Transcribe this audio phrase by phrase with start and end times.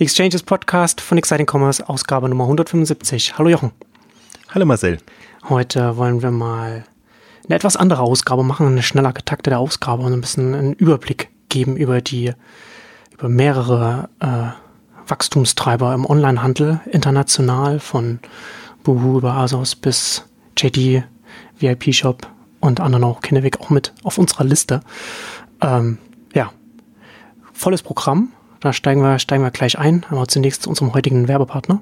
[0.00, 3.38] Exchanges Podcast von Exciting Commerce, Ausgabe Nummer 175.
[3.38, 3.70] Hallo Jochen.
[4.52, 4.98] Hallo Marcel.
[5.48, 6.84] Heute wollen wir mal
[7.44, 11.76] eine etwas andere Ausgabe machen, eine schneller getaktete Ausgabe und ein bisschen einen Überblick geben
[11.76, 12.32] über die,
[13.12, 18.18] über mehrere äh, Wachstumstreiber im Onlinehandel, international von
[18.82, 20.24] Boohoo über Asos bis
[20.58, 21.04] JD,
[21.60, 22.26] VIP Shop
[22.58, 24.80] und anderen auch Kinneweg auch mit auf unserer Liste.
[25.60, 25.98] Ähm,
[26.34, 26.50] ja,
[27.52, 28.32] volles Programm
[28.64, 31.80] da steigen wir, steigen wir gleich ein, aber zunächst zu unserem heutigen Werbepartner.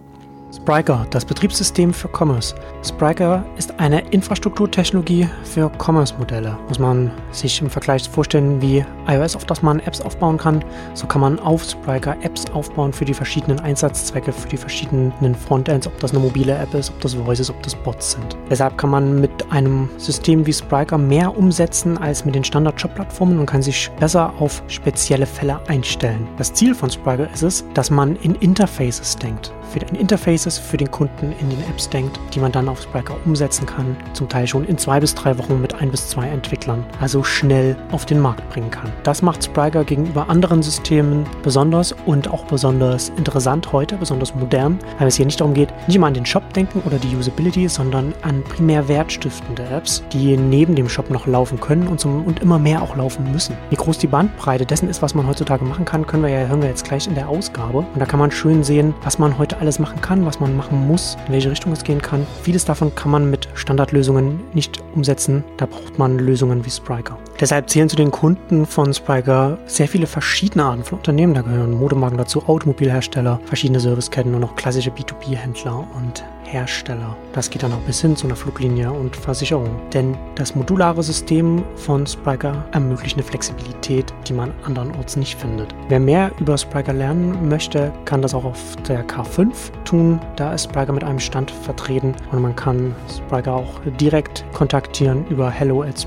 [0.54, 2.54] Spriker, das Betriebssystem für Commerce.
[2.84, 6.58] Spriker ist eine Infrastrukturtechnologie für Commerce-Modelle.
[6.68, 10.62] Muss man sich im Vergleich vorstellen, wie iOS, auf das man Apps aufbauen kann,
[10.92, 15.86] so kann man auf Spriker Apps aufbauen für die verschiedenen Einsatzzwecke, für die verschiedenen Frontends,
[15.86, 18.36] ob das eine mobile App ist, ob das Voice ist, ob das Bots sind.
[18.50, 23.46] Deshalb kann man mit einem System wie Spriker mehr umsetzen als mit den Standard-Shop-Plattformen und
[23.46, 26.28] kann sich besser auf spezielle Fälle einstellen.
[26.36, 29.54] Das Ziel von Spriker ist es, dass man in Interfaces denkt.
[29.72, 32.82] Für ein Interface Cases für den Kunden in den Apps denkt, die man dann auf
[32.82, 36.26] Spriker umsetzen kann, zum Teil schon in zwei bis drei Wochen mit ein bis zwei
[36.26, 38.90] Entwicklern, also schnell auf den Markt bringen kann.
[39.04, 45.08] Das macht Spriker gegenüber anderen Systemen besonders und auch besonders interessant heute, besonders modern, weil
[45.08, 48.12] es hier nicht darum geht, nicht immer an den Shop denken oder die Usability, sondern
[48.22, 52.58] an primär wertstiftende Apps, die neben dem Shop noch laufen können und, zum, und immer
[52.58, 53.56] mehr auch laufen müssen.
[53.70, 56.62] Wie groß die Bandbreite dessen ist, was man heutzutage machen kann, können wir ja hören
[56.62, 57.78] wir jetzt gleich in der Ausgabe.
[57.78, 60.88] Und da kann man schön sehen, was man heute alles machen kann, was man machen
[60.88, 62.26] muss, in welche Richtung es gehen kann.
[62.42, 65.44] Vieles davon kann man mit Standardlösungen nicht umsetzen.
[65.56, 67.16] Da braucht man Lösungen wie Spriker.
[67.40, 71.34] Deshalb zählen zu den Kunden von Spriker sehr viele verschiedene Arten von Unternehmen.
[71.34, 77.16] Da gehören Modemarken dazu, Automobilhersteller, verschiedene Serviceketten und auch klassische B2B-Händler und Hersteller.
[77.32, 79.70] Das geht dann auch bis hin zu einer Fluglinie und Versicherung.
[79.92, 85.74] Denn das modulare System von Spriker ermöglicht eine Flexibilität, die man andernorts nicht findet.
[85.88, 89.50] Wer mehr über Spriker lernen möchte, kann das auch auf der K5
[89.84, 90.20] tun.
[90.36, 95.50] Da ist Spriker mit einem Stand vertreten und man kann Spriker auch direkt kontaktieren über
[95.50, 96.06] hello at.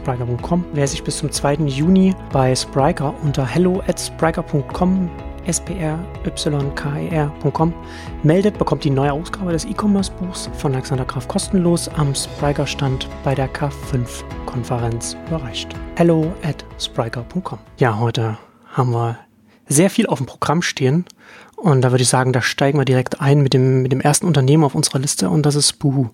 [0.73, 1.55] Wer sich bis zum 2.
[1.65, 3.99] Juni bei Spriker unter hello at
[5.51, 7.23] spryker.com
[8.23, 13.51] meldet, bekommt die neue Ausgabe des E-Commerce-Buchs von Alexander Graf kostenlos am Spriker-Stand bei der
[13.53, 15.75] K5-Konferenz überreicht.
[15.95, 17.59] Hello at spriker.com.
[17.77, 18.37] Ja, heute
[18.73, 19.19] haben wir
[19.67, 21.05] sehr viel auf dem Programm stehen
[21.55, 24.27] und da würde ich sagen, da steigen wir direkt ein mit dem, mit dem ersten
[24.27, 26.09] Unternehmen auf unserer Liste und das ist Boohoo.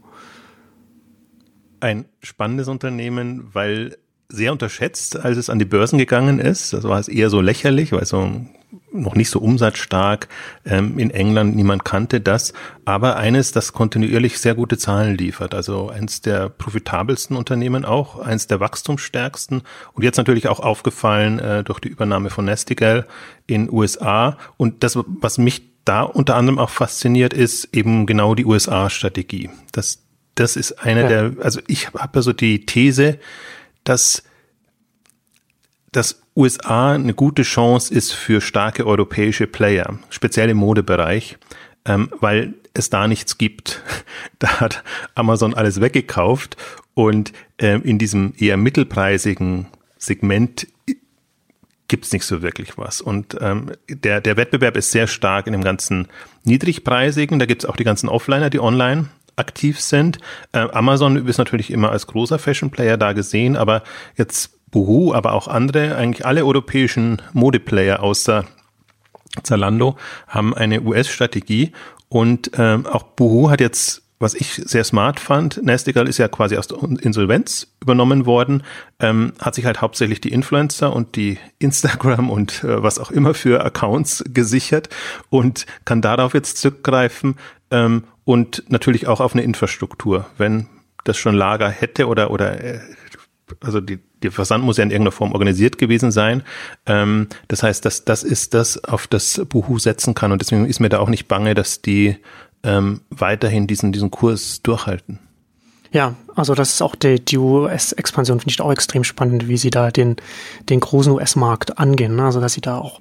[1.80, 3.97] Ein spannendes Unternehmen, weil
[4.30, 6.74] sehr unterschätzt, als es an die Börsen gegangen ist.
[6.74, 8.31] Das war es eher so lächerlich, weil so
[8.94, 10.28] noch nicht so umsatzstark.
[10.66, 12.53] Ähm, in England niemand kannte das.
[12.85, 15.53] Aber eines, das kontinuierlich sehr gute Zahlen liefert.
[15.53, 19.62] Also eins der profitabelsten Unternehmen auch, eins der wachstumsstärksten.
[19.94, 23.07] Und jetzt natürlich auch aufgefallen äh, durch die Übernahme von Nestigal
[23.47, 24.38] in USA.
[24.57, 29.50] Und das, was mich da unter anderem auch fasziniert, ist eben genau die USA-Strategie.
[29.72, 30.03] Das,
[30.35, 31.08] das ist eine ja.
[31.08, 33.19] der, also ich habe ja so die These,
[33.84, 34.23] dass
[35.91, 41.38] dass USA eine gute Chance ist für starke europäische Player, speziell im Modebereich,
[41.86, 43.81] ähm, weil es da nichts gibt.
[44.40, 44.84] Da hat
[45.14, 46.58] Amazon alles weggekauft
[46.96, 49.68] und ähm, in diesem eher mittelpreisigen
[50.00, 50.68] Segment
[51.88, 53.02] gibt's nicht so wirklich was.
[53.02, 56.08] Und ähm, der, der Wettbewerb ist sehr stark in dem ganzen
[56.44, 57.38] niedrigpreisigen.
[57.38, 60.18] Da gibt's auch die ganzen Offliner, die online aktiv sind.
[60.53, 63.84] Äh, Amazon ist natürlich immer als großer Fashion Player da gesehen, aber
[64.16, 68.46] jetzt Boohoo, aber auch andere, eigentlich alle europäischen Modeplayer außer
[69.44, 71.72] Zalando haben eine US-Strategie
[72.09, 76.58] und ähm, auch Boohoo hat jetzt, was ich sehr smart fand, Nestigal ist ja quasi
[76.58, 78.64] aus der Insolvenz übernommen worden,
[79.00, 83.34] ähm, hat sich halt hauptsächlich die Influencer und die Instagram und äh, was auch immer
[83.34, 84.90] für Accounts gesichert
[85.30, 87.36] und kann darauf jetzt zurückgreifen
[87.72, 90.68] ähm, und natürlich auch auf eine Infrastruktur, wenn
[91.06, 92.80] das schon Lager hätte oder oder äh,
[93.62, 96.44] also die der Versand muss ja in irgendeiner Form organisiert gewesen sein.
[96.85, 100.31] Ähm, das heißt, dass das ist das, auf das Buhu setzen kann.
[100.31, 102.17] Und deswegen ist mir da auch nicht bange, dass die
[102.64, 105.20] ähm, weiterhin diesen, diesen Kurs durchhalten.
[105.91, 109.72] Ja, also das ist auch die, die US-Expansion, finde ich auch extrem spannend, wie sie
[109.72, 110.16] da den,
[110.70, 112.16] den großen US-Markt angehen.
[112.16, 112.23] Ne?
[112.23, 112.99] Also dass sie da auch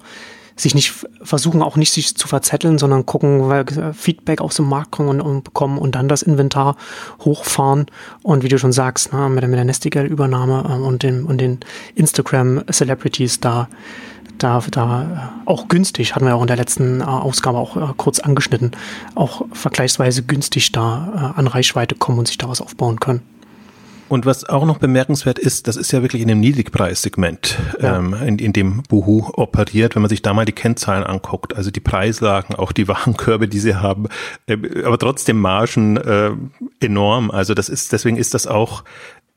[0.55, 4.91] sich nicht versuchen auch nicht sich zu verzetteln, sondern gucken, weil Feedback aus dem Markt
[4.91, 6.75] kommen und, bekommen und dann das Inventar
[7.21, 7.85] hochfahren
[8.23, 11.39] und wie du schon sagst, ne, mit, der, mit der Nestigal-Übernahme ähm, und, den, und
[11.39, 11.59] den
[11.95, 13.67] Instagram-Celebrities da
[14.37, 18.19] da, da auch günstig, hatten wir auch in der letzten äh, Ausgabe auch äh, kurz
[18.19, 18.71] angeschnitten,
[19.13, 23.21] auch vergleichsweise günstig da äh, an Reichweite kommen und sich da was aufbauen können.
[24.11, 27.97] Und was auch noch bemerkenswert ist, das ist ja wirklich in dem Niedrigpreissegment, ja.
[27.97, 31.71] ähm, in, in dem Boohoo operiert, wenn man sich da mal die Kennzahlen anguckt, also
[31.71, 34.09] die Preislagen, auch die Warenkörbe, die sie haben,
[34.47, 36.31] äh, aber trotzdem Margen äh,
[36.81, 37.31] enorm.
[37.31, 38.83] Also das ist, deswegen ist das auch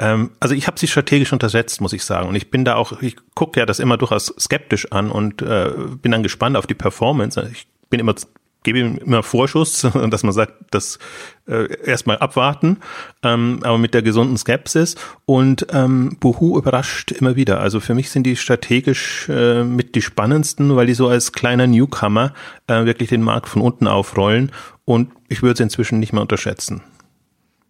[0.00, 2.28] ähm, also ich habe sie strategisch untersetzt, muss ich sagen.
[2.28, 5.70] Und ich bin da auch, ich gucke ja das immer durchaus skeptisch an und äh,
[6.02, 7.48] bin dann gespannt auf die Performance.
[7.52, 8.16] Ich bin immer
[8.64, 10.98] gebe ihm immer Vorschuss, dass man sagt, das
[11.46, 12.78] äh, erstmal abwarten,
[13.22, 14.96] ähm, aber mit der gesunden Skepsis.
[15.24, 17.60] Und ähm, Buhu überrascht immer wieder.
[17.60, 21.68] Also für mich sind die strategisch äh, mit die spannendsten, weil die so als kleiner
[21.68, 22.32] Newcomer
[22.66, 24.50] äh, wirklich den Markt von unten aufrollen.
[24.84, 26.82] Und ich würde sie inzwischen nicht mehr unterschätzen.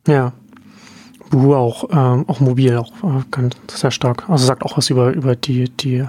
[0.06, 0.32] Ja.
[1.30, 4.28] Buhu auch, ähm, auch mobil, auch äh, ganz sehr stark.
[4.28, 6.04] Also sagt auch was über, über die, die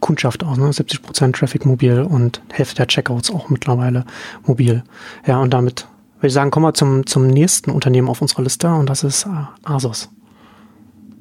[0.00, 0.72] Kundschaft aus, ne?
[0.72, 4.04] 70 Prozent Traffic mobil und Hälfte der Checkouts auch mittlerweile
[4.44, 4.82] mobil.
[5.26, 5.86] Ja, und damit
[6.20, 9.26] würde ich sagen, kommen wir zum, zum nächsten Unternehmen auf unserer Liste und das ist
[9.26, 9.30] äh,
[9.64, 10.10] Asos.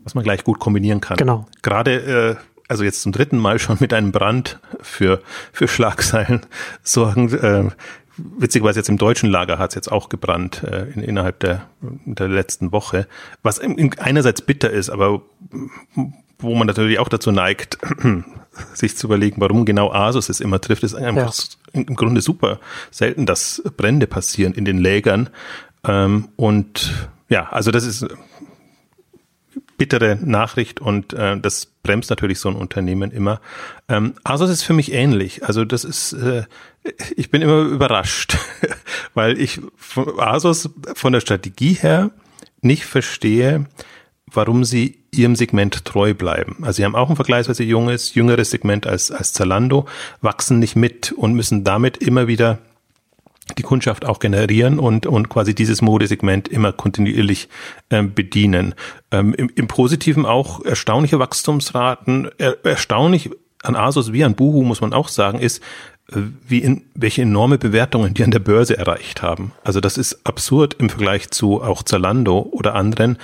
[0.03, 1.17] Was man gleich gut kombinieren kann.
[1.17, 1.45] Genau.
[1.61, 5.21] Gerade, äh, also jetzt zum dritten Mal schon mit einem Brand für,
[5.53, 6.45] für Schlagzeilen
[6.83, 7.33] sorgen.
[7.33, 7.69] Äh,
[8.17, 12.27] witzigerweise jetzt im deutschen Lager hat es jetzt auch gebrannt äh, in, innerhalb der, der
[12.27, 13.07] letzten Woche,
[13.44, 15.21] was einerseits bitter ist, aber
[16.39, 17.77] wo man natürlich auch dazu neigt,
[18.74, 21.33] sich zu überlegen, warum genau Asus es immer trifft, ist einfach
[21.74, 21.81] ja.
[21.81, 22.59] im Grunde super
[22.91, 25.30] selten, dass Brände passieren in den Lägern.
[25.83, 28.07] Ähm, und ja, also das ist
[29.77, 33.39] bittere Nachricht und äh, das bremst natürlich so ein Unternehmen immer.
[33.88, 35.44] Ähm, Asus ist für mich ähnlich.
[35.45, 36.44] Also das ist, äh,
[37.15, 38.38] ich bin immer überrascht,
[39.13, 39.62] weil ich
[40.18, 42.12] Asus von der Strategie her
[42.62, 43.65] nicht verstehe,
[44.31, 46.58] warum sie ihrem Segment treu bleiben.
[46.62, 49.86] Also sie haben auch ein vergleichsweise junges, jüngeres Segment als, als Zalando,
[50.22, 52.60] wachsen nicht mit und müssen damit immer wieder
[53.58, 57.50] die Kundschaft auch generieren und, und quasi dieses Modesegment immer kontinuierlich
[57.90, 58.76] ähm, bedienen.
[59.12, 63.31] Ähm, im, Im Positiven auch erstaunliche Wachstumsraten, er, erstaunlich
[63.64, 65.62] an Asus wie an Buhu muss man auch sagen, ist,
[66.12, 69.52] äh, wie in, welche enorme Bewertungen die an der Börse erreicht haben.
[69.64, 73.18] Also das ist absurd im Vergleich zu auch Zalando oder anderen.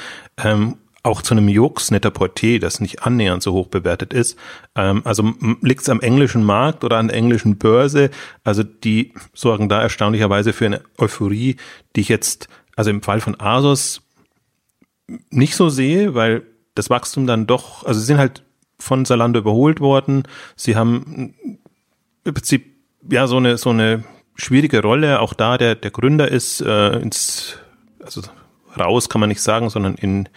[0.43, 4.37] Ähm, auch zu einem Jux Net-a-Porter, das nicht annähernd so hoch bewertet ist.
[4.75, 8.09] Ähm, also liegt es am englischen Markt oder an der englischen Börse.
[8.43, 11.57] Also die sorgen da erstaunlicherweise für eine Euphorie,
[11.95, 14.01] die ich jetzt, also im Fall von Asos
[15.29, 16.43] nicht so sehe, weil
[16.73, 18.43] das Wachstum dann doch, also sie sind halt
[18.79, 20.23] von Zalando überholt worden.
[20.55, 21.35] Sie haben
[22.23, 22.65] im Prinzip
[23.09, 24.03] ja so eine so eine
[24.35, 25.21] schwierige Rolle.
[25.21, 27.59] Auch da der der Gründer ist äh, ins
[28.03, 28.23] also
[28.77, 30.27] raus kann man nicht sagen, sondern in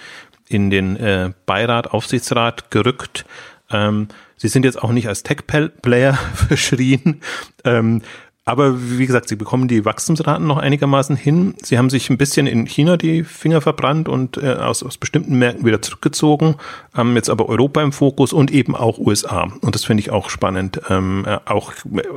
[0.48, 3.24] in den äh, Beirat, Aufsichtsrat gerückt.
[3.70, 7.20] Ähm, sie sind jetzt auch nicht als Tech-Player verschrien.
[7.64, 8.02] Ähm,
[8.48, 11.54] aber wie gesagt, sie bekommen die Wachstumsraten noch einigermaßen hin.
[11.62, 15.38] Sie haben sich ein bisschen in China die Finger verbrannt und äh, aus, aus bestimmten
[15.38, 16.54] Märkten wieder zurückgezogen,
[16.94, 19.52] haben jetzt aber Europa im Fokus und eben auch USA.
[19.60, 21.74] Und das finde ich auch spannend, ähm, äh, auch,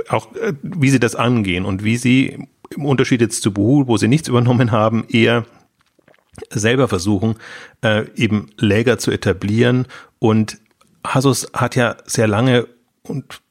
[0.08, 3.98] auch äh, wie sie das angehen und wie sie im Unterschied jetzt zu Buhu, wo
[3.98, 5.44] sie nichts übernommen haben, eher
[6.50, 7.36] selber versuchen,
[7.84, 9.88] äh, eben Läger zu etablieren.
[10.20, 10.60] Und
[11.04, 12.68] Asus hat ja sehr lange
[13.04, 13.42] und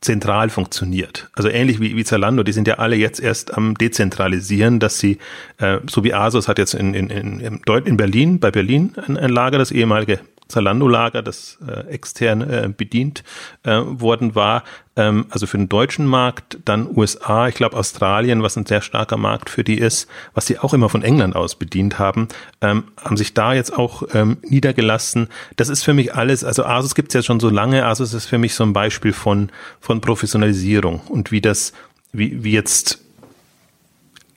[0.00, 1.30] zentral funktioniert.
[1.34, 5.18] Also ähnlich wie, wie Zalando, die sind ja alle jetzt erst am Dezentralisieren, dass sie,
[5.58, 9.30] äh, so wie Asus hat jetzt in, in, in, in Berlin, bei Berlin ein, ein
[9.30, 10.20] Lager, das ehemalige
[10.54, 13.24] Zalando-Lager, das äh, extern äh, bedient
[13.64, 14.62] äh, worden war.
[14.96, 19.16] Ähm, also für den deutschen Markt, dann USA, ich glaube Australien, was ein sehr starker
[19.16, 22.28] Markt für die ist, was sie auch immer von England aus bedient haben,
[22.60, 25.28] ähm, haben sich da jetzt auch ähm, niedergelassen.
[25.56, 28.26] Das ist für mich alles, also Asus gibt es ja schon so lange, Asus ist
[28.26, 31.72] für mich so ein Beispiel von, von Professionalisierung und wie das,
[32.12, 33.03] wie, wie jetzt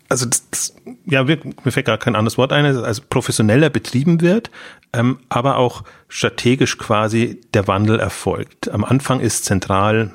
[0.09, 4.51] also das, das, ja, mir fällt gar kein anderes Wort ein, also professioneller betrieben wird,
[4.93, 8.69] ähm, aber auch strategisch quasi der Wandel erfolgt.
[8.69, 10.13] Am Anfang ist zentral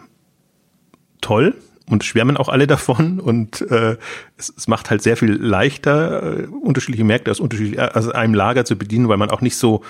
[1.21, 1.55] toll
[1.89, 3.97] und schwärmen auch alle davon und äh,
[4.37, 8.65] es, es macht halt sehr viel leichter, äh, unterschiedliche Märkte aus unterschiedlichen, also einem Lager
[8.65, 9.83] zu bedienen, weil man auch nicht so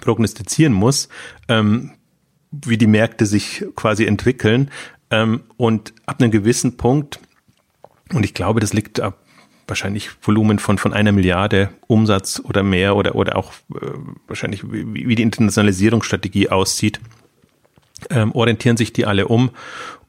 [0.00, 1.08] prognostizieren muss,
[1.48, 1.92] ähm,
[2.50, 4.70] wie die Märkte sich quasi entwickeln.
[5.10, 7.20] Ähm, und ab einem gewissen Punkt
[8.12, 9.18] und ich glaube, das liegt ab
[9.68, 13.90] wahrscheinlich Volumen von, von einer Milliarde Umsatz oder mehr oder, oder auch äh,
[14.26, 17.00] wahrscheinlich, wie, wie die Internationalisierungsstrategie aussieht,
[18.10, 19.50] ähm, orientieren sich die alle um.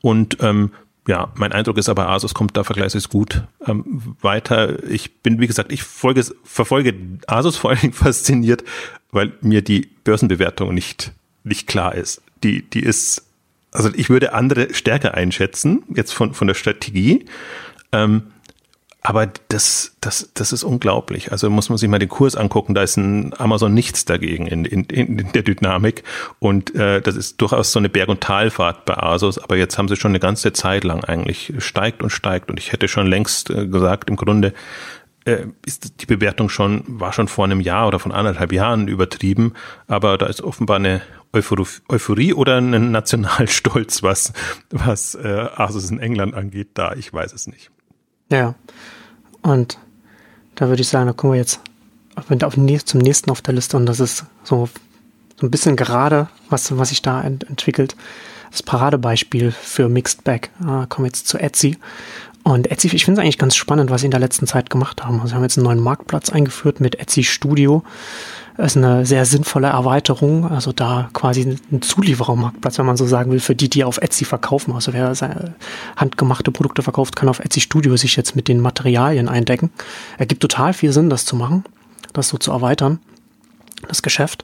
[0.02, 0.72] Und ähm,
[1.08, 4.84] ja, mein Eindruck ist aber, Asus kommt da vergleichsweise gut ähm, weiter.
[4.90, 6.94] Ich bin, wie gesagt, ich folge, verfolge
[7.28, 8.64] Asus vor allen Dingen fasziniert,
[9.12, 11.12] weil mir die Börsenbewertung nicht,
[11.44, 12.22] nicht klar ist.
[12.44, 13.26] Die, die ist,
[13.72, 17.26] also ich würde andere stärker einschätzen, jetzt von, von der Strategie.
[17.92, 18.32] Ähm,
[19.02, 21.32] aber das, das, das ist unglaublich.
[21.32, 22.74] Also muss man sich mal den Kurs angucken.
[22.74, 26.04] Da ist ein Amazon nichts dagegen in, in, in der Dynamik.
[26.40, 29.40] Und äh, das ist durchaus so eine Berg- und Talfahrt bei Asus.
[29.40, 32.52] Aber jetzt haben sie schon eine ganze Zeit lang eigentlich steigt und steigt.
[32.52, 34.54] Und ich hätte schon längst äh, gesagt, im Grunde
[35.24, 39.54] äh, ist die Bewertung schon, war schon vor einem Jahr oder von anderthalb Jahren übertrieben.
[39.88, 44.34] Aber da ist offenbar eine Euphorie oder ein Nationalstolz, was,
[44.72, 46.94] was äh, Asus in England angeht, da.
[46.94, 47.72] Ich weiß es nicht.
[48.30, 48.56] Ja.
[49.42, 49.78] Und
[50.56, 51.60] da würde ich sagen, da kommen wir jetzt
[52.16, 52.54] auf,
[52.86, 54.68] zum nächsten auf der Liste und das ist so,
[55.40, 57.96] so ein bisschen gerade, was, was sich da ent entwickelt.
[58.52, 60.50] Das Paradebeispiel für Mixed Bag.
[60.60, 61.78] Äh, kommen wir jetzt zu Etsy.
[62.44, 65.04] Und Etsy, ich finde es eigentlich ganz spannend, was sie in der letzten Zeit gemacht
[65.04, 65.18] haben.
[65.18, 67.84] Also sie haben jetzt einen neuen Marktplatz eingeführt mit Etsy Studio.
[68.60, 70.52] Ist eine sehr sinnvolle Erweiterung.
[70.52, 74.26] Also da quasi ein Zulieferermarktplatz, wenn man so sagen will, für die, die auf Etsy
[74.26, 74.74] verkaufen.
[74.74, 75.14] Also wer
[75.96, 79.72] handgemachte Produkte verkauft, kann auf Etsy Studio sich jetzt mit den Materialien eindecken.
[80.18, 81.64] Ergibt total viel Sinn, das zu machen,
[82.12, 83.00] das so zu erweitern,
[83.88, 84.44] das Geschäft.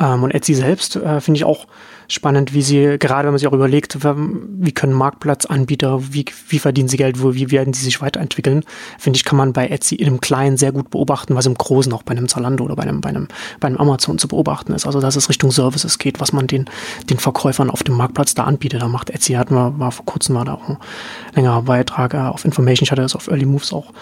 [0.00, 1.68] Ähm, und Etsy selbst äh, finde ich auch
[2.08, 6.88] spannend, wie sie, gerade wenn man sich auch überlegt, wie können Marktplatzanbieter, wie, wie verdienen
[6.88, 8.64] sie Geld, wie werden sie sich weiterentwickeln,
[8.98, 11.92] finde ich, kann man bei Etsy in einem Kleinen sehr gut beobachten, was im Großen
[11.92, 13.28] auch bei einem Zalando oder bei einem, bei einem,
[13.60, 14.86] bei einem Amazon zu beobachten ist.
[14.86, 16.66] Also, dass es Richtung Services geht, was man den,
[17.10, 18.82] den Verkäufern auf dem Marktplatz da anbietet.
[18.82, 20.78] Da macht Etsy, hatten wir, war vor kurzem war da auch ein
[21.34, 22.84] längerer Beitrag äh, auf Information.
[22.84, 23.92] Ich hatte das auf Early Moves auch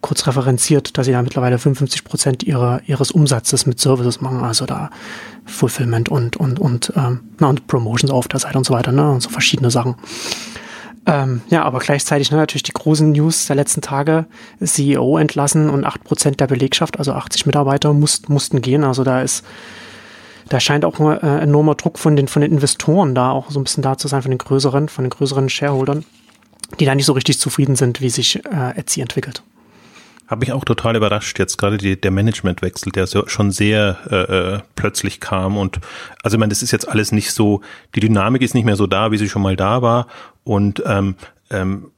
[0.00, 4.42] kurz referenziert, dass sie da mittlerweile 55 Prozent ihrer, ihres Umsatzes mit Services machen.
[4.42, 4.90] Also da
[5.44, 9.10] Fulfillment und, und, und, ähm, na, und Promotions auf der Seite und so weiter, ne?
[9.10, 9.96] Und so verschiedene Sachen.
[11.06, 14.26] Ähm, ja, aber gleichzeitig ne, natürlich die großen News der letzten Tage.
[14.62, 18.84] CEO entlassen und 8% der Belegschaft, also 80 Mitarbeiter, muss, mussten gehen.
[18.84, 19.44] Also da ist,
[20.48, 23.58] da scheint auch ein äh, enormer Druck von den, von den Investoren da auch so
[23.58, 26.04] ein bisschen da zu sein, von den größeren, von den größeren Shareholdern,
[26.78, 29.42] die da nicht so richtig zufrieden sind, wie sich äh, Etsy entwickelt.
[30.30, 34.14] Habe mich auch total überrascht, jetzt gerade die, der Managementwechsel, der so, schon sehr äh,
[34.54, 35.56] äh, plötzlich kam.
[35.56, 35.80] Und
[36.22, 37.62] also ich meine, das ist jetzt alles nicht so,
[37.96, 40.06] die Dynamik ist nicht mehr so da, wie sie schon mal da war.
[40.44, 41.16] Und ähm,
[41.50, 41.90] ähm,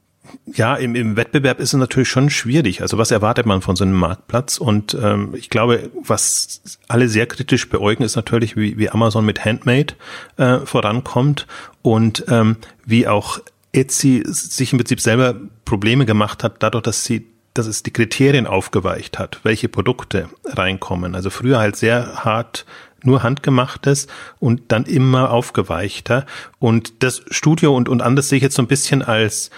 [0.51, 2.81] ja, im, im Wettbewerb ist es natürlich schon schwierig.
[2.81, 4.57] Also was erwartet man von so einem Marktplatz?
[4.57, 9.45] Und ähm, ich glaube, was alle sehr kritisch beäugen, ist natürlich, wie, wie Amazon mit
[9.45, 9.93] Handmade
[10.37, 11.45] äh, vorankommt
[11.83, 13.39] und ähm, wie auch
[13.73, 15.35] Etsy sich im Prinzip selber
[15.65, 21.15] Probleme gemacht hat, dadurch, dass sie dass es die Kriterien aufgeweicht hat, welche Produkte reinkommen.
[21.15, 22.65] Also früher halt sehr hart
[23.03, 24.07] nur handgemachtes
[24.39, 26.25] und dann immer aufgeweichter.
[26.59, 29.51] Und das Studio und, und anders sehe ich jetzt so ein bisschen als,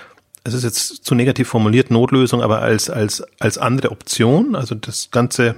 [0.43, 4.55] es ist jetzt zu negativ formuliert, Notlösung, aber als, als, als andere Option.
[4.55, 5.55] Also das ganze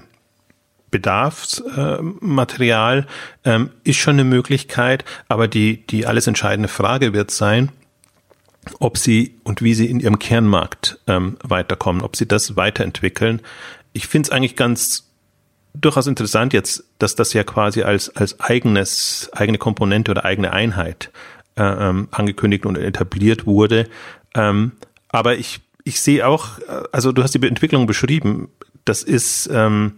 [0.91, 3.07] Bedarfsmaterial
[3.43, 7.71] äh, ähm, ist schon eine Möglichkeit, aber die, die alles entscheidende Frage wird sein,
[8.79, 13.41] ob sie und wie sie in ihrem Kernmarkt ähm, weiterkommen, ob sie das weiterentwickeln.
[13.93, 15.07] Ich finde es eigentlich ganz
[15.73, 21.11] durchaus interessant jetzt, dass das ja quasi als, als eigenes, eigene Komponente oder eigene Einheit
[21.55, 23.87] äh, ähm, angekündigt und etabliert wurde.
[24.35, 24.73] Ähm,
[25.09, 28.49] aber ich, ich sehe auch, äh, also du hast die Entwicklung beschrieben,
[28.85, 29.93] das ist, ähm,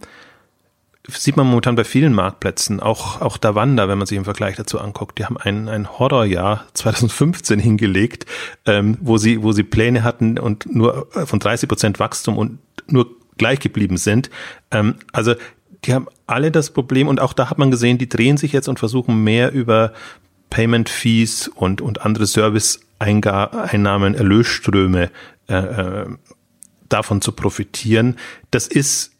[1.08, 4.78] sieht man momentan bei vielen Marktplätzen, auch, auch Davanda, wenn man sich im Vergleich dazu
[4.78, 8.26] anguckt, die haben ein, ein Horrorjahr 2015 hingelegt,
[8.66, 12.58] ähm, wo sie, wo sie Pläne hatten und nur äh, von 30 Prozent Wachstum und
[12.86, 13.06] nur
[13.38, 14.30] gleich geblieben sind.
[14.70, 15.34] Ähm, also
[15.84, 18.68] die haben alle das Problem und auch da hat man gesehen, die drehen sich jetzt
[18.68, 19.94] und versuchen mehr über
[20.50, 25.10] Payment Fees und, und andere Service-Einnahmen, Erlösströme
[25.48, 26.06] äh, äh,
[26.88, 28.16] davon zu profitieren.
[28.50, 29.12] Das ist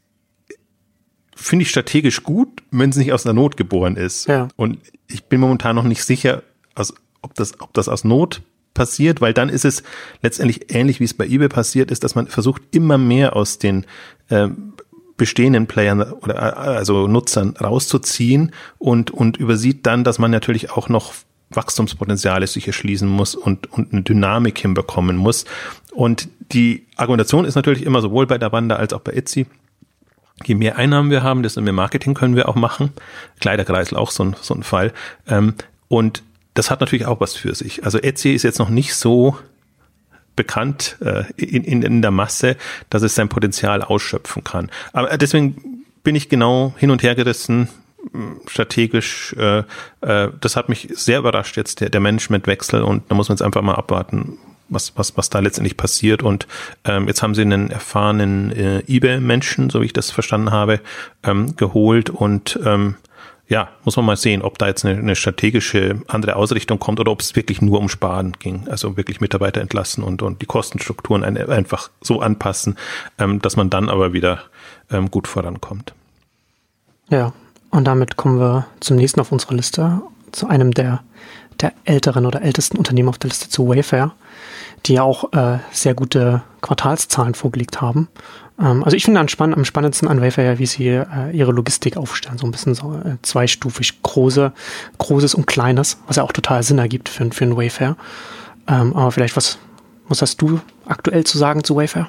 [1.41, 4.29] finde ich strategisch gut, wenn es nicht aus einer Not geboren ist.
[4.29, 4.49] Ja.
[4.57, 4.79] Und
[5.09, 6.43] ich bin momentan noch nicht sicher,
[6.75, 8.43] aus, ob, das, ob das aus Not
[8.75, 9.83] passiert, weil dann ist es
[10.23, 13.87] letztendlich ähnlich, wie es bei eBay passiert ist, dass man versucht, immer mehr aus den
[14.29, 14.49] äh,
[15.17, 20.89] bestehenden Playern oder äh, also Nutzern rauszuziehen und, und übersieht dann, dass man natürlich auch
[20.89, 21.15] noch
[21.51, 25.47] Wachstumspotenziale sich erschließen muss und, und eine Dynamik hinbekommen muss.
[25.93, 29.47] Und die Argumentation ist natürlich immer sowohl bei der Bande als auch bei Etsy,
[30.45, 32.93] je mehr Einnahmen wir haben, desto mehr Marketing können wir auch machen.
[33.41, 34.93] Kleiderkreisel auch so ein, so ein Fall.
[35.29, 35.55] Ähm,
[35.89, 36.23] und
[36.55, 37.85] das hat natürlich auch was für sich.
[37.85, 39.37] Also Etsy ist jetzt noch nicht so
[40.37, 42.57] bekannt äh, in, in, in der Masse,
[42.89, 44.71] dass es sein Potenzial ausschöpfen kann.
[44.93, 47.69] Aber deswegen bin ich genau hin und her gerissen,
[48.47, 49.35] strategisch.
[49.39, 49.65] Äh,
[50.01, 53.43] äh, das hat mich sehr überrascht jetzt der, der Managementwechsel und da muss man jetzt
[53.43, 54.39] einfach mal abwarten,
[54.71, 56.23] was, was, was da letztendlich passiert.
[56.23, 56.47] Und
[56.85, 60.81] ähm, jetzt haben sie einen erfahrenen äh, eBay-Menschen, so wie ich das verstanden habe,
[61.23, 62.97] ähm, geholt und ähm,
[63.51, 67.11] ja, muss man mal sehen, ob da jetzt eine, eine strategische andere Ausrichtung kommt oder
[67.11, 68.69] ob es wirklich nur um Sparen ging.
[68.69, 72.77] Also wirklich Mitarbeiter entlassen und, und die Kostenstrukturen ein, einfach so anpassen,
[73.19, 74.45] ähm, dass man dann aber wieder
[74.89, 75.95] ähm, gut vorankommt.
[77.09, 77.33] Ja,
[77.71, 80.01] und damit kommen wir zum nächsten auf unserer Liste,
[80.31, 81.03] zu einem der,
[81.63, 84.13] der älteren oder ältesten Unternehmen auf der Liste, zu Wayfair,
[84.87, 88.09] die ja auch äh, sehr gute Quartalszahlen vorgelegt haben.
[88.61, 91.97] Ähm, also ich finde am, spann am spannendsten an Wayfair, wie sie äh, ihre Logistik
[91.97, 92.39] aufstellen.
[92.39, 94.53] So ein bisschen so äh, zweistufig große,
[94.99, 97.97] großes und kleines, was ja auch total Sinn ergibt für, für einen Wayfair.
[98.69, 99.59] Ähm, aber vielleicht was,
[100.09, 102.09] was hast du aktuell zu sagen zu Wayfair?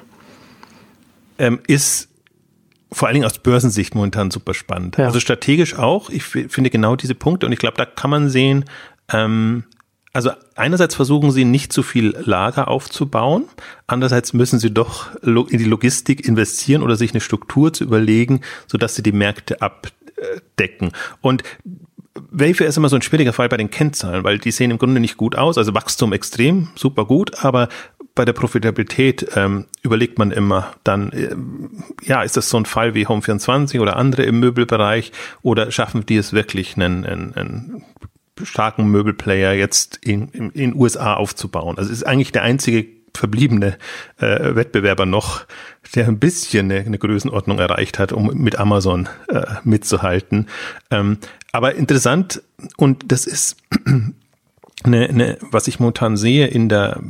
[1.38, 2.08] Ähm, ist
[2.92, 4.98] vor allen Dingen aus Börsensicht momentan super spannend.
[4.98, 5.06] Ja.
[5.06, 6.10] Also strategisch auch.
[6.10, 8.66] Ich finde genau diese Punkte und ich glaube, da kann man sehen,
[9.08, 9.64] ähm,
[10.12, 13.46] also einerseits versuchen sie nicht zu viel Lager aufzubauen,
[13.86, 18.94] andererseits müssen sie doch in die Logistik investieren oder sich eine Struktur zu überlegen, sodass
[18.94, 20.92] sie die Märkte abdecken.
[21.22, 21.42] Und
[22.30, 25.00] Wayfair ist immer so ein schwieriger Fall bei den Kennzahlen, weil die sehen im Grunde
[25.00, 25.56] nicht gut aus.
[25.56, 27.68] Also Wachstum extrem, super gut, aber
[28.14, 31.34] bei der Profitabilität ähm, überlegt man immer dann, äh,
[32.04, 36.16] ja, ist das so ein Fall wie Home24 oder andere im Möbelbereich oder schaffen die
[36.16, 37.84] es wirklich, einen, einen, einen
[38.44, 41.78] starken Möbelplayer jetzt in, in, in USA aufzubauen?
[41.78, 43.76] Also ist eigentlich der einzige verbliebene
[44.18, 45.44] äh, Wettbewerber noch,
[45.94, 50.48] der ein bisschen eine, eine Größenordnung erreicht hat, um mit Amazon äh, mitzuhalten.
[50.90, 51.18] Ähm,
[51.52, 52.42] aber interessant
[52.76, 53.56] und das ist
[54.84, 57.00] eine, eine, was ich momentan sehe in der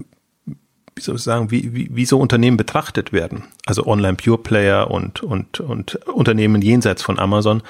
[0.94, 3.44] wie soll ich sagen, wie, wie, wie so Unternehmen betrachtet werden.
[3.64, 7.62] Also Online Pure Player und, und, und Unternehmen jenseits von Amazon.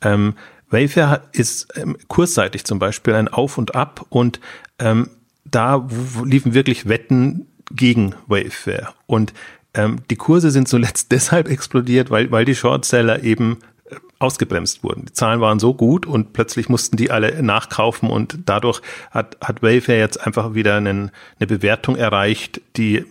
[0.00, 0.34] Ähm,
[0.70, 4.40] Wayfair ist ähm, kursseitig zum Beispiel ein Auf und Ab und
[4.78, 5.10] ähm,
[5.44, 5.86] da
[6.24, 8.94] liefen wirklich Wetten gegen Wayfair.
[9.06, 9.32] Und
[9.74, 15.06] ähm, die Kurse sind zuletzt deshalb explodiert, weil, weil die Shortseller eben äh, ausgebremst wurden.
[15.06, 19.62] Die Zahlen waren so gut und plötzlich mussten die alle nachkaufen und dadurch hat, hat
[19.62, 23.04] Wayfair jetzt einfach wieder einen, eine Bewertung erreicht, die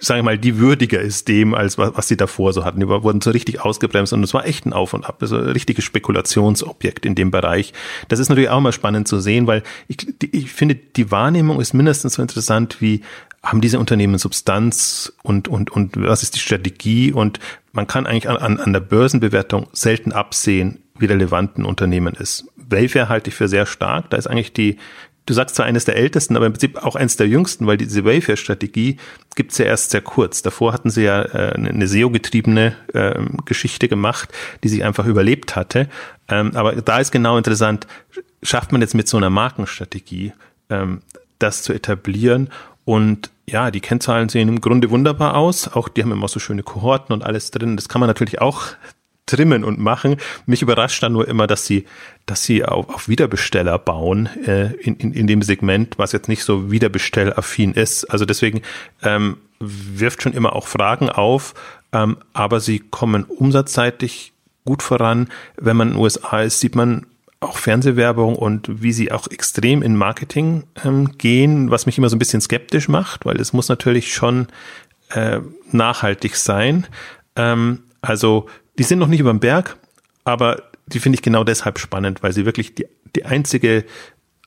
[0.00, 2.80] sage ich mal, die würdiger ist dem, als was, sie davor so hatten.
[2.80, 5.48] Die wurden so richtig ausgebremst und es war echt ein Auf und Ab, also ein
[5.48, 7.72] richtiges Spekulationsobjekt in dem Bereich.
[8.08, 9.98] Das ist natürlich auch mal spannend zu sehen, weil ich,
[10.32, 13.02] ich finde, die Wahrnehmung ist mindestens so interessant wie
[13.42, 17.38] haben diese Unternehmen Substanz und, und, und was ist die Strategie und
[17.72, 22.46] man kann eigentlich an, an der Börsenbewertung selten absehen, wie relevant ein Unternehmen ist.
[22.56, 24.10] Wayfair halte ich für sehr stark.
[24.10, 24.76] Da ist eigentlich die,
[25.28, 28.04] du sagst zwar eines der ältesten, aber im Prinzip auch eines der jüngsten, weil diese
[28.04, 28.96] Wayfair-Strategie
[29.36, 30.40] gibt es ja erst sehr kurz.
[30.42, 34.30] Davor hatten sie ja äh, eine SEO-getriebene äh, Geschichte gemacht,
[34.64, 35.88] die sich einfach überlebt hatte.
[36.28, 37.86] Ähm, aber da ist genau interessant,
[38.42, 40.32] schafft man jetzt mit so einer Markenstrategie
[40.70, 41.02] ähm,
[41.38, 42.48] das zu etablieren
[42.84, 45.68] und ja, die Kennzahlen sehen im Grunde wunderbar aus.
[45.68, 47.76] Auch die haben immer so schöne Kohorten und alles drin.
[47.76, 48.62] Das kann man natürlich auch
[49.28, 50.16] trimmen und machen.
[50.46, 51.84] Mich überrascht dann nur immer, dass sie,
[52.26, 56.42] dass sie auf, auf Wiederbesteller bauen äh, in, in, in dem Segment, was jetzt nicht
[56.42, 58.04] so wiederbestellaffin ist.
[58.06, 58.62] Also deswegen
[59.02, 61.54] ähm, wirft schon immer auch Fragen auf,
[61.92, 64.32] ähm, aber sie kommen umsatzseitig
[64.64, 65.28] gut voran.
[65.56, 67.06] Wenn man in den USA ist, sieht man
[67.40, 72.16] auch Fernsehwerbung und wie sie auch extrem in Marketing ähm, gehen, was mich immer so
[72.16, 74.48] ein bisschen skeptisch macht, weil es muss natürlich schon
[75.10, 76.86] äh, nachhaltig sein.
[77.36, 78.46] Ähm, also
[78.78, 79.76] die sind noch nicht über dem Berg,
[80.24, 83.84] aber die finde ich genau deshalb spannend, weil sie wirklich die, die einzige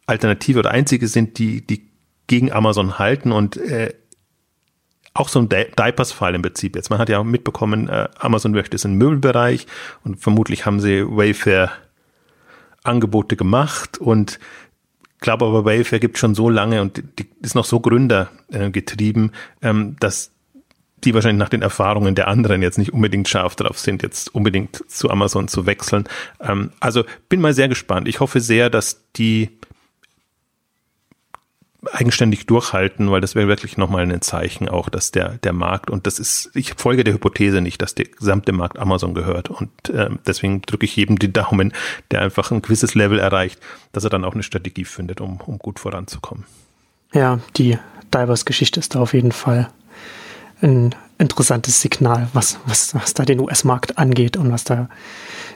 [0.05, 1.89] Alternative oder einzige sind, die, die
[2.27, 3.93] gegen Amazon halten und äh,
[5.13, 6.89] auch so ein Diapers-Fall im Prinzip jetzt.
[6.89, 9.67] Man hat ja mitbekommen, äh, Amazon möchte es im Möbelbereich
[10.03, 11.71] und vermutlich haben sie Wayfair
[12.83, 14.39] Angebote gemacht und
[15.19, 19.31] glaube aber Wayfair gibt schon so lange und die ist noch so Gründer äh, getrieben,
[19.61, 20.30] ähm, dass
[21.03, 24.83] die wahrscheinlich nach den Erfahrungen der anderen jetzt nicht unbedingt scharf drauf sind, jetzt unbedingt
[24.89, 26.07] zu Amazon zu wechseln.
[26.39, 28.07] Ähm, also bin mal sehr gespannt.
[28.07, 29.49] Ich hoffe sehr, dass die
[31.91, 36.05] eigenständig durchhalten, weil das wäre wirklich nochmal ein Zeichen auch, dass der, der Markt, und
[36.05, 39.49] das ist, ich folge der Hypothese nicht, dass der gesamte Markt Amazon gehört.
[39.49, 41.73] Und äh, deswegen drücke ich jedem die Daumen,
[42.11, 43.59] der einfach ein gewisses Level erreicht,
[43.93, 46.45] dass er dann auch eine Strategie findet, um, um gut voranzukommen.
[47.13, 47.77] Ja, die
[48.13, 49.69] Divers-Geschichte ist da auf jeden Fall
[50.61, 54.89] ein interessantes Signal, was, was, was da den US-Markt angeht und was da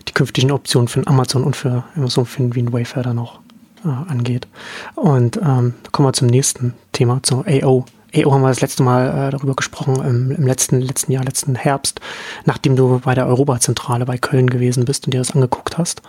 [0.07, 3.39] die künftigen Optionen für Amazon und für so finden wie ein Wayfair dann noch
[3.83, 4.47] äh, angeht.
[4.95, 7.85] Und ähm, kommen wir zum nächsten Thema, zur AO.
[8.15, 11.55] AO haben wir das letzte Mal äh, darüber gesprochen, im, im, letzten, letzten Jahr, letzten
[11.55, 11.99] Herbst,
[12.45, 16.01] nachdem du bei der Europazentrale bei Köln gewesen bist und dir das angeguckt hast.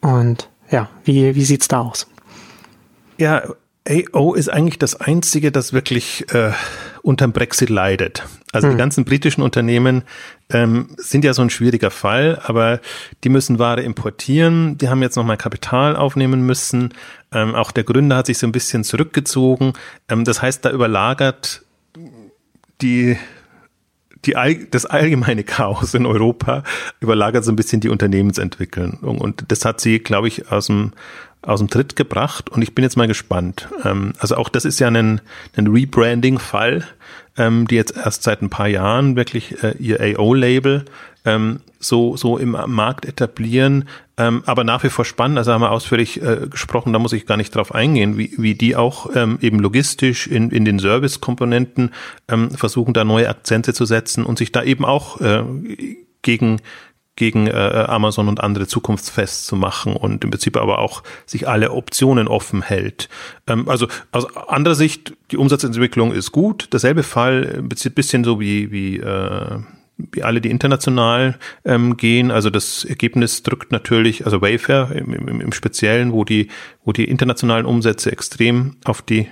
[0.00, 2.06] Und ja, wie, wie sieht's da aus?
[3.18, 3.42] Ja,
[3.88, 6.52] AO ist eigentlich das einzige, das wirklich äh,
[7.02, 8.24] unterm Brexit leidet.
[8.52, 8.74] Also hm.
[8.74, 10.02] die ganzen britischen Unternehmen
[10.50, 12.80] ähm, sind ja so ein schwieriger Fall, aber
[13.24, 16.94] die müssen Ware importieren, die haben jetzt nochmal Kapital aufnehmen müssen.
[17.32, 19.72] Ähm, auch der Gründer hat sich so ein bisschen zurückgezogen.
[20.08, 21.62] Ähm, das heißt, da überlagert
[22.80, 23.16] die
[24.24, 26.62] die, das allgemeine Chaos in Europa
[27.00, 28.98] überlagert so ein bisschen die Unternehmensentwicklung.
[28.98, 30.92] Und das hat sie, glaube ich, aus dem,
[31.42, 32.48] aus dem Tritt gebracht.
[32.50, 33.68] Und ich bin jetzt mal gespannt.
[33.84, 35.20] Ähm, also auch das ist ja ein,
[35.56, 36.84] ein Rebranding-Fall,
[37.36, 40.84] ähm, die jetzt erst seit ein paar Jahren wirklich äh, ihr AO-Label
[41.24, 45.38] ähm, so, so im Markt etablieren, ähm, aber nach wie vor spannend.
[45.38, 48.54] Also haben wir ausführlich äh, gesprochen, da muss ich gar nicht drauf eingehen, wie, wie
[48.54, 51.90] die auch ähm, eben logistisch in, in den Service-Komponenten
[52.28, 55.44] ähm, versuchen, da neue Akzente zu setzen und sich da eben auch äh,
[56.22, 56.60] gegen
[57.16, 57.52] gegen äh,
[57.88, 62.62] Amazon und andere zukunftsfest zu machen und im Prinzip aber auch sich alle Optionen offen
[62.62, 63.08] hält.
[63.46, 66.72] Ähm, also aus anderer Sicht, die Umsatzentwicklung ist gut.
[66.72, 69.58] Derselbe Fall, ein bisschen so wie, wie äh,
[70.10, 72.30] wie alle, die international ähm, gehen.
[72.30, 76.48] Also das Ergebnis drückt natürlich, also Wayfair im, im, im Speziellen, wo die,
[76.84, 79.28] wo die internationalen Umsätze extrem auf die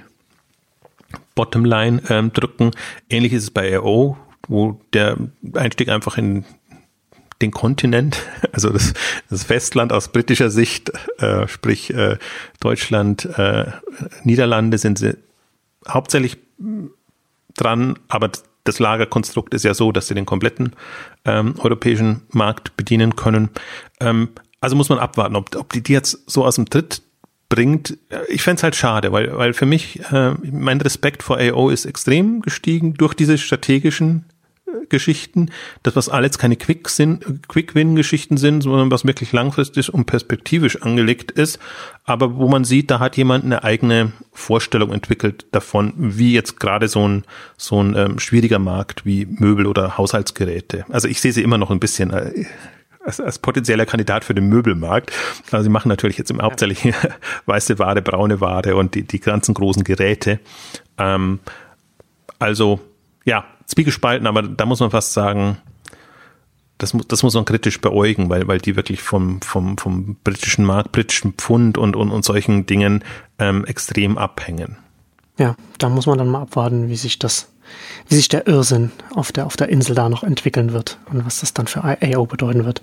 [1.34, 2.70] Bottomline ähm, drücken.
[3.08, 4.16] Ähnlich ist es bei AO,
[4.48, 5.16] wo der
[5.54, 6.44] Einstieg einfach in
[7.42, 8.22] den Kontinent,
[8.52, 8.92] also das,
[9.28, 12.18] das Festland aus britischer Sicht, äh, sprich äh,
[12.60, 13.66] Deutschland, äh,
[14.24, 15.16] Niederlande sind sie
[15.88, 16.38] hauptsächlich
[17.56, 18.30] dran, aber
[18.64, 20.74] das Lagerkonstrukt ist ja so, dass sie den kompletten
[21.24, 23.50] ähm, europäischen Markt bedienen können.
[24.00, 24.28] Ähm,
[24.60, 27.02] also muss man abwarten, ob, ob die die jetzt so aus dem Tritt
[27.48, 27.98] bringt.
[28.28, 31.84] Ich fände es halt schade, weil, weil für mich äh, mein Respekt vor AO ist
[31.84, 34.26] extrem gestiegen durch diese strategischen
[34.88, 35.50] Geschichten,
[35.82, 41.58] das was alles keine Quick-Win-Geschichten sind, sondern was wirklich langfristig und perspektivisch angelegt ist,
[42.04, 46.88] aber wo man sieht, da hat jemand eine eigene Vorstellung entwickelt davon, wie jetzt gerade
[46.88, 47.24] so ein
[47.56, 50.84] so ein ähm, schwieriger Markt wie Möbel oder Haushaltsgeräte.
[50.88, 52.46] Also ich sehe sie immer noch ein bisschen äh,
[53.04, 55.12] als, als potenzieller Kandidat für den Möbelmarkt.
[55.50, 56.94] Also sie machen natürlich jetzt im Hauptsächlich
[57.46, 60.40] weiße Ware, braune Ware und die, die ganzen großen Geräte.
[60.98, 61.40] Ähm,
[62.38, 62.80] also
[63.24, 65.58] ja, zwiegespalten, aber da muss man fast sagen,
[66.80, 70.64] das muss, das muss man kritisch beäugen, weil, weil die wirklich vom, vom, vom britischen
[70.64, 73.04] Markt, britischen Pfund und, und, und solchen Dingen
[73.38, 74.76] ähm, extrem abhängen.
[75.38, 77.48] Ja, da muss man dann mal abwarten, wie sich das,
[78.08, 81.40] wie sich der Irrsinn auf der, auf der Insel da noch entwickeln wird und was
[81.40, 82.82] das dann für AO bedeuten wird.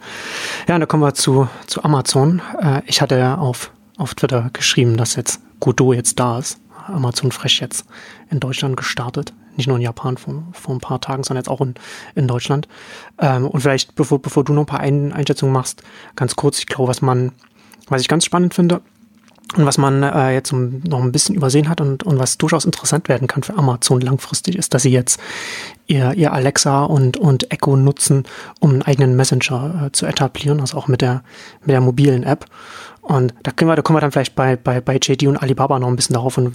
[0.67, 2.41] Ja, und da kommen wir zu, zu Amazon.
[2.61, 6.59] Äh, ich hatte ja auf, auf Twitter geschrieben, dass jetzt Godot jetzt da ist.
[6.87, 7.85] Amazon Fresh jetzt
[8.29, 11.61] in Deutschland gestartet nicht nur in Japan vor, vor ein paar Tagen, sondern jetzt auch
[11.61, 11.75] in,
[12.15, 12.67] in Deutschland.
[13.19, 15.83] Ähm, und vielleicht, bevor, bevor du noch ein paar ein Einschätzungen machst,
[16.15, 17.31] ganz kurz, ich glaube, was man,
[17.89, 18.81] was ich ganz spannend finde
[19.55, 23.07] und was man äh, jetzt noch ein bisschen übersehen hat und, und was durchaus interessant
[23.07, 25.19] werden kann für Amazon langfristig, ist, dass sie jetzt
[25.87, 28.25] ihr, ihr Alexa und, und Echo nutzen,
[28.59, 31.23] um einen eigenen Messenger äh, zu etablieren, also auch mit der,
[31.61, 32.45] mit der mobilen App.
[33.07, 35.79] Und da können wir, da kommen wir dann vielleicht bei, bei, bei JD und Alibaba
[35.79, 36.53] noch ein bisschen darauf und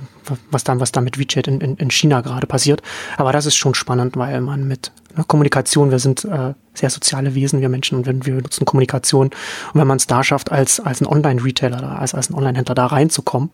[0.51, 2.83] was dann, was da mit WeChat in, in, in China gerade passiert.
[3.17, 7.35] Aber das ist schon spannend, weil man mit ne, Kommunikation, wir sind äh, sehr soziale
[7.35, 9.29] Wesen, wir Menschen, und wenn wir nutzen Kommunikation.
[9.29, 12.85] Und wenn man es da schafft, als, als ein Online-Retailer, als, als ein Online-Händler da
[12.85, 13.49] reinzukommen,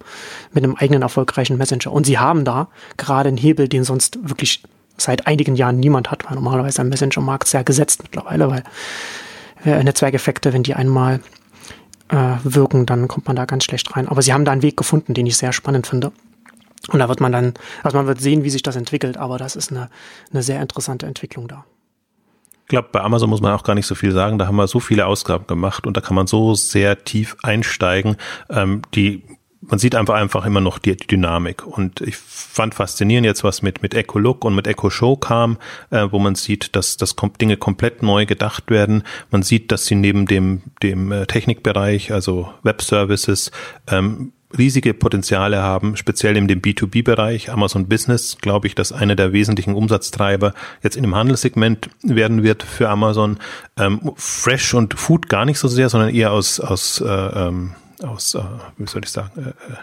[0.52, 1.92] mit einem eigenen erfolgreichen Messenger.
[1.92, 4.64] Und sie haben da gerade einen Hebel, den sonst wirklich
[4.96, 8.64] seit einigen Jahren niemand hat, weil normalerweise ein Messenger-Markt sehr gesetzt mittlerweile, weil
[9.64, 11.20] äh, Netzwerkeffekte, wenn die einmal
[12.08, 14.08] äh, wirken, dann kommt man da ganz schlecht rein.
[14.08, 16.12] Aber sie haben da einen Weg gefunden, den ich sehr spannend finde.
[16.90, 19.56] Und da wird man dann, also man wird sehen, wie sich das entwickelt, aber das
[19.56, 19.90] ist eine,
[20.32, 21.64] eine sehr interessante Entwicklung da.
[22.62, 24.38] Ich glaube, bei Amazon muss man auch gar nicht so viel sagen.
[24.38, 28.16] Da haben wir so viele Ausgaben gemacht und da kann man so sehr tief einsteigen.
[28.50, 29.22] Ähm, die
[29.60, 31.66] man sieht einfach einfach immer noch die, die, Dynamik.
[31.66, 35.58] Und ich fand faszinierend jetzt, was mit, mit Echo Look und mit Echo Show kam,
[35.90, 39.02] äh, wo man sieht, dass, dass Dinge komplett neu gedacht werden.
[39.30, 43.50] Man sieht, dass sie neben dem, dem äh, Technikbereich, also Web Services,
[43.88, 47.50] ähm, riesige Potenziale haben, speziell in dem B2B-Bereich.
[47.50, 52.62] Amazon Business, glaube ich, dass einer der wesentlichen Umsatztreiber jetzt in dem Handelssegment werden wird
[52.62, 53.38] für Amazon.
[53.76, 58.34] Ähm, Fresh und Food gar nicht so sehr, sondern eher aus, aus äh, ähm, aus,
[58.34, 58.42] äh,
[58.76, 59.76] wie soll ich sagen, äh, äh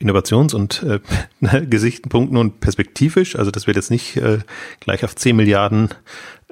[0.00, 1.00] Innovations- und äh,
[1.66, 3.36] Gesichtenpunkten und perspektivisch.
[3.36, 4.38] Also das wird jetzt nicht äh,
[4.80, 5.90] gleich auf 10 Milliarden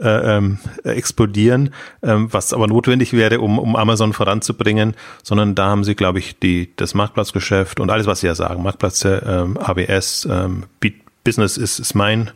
[0.01, 5.85] äh, ähm, explodieren, ähm, was aber notwendig wäre, um, um Amazon voranzubringen, sondern da haben
[5.85, 10.27] sie, glaube ich, die, das Marktplatzgeschäft und alles, was sie ja sagen, Marktplätze, ähm, ABS,
[10.31, 10.65] ähm,
[11.25, 12.31] Business ist, ist mein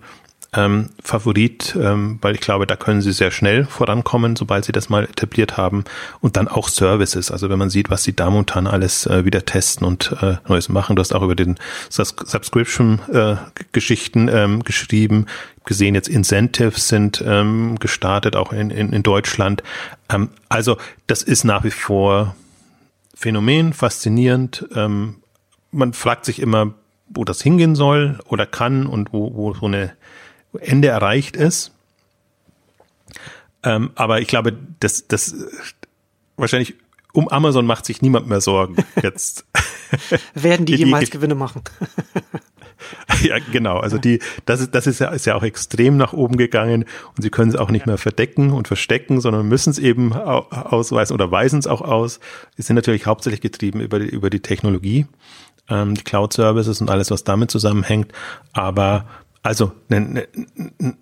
[0.53, 4.89] ähm, Favorit, ähm, weil ich glaube, da können sie sehr schnell vorankommen, sobald sie das
[4.89, 5.85] mal etabliert haben.
[6.21, 7.31] Und dann auch Services.
[7.31, 10.69] Also wenn man sieht, was sie da momentan alles äh, wieder testen und äh, Neues
[10.69, 10.97] machen.
[10.97, 11.57] Du hast auch über den
[11.91, 15.27] Sus Subscription-Geschichten äh, ähm, geschrieben.
[15.65, 19.63] Gesehen, jetzt Incentives sind ähm, gestartet, auch in, in, in Deutschland.
[20.09, 22.35] Ähm, also das ist nach wie vor
[23.15, 24.67] Phänomen, faszinierend.
[24.75, 25.17] Ähm,
[25.73, 26.75] man fragt sich immer,
[27.09, 29.93] wo das hingehen soll oder kann und wo, wo so eine
[30.59, 31.73] Ende erreicht ist.
[33.62, 35.35] Ähm, aber ich glaube, das, das
[36.37, 36.77] wahrscheinlich
[37.12, 39.47] um Amazon macht sich niemand mehr Sorgen jetzt.
[40.35, 41.62] Werden die, jemals Gewinne machen?
[43.23, 43.79] ja, genau.
[43.79, 46.85] Also die, das ist, das ist ja, ist ja auch extrem nach oben gegangen
[47.16, 51.14] und sie können es auch nicht mehr verdecken und verstecken, sondern müssen es eben ausweisen
[51.14, 52.21] oder weisen es auch aus.
[52.57, 55.07] Sie sind natürlich hauptsächlich getrieben über die, über die Technologie,
[55.71, 58.12] ähm, die Cloud-Services und alles, was damit zusammenhängt.
[58.53, 59.07] Aber
[59.47, 60.23] also ein,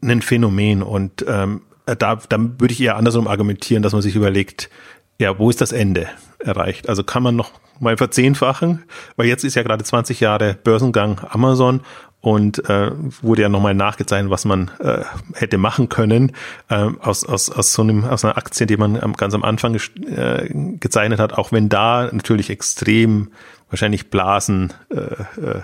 [0.03, 4.71] ein Phänomen und ähm, da, da würde ich eher andersrum argumentieren, dass man sich überlegt,
[5.19, 6.89] ja, wo ist das Ende erreicht?
[6.89, 8.85] Also kann man noch mal verzehnfachen,
[9.17, 11.81] weil jetzt ist ja gerade 20 Jahre Börsengang Amazon
[12.21, 15.03] und äh, wurde ja nochmal nachgezeichnet, was man äh,
[15.35, 16.33] hätte machen können
[16.71, 20.49] äh, aus, aus, aus so einem aus einer Aktie, die man ganz am Anfang äh,
[20.81, 23.31] gezeichnet hat, auch wenn da natürlich extrem
[23.69, 25.01] wahrscheinlich Blasen äh,
[25.41, 25.63] äh,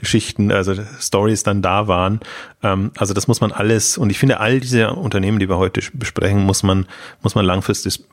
[0.00, 2.20] Geschichten, also Stories dann da waren.
[2.62, 5.80] Ähm, also das muss man alles, und ich finde, all diese Unternehmen, die wir heute
[5.92, 6.86] besprechen, muss man,
[7.22, 8.04] muss man langfristig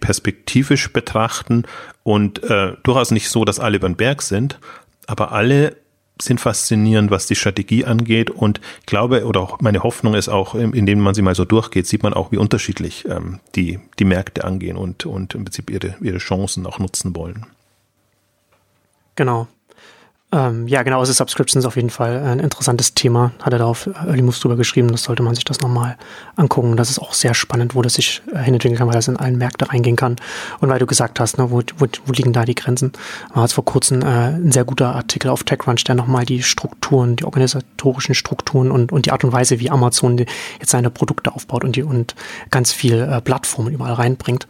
[0.00, 1.64] perspektivisch betrachten
[2.02, 4.58] und äh, durchaus nicht so, dass alle über den Berg sind,
[5.06, 5.76] aber alle
[6.20, 8.30] sind faszinierend, was die Strategie angeht.
[8.30, 11.86] Und ich glaube, oder auch meine Hoffnung ist auch, indem man sie mal so durchgeht,
[11.86, 15.96] sieht man auch, wie unterschiedlich ähm, die, die Märkte angehen und, und im Prinzip ihre,
[16.00, 17.44] ihre Chancen auch nutzen wollen.
[19.14, 19.48] Genau.
[20.32, 23.30] Ähm, ja, genau, also Subscriptions auf jeden Fall ein interessantes Thema.
[23.40, 25.96] Hat er da auf Early Moves drüber geschrieben, das sollte man sich das nochmal
[26.34, 26.76] angucken.
[26.76, 29.38] Das ist auch sehr spannend, wo das sich äh, hinentwickeln kann, weil das in allen
[29.38, 30.16] Märkte reingehen kann.
[30.60, 32.90] Und weil du gesagt hast, ne, wo, wo, wo liegen da die Grenzen?
[33.34, 37.14] War jetzt vor kurzem äh, ein sehr guter Artikel auf TechCrunch, der nochmal die Strukturen,
[37.14, 41.62] die organisatorischen Strukturen und, und die Art und Weise, wie Amazon jetzt seine Produkte aufbaut
[41.62, 42.16] und die und
[42.50, 44.48] ganz viel äh, Plattformen überall reinbringt,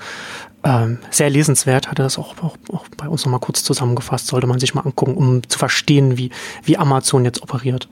[0.66, 4.58] ähm, sehr lesenswert, hatte das auch, auch, auch bei uns nochmal kurz zusammengefasst, sollte man
[4.58, 6.30] sich mal angucken, um zu verstehen, wie,
[6.64, 7.88] wie Amazon jetzt operiert.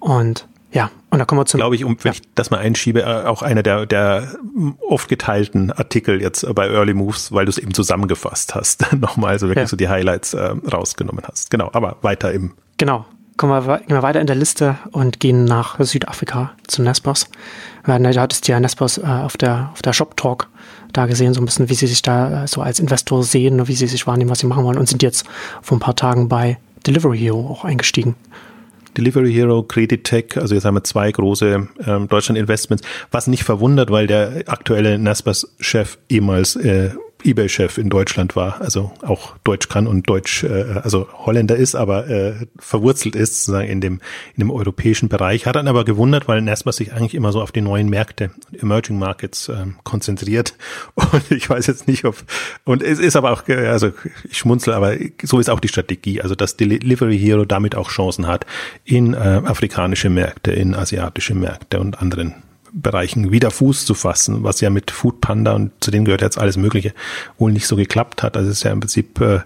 [0.00, 1.58] Und ja, und da kommen wir zu.
[1.58, 2.18] Glaube ich, um, wenn ja.
[2.18, 4.32] ich das mal einschiebe, äh, auch einer der, der
[4.80, 9.48] oft geteilten Artikel jetzt bei Early Moves, weil du es eben zusammengefasst hast, nochmal, also
[9.48, 9.68] wirklich ja.
[9.68, 11.50] so die Highlights äh, rausgenommen hast.
[11.50, 12.54] Genau, aber weiter im.
[12.78, 13.04] Genau.
[13.36, 17.28] Kommen wir, gehen wir weiter in der Liste und gehen nach Südafrika zu Nespers.
[17.84, 20.48] Da hattest du ja Nespers äh, auf der, auf der Shop Talk
[20.96, 23.68] da gesehen, so ein bisschen, wie sie sich da äh, so als Investor sehen und
[23.68, 25.26] wie sie sich wahrnehmen, was sie machen wollen und sind jetzt
[25.62, 28.14] vor ein paar Tagen bei Delivery Hero auch eingestiegen.
[28.96, 33.44] Delivery Hero, Credit Tech, also jetzt haben wir zwei große ähm, Deutschland Investments, was nicht
[33.44, 36.90] verwundert, weil der aktuelle Naspers-Chef ehemals äh,
[37.26, 42.08] eBay-Chef in Deutschland war, also auch Deutsch kann und Deutsch, äh, also Holländer ist, aber
[42.08, 44.00] äh, verwurzelt ist sozusagen in dem
[44.34, 45.46] in dem europäischen Bereich.
[45.46, 48.98] Hat dann aber gewundert, weil Nasdaq sich eigentlich immer so auf die neuen Märkte, Emerging
[48.98, 50.54] Markets äh, konzentriert.
[50.94, 52.16] Und ich weiß jetzt nicht, ob
[52.64, 53.92] und es ist aber auch, also
[54.28, 58.26] ich schmunzel, aber so ist auch die Strategie, also dass Delivery Hero damit auch Chancen
[58.26, 58.46] hat
[58.84, 62.34] in äh, afrikanische Märkte, in asiatische Märkte und anderen
[62.76, 66.38] Bereichen wieder Fuß zu fassen, was ja mit Food Panda und zu denen gehört jetzt
[66.38, 66.92] alles Mögliche
[67.38, 68.36] wohl nicht so geklappt hat.
[68.36, 69.40] Also es ist ja im Prinzip äh,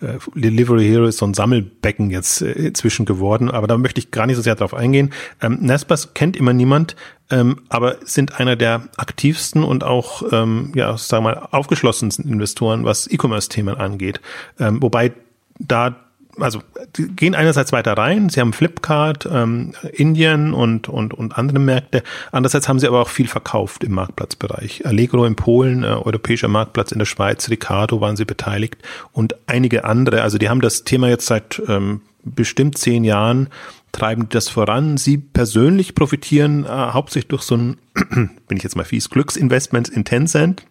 [0.00, 4.10] äh, Delivery Hero ist so ein Sammelbecken jetzt äh, inzwischen geworden, aber da möchte ich
[4.10, 5.12] gar nicht so sehr drauf eingehen.
[5.42, 6.96] Ähm, Naspers kennt immer niemand,
[7.30, 12.84] ähm, aber sind einer der aktivsten und auch, ähm, ja, sagen wir mal, aufgeschlossensten Investoren,
[12.84, 14.20] was E-Commerce-Themen angeht.
[14.58, 15.12] Ähm, wobei
[15.58, 15.96] da
[16.38, 16.62] also
[16.96, 22.02] die gehen einerseits weiter rein, sie haben Flipkart, ähm, Indien und, und, und andere Märkte.
[22.32, 24.86] Andererseits haben sie aber auch viel verkauft im Marktplatzbereich.
[24.86, 28.78] Allegro in Polen, äh, europäischer Marktplatz in der Schweiz, Ricardo waren sie beteiligt
[29.12, 30.22] und einige andere.
[30.22, 33.48] Also die haben das Thema jetzt seit ähm, bestimmt zehn Jahren
[33.92, 34.96] treiben das voran.
[34.96, 40.04] Sie persönlich profitieren äh, hauptsächlich durch so ein, bin ich jetzt mal fies, Glücksinvestment in
[40.04, 40.64] Tencent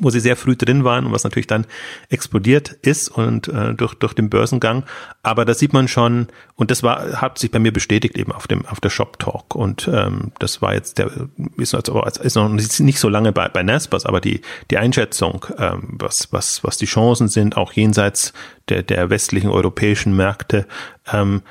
[0.00, 1.66] wo sie sehr früh drin waren und was natürlich dann
[2.10, 4.84] explodiert ist und äh, durch durch den Börsengang.
[5.22, 8.46] Aber da sieht man schon und das war hat sich bei mir bestätigt eben auf
[8.46, 11.10] dem auf der Shop Talk und ähm, das war jetzt der
[11.56, 15.96] ist, also, ist noch nicht so lange bei bei Naspers, aber die die Einschätzung ähm,
[15.98, 18.32] was was was die Chancen sind auch jenseits
[18.68, 20.66] der der westlichen europäischen Märkte
[21.12, 21.42] ähm,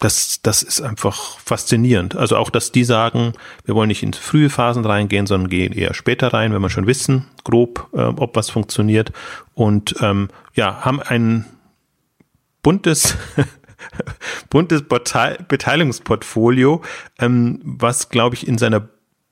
[0.00, 2.16] das, das ist einfach faszinierend.
[2.16, 3.34] Also auch, dass die sagen,
[3.64, 6.86] wir wollen nicht in frühe Phasen reingehen, sondern gehen eher später rein, wenn wir schon
[6.86, 9.12] wissen, grob, äh, ob was funktioniert.
[9.54, 11.44] Und ähm, ja, haben ein
[12.62, 13.16] buntes
[14.50, 16.82] buntes Beteiligungsportfolio,
[17.18, 18.88] ähm, was, glaube ich, in seiner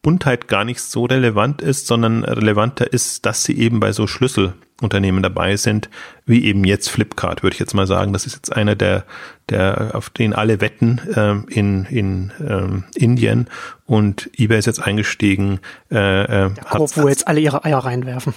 [0.08, 5.22] Buntheit gar nicht so relevant ist, sondern relevanter ist, dass sie eben bei so Schlüsselunternehmen
[5.22, 5.90] dabei sind,
[6.24, 8.14] wie eben jetzt Flipkart, würde ich jetzt mal sagen.
[8.14, 9.04] Das ist jetzt einer der,
[9.50, 13.48] der auf den alle wetten ähm, in, in ähm, Indien
[13.84, 15.60] und eBay ist jetzt eingestiegen.
[15.90, 18.32] Äh, äh, hat, wo jetzt alle ihre Eier reinwerfen.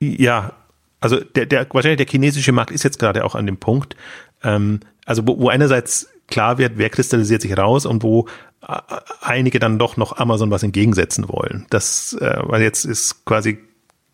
[0.00, 0.52] Ja,
[1.00, 3.96] also der, der wahrscheinlich der chinesische Markt ist jetzt gerade auch an dem Punkt,
[4.44, 8.26] ähm, also wo, wo einerseits klar wird, wer kristallisiert sich raus und wo
[9.20, 11.66] einige dann doch noch Amazon was entgegensetzen wollen.
[11.70, 13.58] Das, äh, weil jetzt ist quasi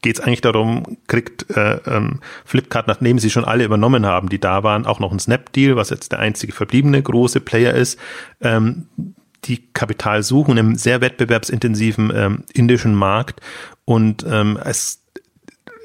[0.00, 4.38] geht es eigentlich darum, kriegt äh, ähm, Flipkart, nachdem sie schon alle übernommen haben, die
[4.38, 7.98] da waren, auch noch ein Snapdeal, was jetzt der einzige verbliebene große Player ist,
[8.40, 8.86] ähm,
[9.44, 13.40] die Kapital suchen im sehr wettbewerbsintensiven ähm, indischen Markt
[13.84, 15.04] und ähm, es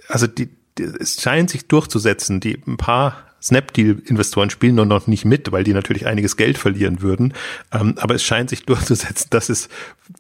[0.08, 5.26] also die, die es scheint sich durchzusetzen, die ein paar Snapdeal-Investoren spielen nur noch nicht
[5.26, 7.34] mit, weil die natürlich einiges Geld verlieren würden.
[7.72, 9.70] Ähm, aber es scheint sich durchzusetzen, dass es,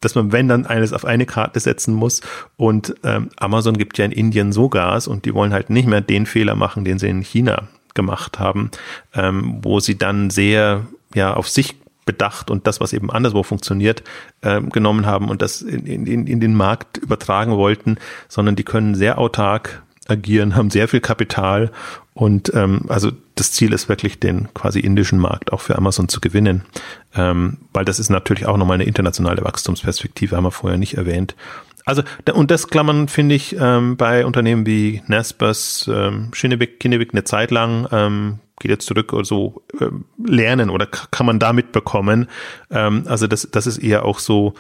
[0.02, 2.22] dass man, wenn dann eines auf eine Karte setzen muss.
[2.58, 6.02] Und ähm, Amazon gibt ja in Indien so Gas und die wollen halt nicht mehr
[6.02, 8.72] den Fehler machen, den sie in China gemacht haben,
[9.14, 14.04] ähm, wo sie dann sehr ja auf sich bedacht und das, was eben anderswo funktioniert,
[14.42, 18.96] äh, genommen haben und das in, in, in den Markt übertragen wollten, sondern die können
[18.96, 21.72] sehr autark agieren, haben sehr viel Kapital
[22.14, 26.22] und ähm, also das Ziel ist wirklich, den quasi indischen Markt auch für Amazon zu
[26.22, 26.64] gewinnen,
[27.16, 31.36] ähm, weil das ist natürlich auch nochmal eine internationale Wachstumsperspektive, haben wir vorher nicht erwähnt.
[31.86, 37.24] Also und das klammern finde ich ähm, bei Unternehmen wie Naspers, ähm, Kinnevik, Kinnevik eine
[37.24, 39.88] Zeit lang ähm, geht jetzt zurück oder so äh,
[40.26, 42.28] lernen oder kann man damit bekommen.
[42.72, 44.54] Ähm, also das das ist eher auch so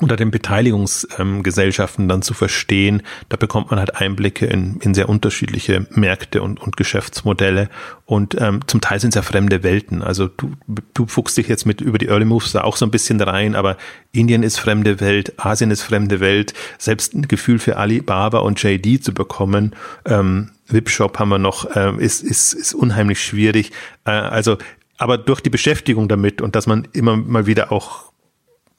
[0.00, 3.02] unter den Beteiligungsgesellschaften dann zu verstehen.
[3.28, 7.68] Da bekommt man halt Einblicke in, in sehr unterschiedliche Märkte und, und Geschäftsmodelle.
[8.04, 10.02] Und ähm, zum Teil sind es ja fremde Welten.
[10.02, 10.52] Also du,
[10.94, 13.54] du fuchst dich jetzt mit über die Early Moves da auch so ein bisschen rein,
[13.54, 13.76] aber
[14.12, 16.54] Indien ist fremde Welt, Asien ist fremde Welt.
[16.78, 19.74] Selbst ein Gefühl für Alibaba und JD zu bekommen,
[20.06, 23.72] ähm, Webshop haben wir noch, äh, ist, ist, ist unheimlich schwierig.
[24.04, 24.58] Äh, also
[24.98, 28.07] aber durch die Beschäftigung damit und dass man immer mal wieder auch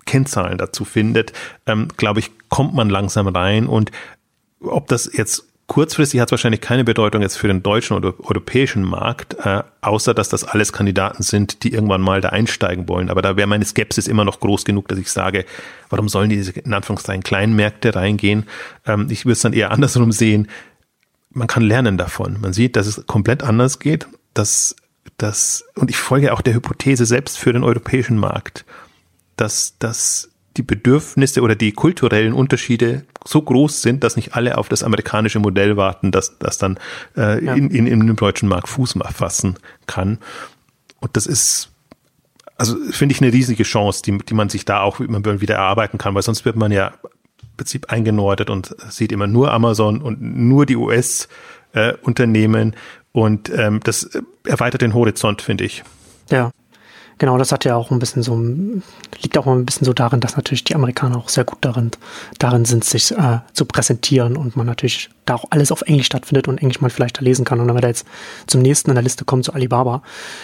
[0.10, 1.34] Kennzahlen dazu findet,
[1.67, 3.67] ähm, glaube ich, kommt man langsam rein.
[3.67, 3.91] Und
[4.60, 8.82] ob das jetzt kurzfristig hat es wahrscheinlich keine Bedeutung jetzt für den deutschen oder europäischen
[8.82, 13.12] Markt, äh, außer dass das alles Kandidaten sind, die irgendwann mal da einsteigen wollen.
[13.12, 15.45] Aber da wäre meine Skepsis immer noch groß genug, dass ich sage,
[15.91, 18.48] warum sollen diese in Anführungszeichen kleinen Märkte reingehen?
[18.88, 20.48] Ähm, ich würde es dann eher andersrum sehen.
[21.30, 22.41] Man kann lernen davon.
[22.41, 24.08] Man sieht, dass es komplett anders geht.
[24.34, 24.76] Dass
[25.17, 28.65] das, und ich folge auch der Hypothese selbst für den europäischen Markt
[29.39, 34.67] dass, dass die Bedürfnisse oder die kulturellen Unterschiede so groß sind, dass nicht alle auf
[34.67, 36.78] das amerikanische Modell warten, dass das dann
[37.15, 37.54] äh, ja.
[37.54, 39.56] in, in, in dem deutschen Markt Fuß fassen
[39.88, 40.17] kann.
[40.99, 41.69] Und das ist,
[42.58, 46.13] also finde ich eine riesige Chance, die, die man sich da auch wieder erarbeiten kann,
[46.15, 46.88] weil sonst wird man ja
[47.41, 52.75] im Prinzip eingenordet und sieht immer nur Amazon und nur die US-Unternehmen äh,
[53.12, 54.10] und ähm, das
[54.45, 55.84] erweitert den Horizont, finde ich.
[56.30, 56.52] Ja.
[57.19, 58.41] Genau, das hat ja auch ein bisschen so,
[59.21, 61.91] liegt auch ein bisschen so darin, dass natürlich die Amerikaner auch sehr gut darin,
[62.39, 66.47] darin sind, sich äh, zu präsentieren und man natürlich da auch alles auf Englisch stattfindet
[66.47, 67.60] und Englisch mal vielleicht da lesen kann.
[67.60, 68.08] Und wenn wir da jetzt
[68.47, 70.01] zum nächsten in der Liste kommen, zu Alibaba,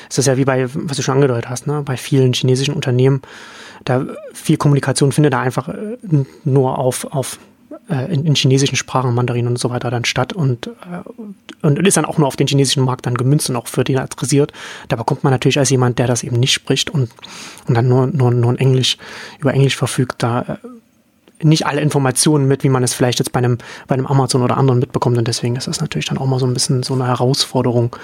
[0.09, 3.21] ist das ja wie bei, was du schon angedeutet hast, ne, bei vielen chinesischen Unternehmen,
[3.85, 5.97] da viel Kommunikation findet da einfach äh,
[6.43, 7.39] nur auf, auf
[7.89, 11.97] äh, in, in, chinesischen Sprachen, Mandarin und so weiter dann statt und, äh, und ist
[11.97, 14.51] dann auch nur auf den chinesischen Markt dann gemünzt und auch für den adressiert.
[14.87, 17.09] Da bekommt man natürlich als jemand, der das eben nicht spricht und,
[17.67, 18.97] und dann nur, nur, nur in Englisch,
[19.39, 23.39] über Englisch verfügt, da äh, nicht alle Informationen mit, wie man es vielleicht jetzt bei
[23.39, 25.17] einem, bei einem Amazon oder anderen mitbekommt.
[25.17, 27.95] Und deswegen ist das natürlich dann auch mal so ein bisschen so eine Herausforderung,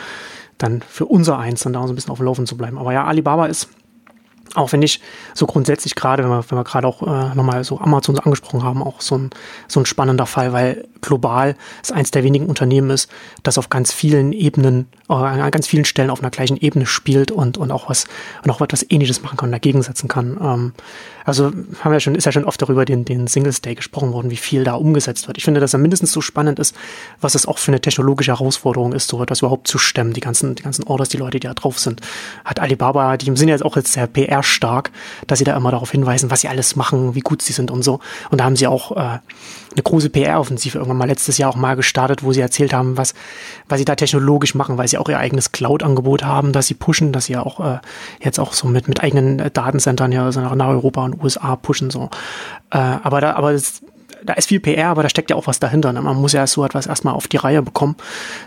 [0.58, 2.78] dann für unser Eins dann da so ein bisschen auf dem Laufen zu bleiben.
[2.78, 3.70] Aber ja, Alibaba ist
[4.56, 5.02] auch wenn ich
[5.34, 8.84] so grundsätzlich gerade, wenn wir, wenn wir gerade auch äh, nochmal so Amazon angesprochen haben,
[8.84, 9.30] auch so ein,
[9.68, 13.10] so ein spannender Fall, weil global es eins der wenigen Unternehmen ist,
[13.44, 17.32] das auf ganz vielen Ebenen, äh, an ganz vielen Stellen auf einer gleichen Ebene spielt
[17.32, 18.06] und, und auch was,
[18.44, 20.38] und auch etwas ähnliches machen kann, dagegen setzen kann.
[20.42, 20.74] Ähm,
[21.26, 24.32] also haben wir schon, ist ja schon oft darüber den, den Singles Day gesprochen worden,
[24.32, 25.38] wie viel da umgesetzt wird.
[25.38, 26.76] Ich finde, dass er mindestens so spannend ist,
[27.20, 30.56] was es auch für eine technologische Herausforderung ist, so etwas überhaupt zu stemmen, die ganzen,
[30.56, 32.02] die ganzen Orders, die Leute, die da drauf sind.
[32.46, 34.92] Hat Alibaba, die sind ja jetzt auch jetzt sehr PR-stark,
[35.28, 37.84] dass sie da immer darauf hinweisen, was sie alles machen, wie gut sie sind und
[37.84, 38.00] so.
[38.30, 39.20] Und da haben sie auch äh,
[39.74, 43.14] eine große PR-Offensive irgendwann mal letztes Jahr auch mal gestartet, wo sie erzählt haben, was,
[43.70, 47.12] was sie da technologisch machen, weil sie auch ihr eigenes Cloud-Angebot haben, dass sie pushen,
[47.12, 47.80] dass sie ja auch äh,
[48.22, 52.10] jetzt auch so mit, mit eigenen Datenzentren ja also nach Europa und USA pushen so.
[52.72, 53.82] Äh, aber da, aber das,
[54.24, 55.94] da ist viel PR, aber da steckt ja auch was dahinter.
[55.94, 56.02] Ne?
[56.02, 57.96] Man muss ja so etwas erstmal auf die Reihe bekommen.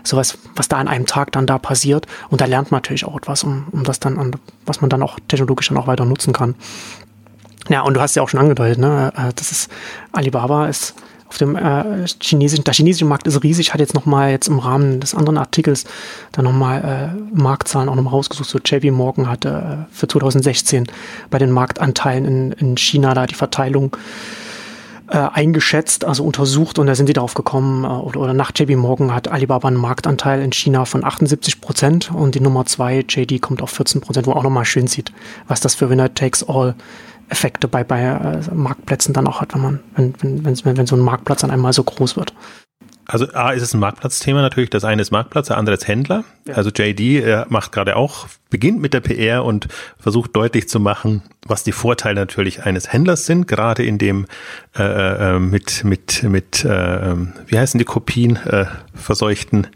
[0.03, 2.05] Sowas, was da an einem Tag dann da passiert.
[2.29, 4.31] Und da lernt man natürlich auch etwas, um, um das dann an,
[4.65, 6.55] was man dann auch technologisch dann auch weiter nutzen kann.
[7.67, 9.11] Ja, und du hast ja auch schon angedeutet, ne?
[9.15, 9.71] Äh, das ist
[10.11, 10.93] Alibaba ist
[11.35, 15.01] auf dem äh, chinesischen, der chinesische Markt ist riesig, hat jetzt nochmal jetzt im Rahmen
[15.01, 15.83] des anderen Artikels
[16.31, 18.49] dann nochmal äh, Marktzahlen auch nochmal rausgesucht.
[18.49, 20.87] So JP Morgan hatte äh, für 2016
[21.29, 23.97] bei den Marktanteilen in, in China da die Verteilung
[25.07, 28.77] äh, eingeschätzt, also untersucht und da sind sie darauf gekommen, äh, oder, oder nach JP
[28.77, 33.41] Morgan hat Alibaba einen Marktanteil in China von 78 Prozent und die Nummer zwei JD
[33.41, 35.11] kommt auf 14 Prozent, wo man auch nochmal schön sieht,
[35.49, 36.75] was das für Winner Takes All
[37.29, 40.95] Effekte bei, bei äh, Marktplätzen dann auch hat, wenn man, wenn, wenn, wenn, wenn so
[40.95, 42.33] ein Marktplatz dann einmal so groß wird.
[43.07, 44.71] Also A ist es ein Marktplatzthema natürlich.
[44.71, 46.23] Das eine ist Marktplatz, der andere ist Händler.
[46.47, 46.55] Ja.
[46.55, 49.67] Also JD äh, macht gerade auch, beginnt mit der PR und
[49.99, 54.25] versucht deutlich zu machen, was die Vorteile natürlich eines Händlers sind, gerade in dem
[54.75, 58.65] äh, äh, mit, mit, mit äh, ähm, wie heißen die Kopien, äh,
[58.95, 59.67] verseuchten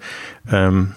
[0.51, 0.95] ähm,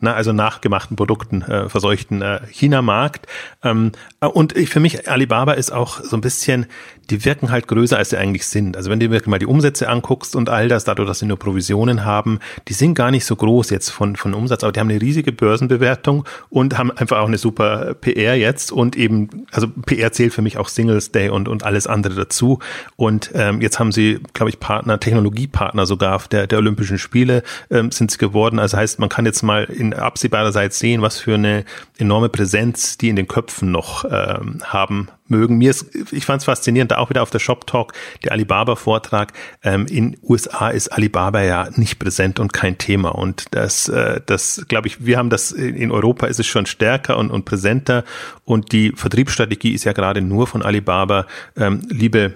[0.00, 3.26] na, also nachgemachten Produkten äh, verseuchten äh, China-Markt.
[3.62, 6.66] Ähm, und ich, für mich, Alibaba ist auch so ein bisschen
[7.10, 8.76] die wirken halt größer, als sie eigentlich sind.
[8.76, 11.38] Also wenn du dir mal die Umsätze anguckst und all das, dadurch, dass sie nur
[11.38, 12.38] Provisionen haben,
[12.68, 15.32] die sind gar nicht so groß jetzt von, von Umsatz, aber die haben eine riesige
[15.32, 20.42] Börsenbewertung und haben einfach auch eine super PR jetzt und eben, also PR zählt für
[20.42, 22.60] mich auch Singles Day und, und alles andere dazu.
[22.96, 27.90] Und ähm, jetzt haben sie, glaube ich, Partner, Technologiepartner sogar der, der Olympischen Spiele ähm,
[27.90, 28.58] sind sie geworden.
[28.58, 31.64] Also heißt, man kann jetzt mal in absehbarer Zeit sehen, was für eine
[31.98, 35.58] enorme Präsenz die in den Köpfen noch ähm, haben mögen.
[35.58, 37.92] Mir ist, ich fand es faszinierend, da auch wieder auf der Shop Talk,
[38.24, 39.32] der Alibaba-Vortrag.
[39.62, 43.10] Ähm, in USA ist Alibaba ja nicht präsent und kein Thema.
[43.10, 47.16] Und das, äh, das glaube ich, wir haben das in Europa ist es schon stärker
[47.18, 48.04] und, und präsenter.
[48.44, 51.26] Und die Vertriebsstrategie ist ja gerade nur von Alibaba,
[51.56, 52.34] ähm, liebe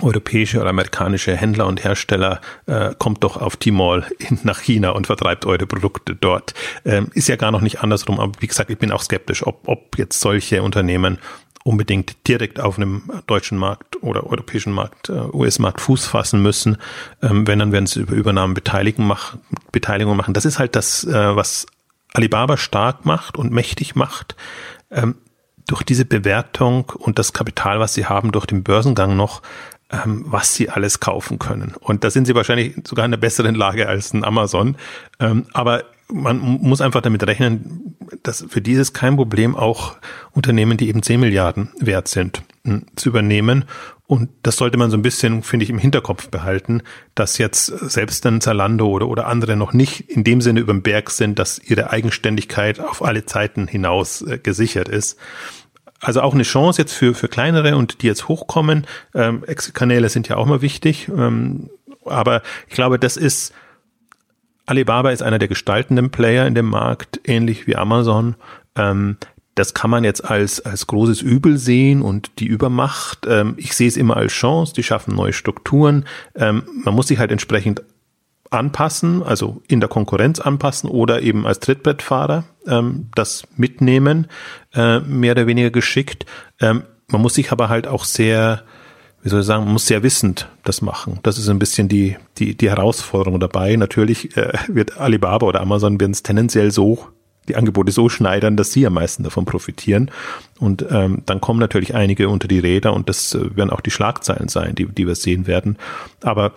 [0.00, 5.06] europäische oder amerikanische Händler und Hersteller, äh, kommt doch auf Tmall in, nach China und
[5.06, 6.54] vertreibt eure Produkte dort.
[6.84, 9.68] Ähm, ist ja gar noch nicht andersrum, aber wie gesagt, ich bin auch skeptisch, ob,
[9.68, 11.18] ob jetzt solche Unternehmen
[11.64, 16.76] unbedingt direkt auf einem deutschen Markt oder europäischen Markt, äh, US-Markt Fuß fassen müssen.
[17.22, 19.40] Ähm, wenn, dann werden sie über Übernahmen Beteiligung machen,
[19.70, 20.34] Beteiligung machen.
[20.34, 21.66] Das ist halt das, äh, was
[22.14, 24.36] Alibaba stark macht und mächtig macht.
[24.90, 25.16] Ähm,
[25.66, 29.42] durch diese Bewertung und das Kapital, was sie haben, durch den Börsengang noch,
[29.90, 31.74] ähm, was sie alles kaufen können.
[31.78, 34.76] Und da sind sie wahrscheinlich sogar in einer besseren Lage als ein Amazon.
[35.52, 39.96] Aber man muss einfach damit rechnen, dass für dieses kein Problem auch
[40.32, 43.64] Unternehmen, die eben 10 Milliarden wert sind, hm, zu übernehmen.
[44.06, 46.82] Und das sollte man so ein bisschen, finde ich, im Hinterkopf behalten,
[47.14, 50.82] dass jetzt selbst ein Zalando oder, oder andere noch nicht in dem Sinne über den
[50.82, 55.18] Berg sind, dass ihre Eigenständigkeit auf alle Zeiten hinaus äh, gesichert ist.
[56.00, 58.86] Also auch eine Chance jetzt für, für kleinere und die jetzt hochkommen.
[59.14, 61.08] Ähm, Exit-Kanäle sind ja auch mal wichtig.
[61.08, 61.70] Ähm,
[62.04, 63.54] aber ich glaube, das ist,
[64.72, 68.36] Alibaba ist einer der gestaltenden Player in dem Markt, ähnlich wie Amazon.
[68.74, 69.18] Ähm,
[69.54, 73.26] das kann man jetzt als, als großes Übel sehen und die Übermacht.
[73.28, 76.06] Ähm, ich sehe es immer als Chance, die schaffen neue Strukturen.
[76.34, 77.82] Ähm, man muss sich halt entsprechend
[78.48, 84.26] anpassen, also in der Konkurrenz anpassen oder eben als Trittbrettfahrer ähm, das mitnehmen,
[84.72, 86.24] äh, mehr oder weniger geschickt.
[86.62, 88.62] Ähm, man muss sich aber halt auch sehr
[89.22, 91.20] wie soll ich sagen, man muss sehr wissend das machen.
[91.22, 93.76] Das ist ein bisschen die, die, die Herausforderung dabei.
[93.76, 97.06] Natürlich äh, wird Alibaba oder Amazon werden es tendenziell so,
[97.48, 100.10] die Angebote so schneidern, dass sie am meisten davon profitieren.
[100.58, 103.90] Und ähm, dann kommen natürlich einige unter die Räder und das äh, werden auch die
[103.90, 105.76] Schlagzeilen sein, die, die wir sehen werden.
[106.22, 106.52] Aber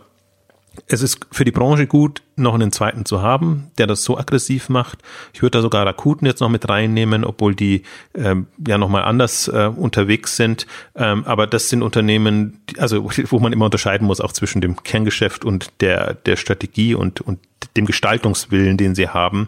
[0.88, 4.70] es ist für die Branche gut, noch einen zweiten zu haben, der das so aggressiv
[4.70, 5.00] macht.
[5.34, 9.48] Ich würde da sogar Rakuten jetzt noch mit reinnehmen, obwohl die ähm, ja nochmal anders
[9.48, 10.68] äh, unterwegs sind.
[10.96, 14.84] Ähm, aber das sind Unternehmen, die, also wo man immer unterscheiden muss, auch zwischen dem
[14.84, 17.40] Kerngeschäft und der, der Strategie und, und
[17.78, 19.48] dem Gestaltungswillen, den sie haben.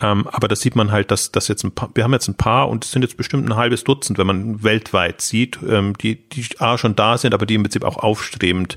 [0.00, 2.34] Ähm, aber das sieht man halt, dass das jetzt ein paar, wir haben jetzt ein
[2.34, 6.16] paar und es sind jetzt bestimmt ein halbes Dutzend, wenn man weltweit sieht, ähm, die,
[6.28, 8.76] die A schon da sind, aber die im Prinzip auch aufstrebend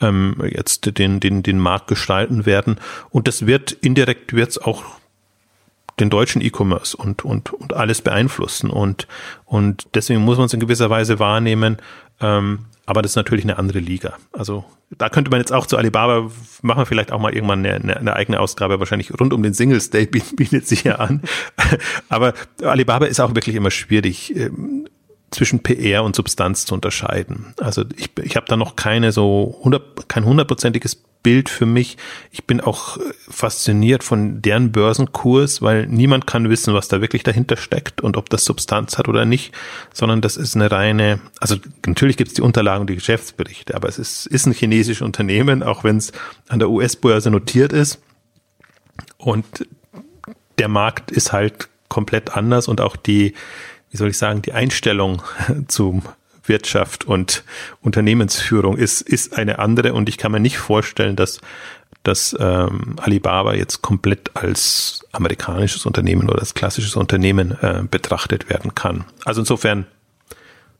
[0.00, 2.76] ähm, jetzt den, den, den Markt gestalten werden.
[3.10, 4.84] Und das wird indirekt wird's auch
[6.00, 8.70] den deutschen E-Commerce und, und, und alles beeinflussen.
[8.70, 9.08] Und,
[9.44, 11.78] und deswegen muss man es in gewisser Weise wahrnehmen.
[12.20, 14.14] Ähm, aber das ist natürlich eine andere Liga.
[14.32, 14.64] Also
[14.96, 16.30] da könnte man jetzt auch zu Alibaba,
[16.62, 19.90] machen wir vielleicht auch mal irgendwann eine, eine, eigene Ausgabe, wahrscheinlich rund um den Singles
[19.90, 21.20] Day bietet sich ja an.
[22.08, 22.32] Aber
[22.62, 24.88] Alibaba ist auch wirklich immer schwierig ähm,
[25.30, 27.54] zwischen PR und Substanz zu unterscheiden.
[27.60, 31.96] Also ich, ich habe da noch keine so 100, kein hundertprozentiges Bild für mich.
[32.30, 37.22] Ich bin auch äh, fasziniert von deren Börsenkurs, weil niemand kann wissen, was da wirklich
[37.22, 39.52] dahinter steckt und ob das Substanz hat oder nicht,
[39.92, 41.56] sondern das ist eine reine, also
[41.86, 45.62] natürlich gibt es die Unterlagen und die Geschäftsberichte, aber es ist, ist ein chinesisches Unternehmen,
[45.62, 46.12] auch wenn es
[46.48, 48.00] an der US-Börse notiert ist.
[49.16, 49.66] Und
[50.58, 53.34] der Markt ist halt komplett anders und auch die,
[53.90, 55.22] wie soll ich sagen, die Einstellung
[55.68, 56.02] zum
[56.48, 57.44] Wirtschaft und
[57.82, 61.40] Unternehmensführung ist, ist eine andere und ich kann mir nicht vorstellen, dass,
[62.02, 68.74] dass ähm, Alibaba jetzt komplett als amerikanisches Unternehmen oder als klassisches Unternehmen äh, betrachtet werden
[68.74, 69.04] kann.
[69.24, 69.86] Also insofern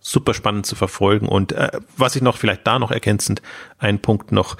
[0.00, 3.42] super spannend zu verfolgen und äh, was ich noch vielleicht da noch ergänzend,
[3.78, 4.56] ein Punkt noch,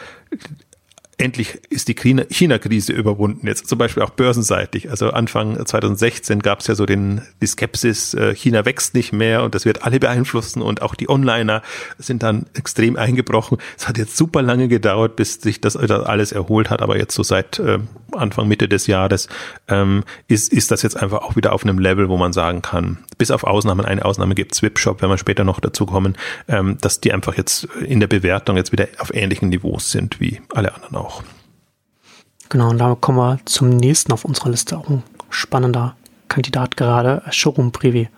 [1.19, 4.89] endlich ist die China-Krise überwunden, jetzt zum Beispiel auch börsenseitig.
[4.89, 9.43] Also Anfang 2016 gab es ja so den, die Skepsis, äh, China wächst nicht mehr
[9.43, 11.63] und das wird alle beeinflussen und auch die Onliner
[11.99, 13.59] sind dann extrem eingebrochen.
[13.77, 17.25] Es hat jetzt super lange gedauert, bis sich das alles erholt hat, aber jetzt so
[17.25, 17.81] seit äh,
[18.13, 19.29] Anfang, Mitte des Jahres
[19.67, 22.99] ähm, ist, ist das jetzt einfach auch wieder auf einem Level, wo man sagen kann,
[23.19, 26.17] bis auf Ausnahmen, eine Ausnahme gibt Swipshop, wenn wir später noch dazu kommen,
[26.47, 30.41] ähm, dass die einfach jetzt in der Bewertung jetzt wieder auf ähnlichen Niveaus sind wie
[30.55, 31.23] alle anderen auch auch.
[32.49, 34.79] Genau, und da kommen wir zum nächsten auf unserer Liste.
[34.79, 35.97] Auch ein spannender
[36.29, 38.09] Kandidat gerade, Showroom Privé.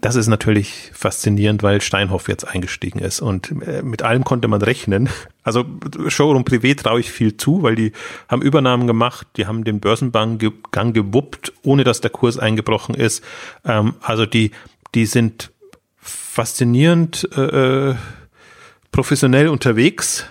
[0.00, 4.62] Das ist natürlich faszinierend, weil Steinhoff jetzt eingestiegen ist und äh, mit allem konnte man
[4.62, 5.08] rechnen.
[5.42, 5.64] Also
[6.08, 7.92] Showroom Privé traue ich viel zu, weil die
[8.28, 13.24] haben Übernahmen gemacht, die haben den Börsengang gewuppt, ohne dass der Kurs eingebrochen ist.
[13.64, 14.50] Ähm, also die,
[14.94, 15.50] die sind
[15.98, 17.94] faszinierend äh, äh
[18.92, 20.26] professionell unterwegs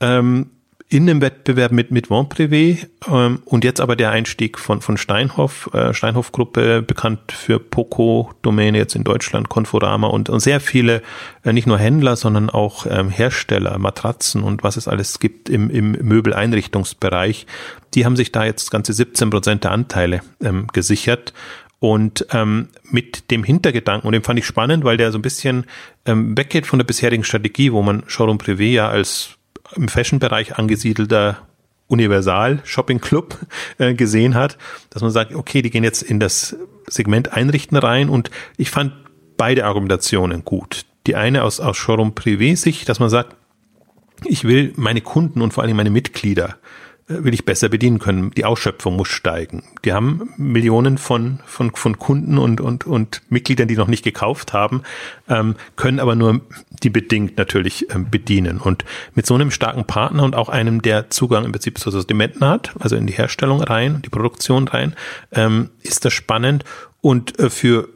[0.00, 0.50] ähm,
[0.90, 4.96] in dem Wettbewerb mit, mit Von Privé ähm, und jetzt aber der Einstieg von, von
[4.96, 11.02] Steinhoff, äh, Steinhoff-Gruppe, bekannt für Poco-Domäne jetzt in Deutschland, Conforama und, und sehr viele,
[11.44, 15.68] äh, nicht nur Händler, sondern auch ähm, Hersteller, Matratzen und was es alles gibt im,
[15.68, 17.46] im Möbeleinrichtungsbereich.
[17.94, 21.34] Die haben sich da jetzt ganze 17 Prozent der Anteile ähm, gesichert
[21.80, 25.66] und ähm, mit dem Hintergedanken, und den fand ich spannend, weil der so ein bisschen
[26.06, 29.37] ähm, weggeht von der bisherigen Strategie, wo man Showroom Privé ja als
[29.78, 31.38] im Fashion-Bereich angesiedelter
[31.88, 33.38] Universal-Shopping-Club
[33.78, 34.58] äh, gesehen hat,
[34.90, 36.56] dass man sagt, okay, die gehen jetzt in das
[36.86, 38.92] Segment Einrichten rein und ich fand
[39.36, 40.84] beide Argumentationen gut.
[41.06, 43.36] Die eine aus, aus Showroom Privé-Sicht, dass man sagt,
[44.24, 46.56] ich will meine Kunden und vor allem meine Mitglieder
[47.08, 48.30] will ich besser bedienen können.
[48.32, 49.62] Die Ausschöpfung muss steigen.
[49.84, 54.52] Die haben Millionen von, von, von Kunden und, und, und Mitgliedern, die noch nicht gekauft
[54.52, 54.82] haben,
[55.28, 56.42] ähm, können aber nur
[56.82, 58.58] die bedingt natürlich ähm, bedienen.
[58.58, 58.84] Und
[59.14, 62.74] mit so einem starken Partner und auch einem, der Zugang im Prinzip zu Sortimenten hat,
[62.78, 64.94] also in die Herstellung rein, die Produktion rein,
[65.32, 66.64] ähm, ist das spannend.
[67.00, 67.88] Und äh, für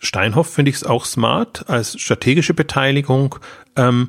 [0.00, 3.36] Steinhoff finde ich es auch smart als strategische Beteiligung,
[3.76, 4.08] ähm,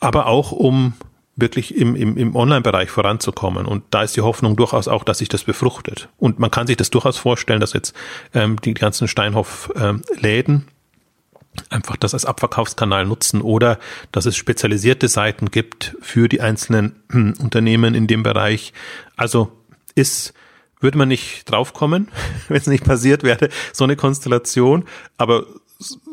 [0.00, 0.94] aber auch um
[1.38, 3.64] wirklich im, im, im Online-Bereich voranzukommen.
[3.64, 6.08] Und da ist die Hoffnung durchaus auch, dass sich das befruchtet.
[6.18, 7.94] Und man kann sich das durchaus vorstellen, dass jetzt
[8.34, 10.64] ähm, die ganzen Steinhoff-Läden ähm,
[11.70, 13.78] einfach das als Abverkaufskanal nutzen oder
[14.12, 18.72] dass es spezialisierte Seiten gibt für die einzelnen hm, Unternehmen in dem Bereich.
[19.16, 19.52] Also
[19.94, 20.34] ist
[20.80, 22.08] würde man nicht draufkommen,
[22.48, 24.84] wenn es nicht passiert wäre, so eine Konstellation.
[25.16, 25.46] Aber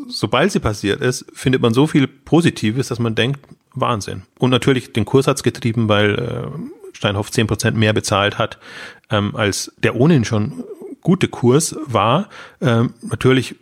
[0.07, 3.39] sobald sie passiert ist, findet man so viel Positives, dass man denkt,
[3.76, 4.23] Wahnsinn.
[4.39, 8.57] Und natürlich den Kurs hat's getrieben, weil äh, Steinhoff zehn Prozent mehr bezahlt hat,
[9.09, 10.63] ähm, als der ohnehin schon
[11.01, 12.30] gute Kurs war.
[12.61, 13.55] Ähm, natürlich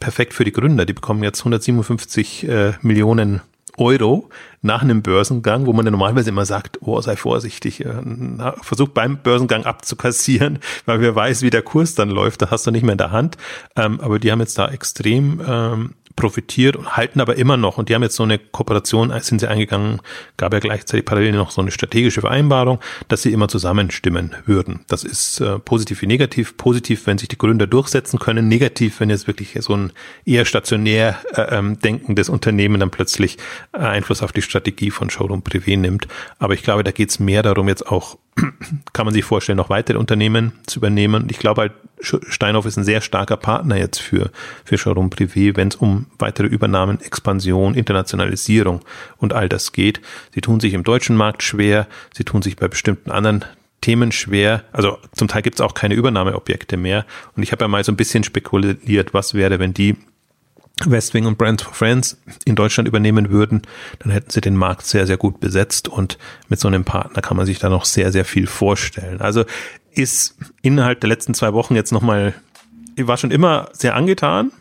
[0.00, 0.86] perfekt für die Gründer.
[0.86, 3.42] Die bekommen jetzt 157 äh, Millionen
[3.76, 4.28] Euro
[4.62, 8.02] nach einem Börsengang, wo man ja normalerweise immer sagt, oh, sei vorsichtig, äh,
[8.60, 12.70] versuch beim Börsengang abzukassieren, weil wer weiß, wie der Kurs dann läuft, da hast du
[12.70, 13.36] nicht mehr in der Hand.
[13.76, 17.78] Ähm, aber die haben jetzt da extrem ähm, profitiert und halten aber immer noch.
[17.78, 20.00] Und die haben jetzt so eine Kooperation, sind sie eingegangen,
[20.36, 24.84] gab ja gleichzeitig parallel noch so eine strategische Vereinbarung, dass sie immer zusammenstimmen würden.
[24.88, 26.56] Das ist äh, positiv wie negativ.
[26.56, 28.48] Positiv, wenn sich die Gründer durchsetzen können.
[28.48, 29.92] Negativ, wenn jetzt wirklich so ein
[30.24, 33.38] eher stationär äh, ähm, denkendes Unternehmen dann plötzlich
[33.72, 36.08] äh, Einfluss auf die Strategie von Showroom Privé nimmt.
[36.38, 38.18] Aber ich glaube, da geht es mehr darum, jetzt auch,
[38.92, 41.26] kann man sich vorstellen, noch weitere Unternehmen zu übernehmen.
[41.30, 44.30] Ich glaube halt, Steinhoff ist ein sehr starker Partner jetzt für,
[44.64, 48.80] für Privé, wenn es um weitere Übernahmen, Expansion, Internationalisierung
[49.18, 50.00] und all das geht.
[50.34, 53.44] Sie tun sich im deutschen Markt schwer, sie tun sich bei bestimmten anderen
[53.80, 54.64] Themen schwer.
[54.72, 57.06] Also zum Teil gibt es auch keine Übernahmeobjekte mehr.
[57.36, 59.96] Und ich habe ja mal so ein bisschen spekuliert, was wäre, wenn die
[60.86, 63.62] Westwing und Brands for Friends in Deutschland übernehmen würden,
[63.98, 66.18] dann hätten sie den Markt sehr, sehr gut besetzt und
[66.48, 69.20] mit so einem Partner kann man sich da noch sehr, sehr viel vorstellen.
[69.20, 69.44] Also
[69.92, 72.34] ist innerhalb der letzten zwei Wochen jetzt nochmal,
[72.96, 74.52] ich war schon immer sehr angetan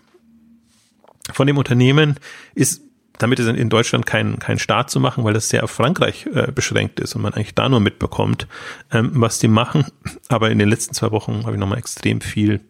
[1.32, 2.16] von dem Unternehmen,
[2.56, 2.82] ist
[3.20, 6.52] damit ist in Deutschland kein, kein Start zu machen, weil das sehr auf Frankreich äh,
[6.54, 8.48] beschränkt ist und man eigentlich da nur mitbekommt,
[8.92, 9.86] ähm, was die machen.
[10.30, 12.62] Aber in den letzten zwei Wochen habe ich nochmal extrem viel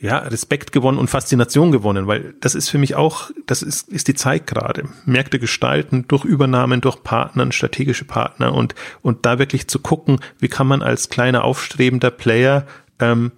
[0.00, 4.06] ja, Respekt gewonnen und Faszination gewonnen, weil das ist für mich auch, das ist, ist
[4.06, 4.84] die Zeit gerade.
[5.06, 10.48] Märkte gestalten durch Übernahmen, durch Partnern, strategische Partner und, und da wirklich zu gucken, wie
[10.48, 12.64] kann man als kleiner aufstrebender Player
[13.00, 13.32] ähm,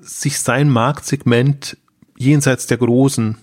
[0.00, 1.76] sich sein Marktsegment
[2.16, 3.36] jenseits der großen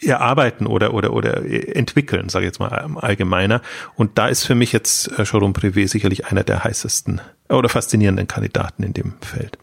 [0.00, 3.62] erarbeiten oder oder oder entwickeln, sage ich jetzt mal allgemeiner.
[3.94, 8.26] Und da ist für mich jetzt äh, Showroom Privé sicherlich einer der heißesten oder faszinierenden
[8.26, 9.58] Kandidaten in dem Feld.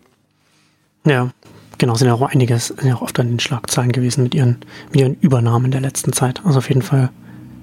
[1.08, 1.30] Ja,
[1.78, 4.58] genau, sind ja auch einiges, sind ja auch oft an den Schlagzeilen gewesen mit ihren,
[4.92, 6.42] mit ihren Übernahmen der letzten Zeit.
[6.46, 7.10] Also auf jeden Fall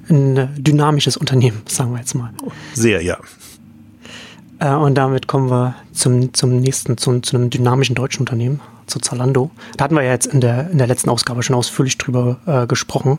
[0.09, 2.31] ein äh, dynamisches Unternehmen, sagen wir jetzt mal.
[2.75, 3.19] Sehr, ja.
[4.61, 8.99] Äh, und damit kommen wir zum, zum nächsten, zum, zu einem dynamischen deutschen Unternehmen, zu
[8.99, 9.51] Zalando.
[9.77, 12.67] Da hatten wir ja jetzt in der, in der letzten Ausgabe schon ausführlich drüber äh,
[12.67, 13.19] gesprochen.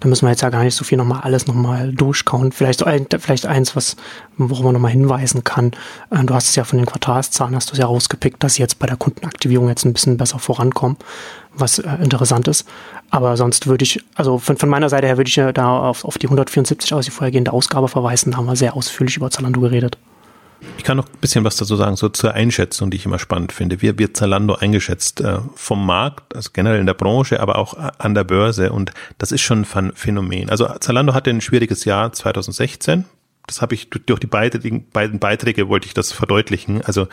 [0.00, 2.52] Da müssen wir jetzt ja gar nicht so viel nochmal alles nochmal durchkauen.
[2.52, 3.96] Vielleicht so ein, vielleicht eins, was,
[4.36, 5.72] worum man nochmal hinweisen kann.
[6.10, 8.62] Äh, du hast es ja von den Quartalszahlen, hast du es ja rausgepickt, dass sie
[8.62, 10.96] jetzt bei der Kundenaktivierung jetzt ein bisschen besser vorankommen,
[11.54, 12.66] was äh, interessant ist.
[13.10, 16.18] Aber sonst würde ich, also von, von meiner Seite her würde ich da auf, auf
[16.18, 18.32] die 174 aus, die vorhergehende Ausgabe verweisen.
[18.32, 19.98] Da haben wir sehr ausführlich über Zalando geredet.
[20.78, 23.52] Ich kann noch ein bisschen was dazu sagen, so zur Einschätzung, die ich immer spannend
[23.52, 23.82] finde.
[23.82, 28.14] Wie wird Zalando eingeschätzt äh, vom Markt, also generell in der Branche, aber auch an
[28.14, 30.50] der Börse und das ist schon ein Phänomen.
[30.50, 33.04] Also Zalando hatte ein schwieriges Jahr 2016.
[33.46, 36.82] Das habe ich durch die beiden, beiden Beiträge wollte ich das verdeutlichen.
[36.82, 37.08] Also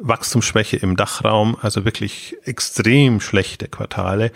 [0.00, 4.30] Wachstumsschwäche im Dachraum, also wirklich extrem schlechte Quartale,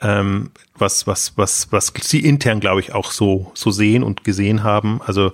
[0.00, 4.62] ähm, was was was was sie intern glaube ich auch so so sehen und gesehen
[4.62, 5.00] haben.
[5.04, 5.32] Also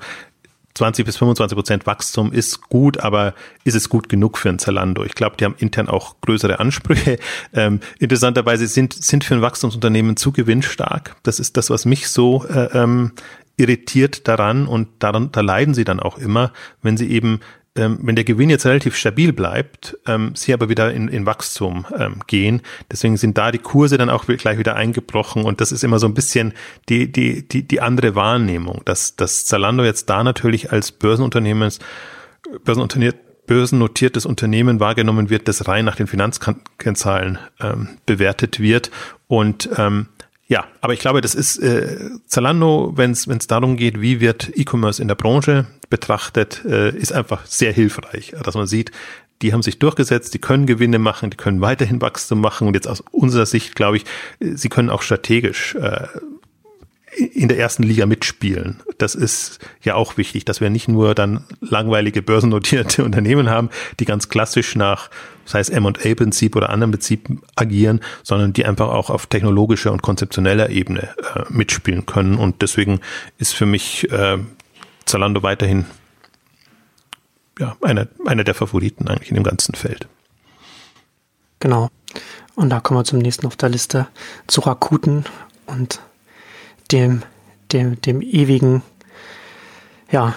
[0.78, 5.04] 20 bis 25 Prozent Wachstum ist gut, aber ist es gut genug für ein Zalando?
[5.04, 7.18] Ich glaube, die haben intern auch größere Ansprüche.
[7.54, 11.16] Ähm, interessanterweise sind, sind für ein Wachstumsunternehmen zu gewinnstark.
[11.22, 13.12] Das ist das, was mich so äh, ähm,
[13.56, 16.52] irritiert daran und daran, da leiden sie dann auch immer,
[16.82, 17.40] wenn sie eben
[17.78, 21.86] ähm, wenn der Gewinn jetzt relativ stabil bleibt, ähm, sie aber wieder in, in Wachstum
[21.96, 22.62] ähm, gehen.
[22.90, 26.06] Deswegen sind da die Kurse dann auch gleich wieder eingebrochen und das ist immer so
[26.06, 26.52] ein bisschen
[26.88, 31.70] die, die, die, die andere Wahrnehmung, dass, dass Zalando jetzt da natürlich als Börsenunternehmen
[33.46, 38.90] börsennotiertes Unternehmen wahrgenommen wird, das rein nach den Finanzkennzahlen ähm, bewertet wird.
[39.26, 40.08] Und ähm,
[40.46, 45.00] ja, aber ich glaube, das ist äh, Zalando, wenn es darum geht, wie wird E-Commerce
[45.00, 48.92] in der Branche betrachtet, äh, ist einfach sehr hilfreich, dass man sieht,
[49.42, 52.88] die haben sich durchgesetzt, die können Gewinne machen, die können weiterhin Wachstum machen und jetzt
[52.88, 54.04] aus unserer Sicht glaube ich,
[54.40, 56.06] äh, sie können auch strategisch äh,
[57.16, 58.80] in der ersten Liga mitspielen.
[58.98, 64.04] Das ist ja auch wichtig, dass wir nicht nur dann langweilige börsennotierte Unternehmen haben, die
[64.04, 65.10] ganz klassisch nach,
[65.44, 70.70] sei es M&A-Prinzip oder anderen Prinzipien agieren, sondern die einfach auch auf technologischer und konzeptioneller
[70.70, 72.36] Ebene äh, mitspielen können.
[72.36, 73.00] Und deswegen
[73.38, 74.38] ist für mich äh,
[75.08, 75.86] Zalando weiterhin
[77.58, 80.06] ja, einer, einer der Favoriten eigentlich in dem ganzen Feld.
[81.60, 81.88] Genau.
[82.54, 84.06] Und da kommen wir zum nächsten auf der Liste,
[84.46, 85.24] zu Rakuten
[85.66, 86.00] und
[86.92, 87.22] dem,
[87.72, 88.82] dem, dem ewigen,
[90.10, 90.34] ja,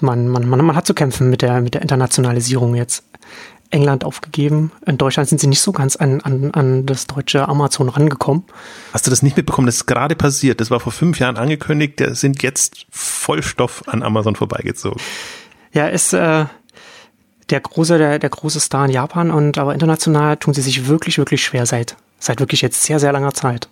[0.00, 3.04] man, man, man, man hat zu kämpfen mit der, mit der Internationalisierung jetzt.
[3.70, 4.72] England aufgegeben.
[4.86, 8.44] In Deutschland sind sie nicht so ganz an, an, an das deutsche Amazon rangekommen.
[8.92, 9.66] Hast du das nicht mitbekommen?
[9.66, 10.60] Das ist gerade passiert.
[10.60, 12.00] Das war vor fünf Jahren angekündigt.
[12.00, 15.00] Der sind jetzt Vollstoff an Amazon vorbeigezogen.
[15.72, 16.46] Ja, ist äh,
[17.50, 21.18] der große, der, der große Star in Japan und aber international tun sie sich wirklich,
[21.18, 23.68] wirklich schwer seit, seit wirklich jetzt sehr, sehr langer Zeit.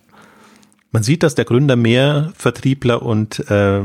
[0.92, 3.82] Man sieht, dass der Gründer mehr Vertriebler und äh,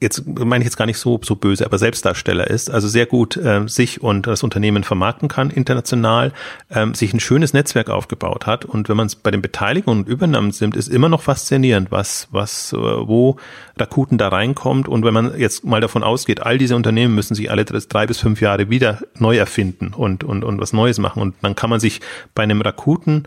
[0.00, 3.36] jetzt meine ich jetzt gar nicht so so böse, aber Selbstdarsteller ist, also sehr gut
[3.36, 6.32] äh, sich und das Unternehmen vermarkten kann international,
[6.70, 8.64] ähm, sich ein schönes Netzwerk aufgebaut hat.
[8.64, 12.28] Und wenn man es bei den Beteiligungen und Übernahmen nimmt, ist immer noch faszinierend, was
[12.30, 13.36] was äh, wo
[13.76, 14.88] Rakuten da reinkommt.
[14.88, 18.18] Und wenn man jetzt mal davon ausgeht, all diese Unternehmen müssen sich alle drei bis
[18.18, 21.22] fünf Jahre wieder neu erfinden und und und was Neues machen.
[21.22, 22.00] Und dann kann man sich
[22.34, 23.26] bei einem Rakuten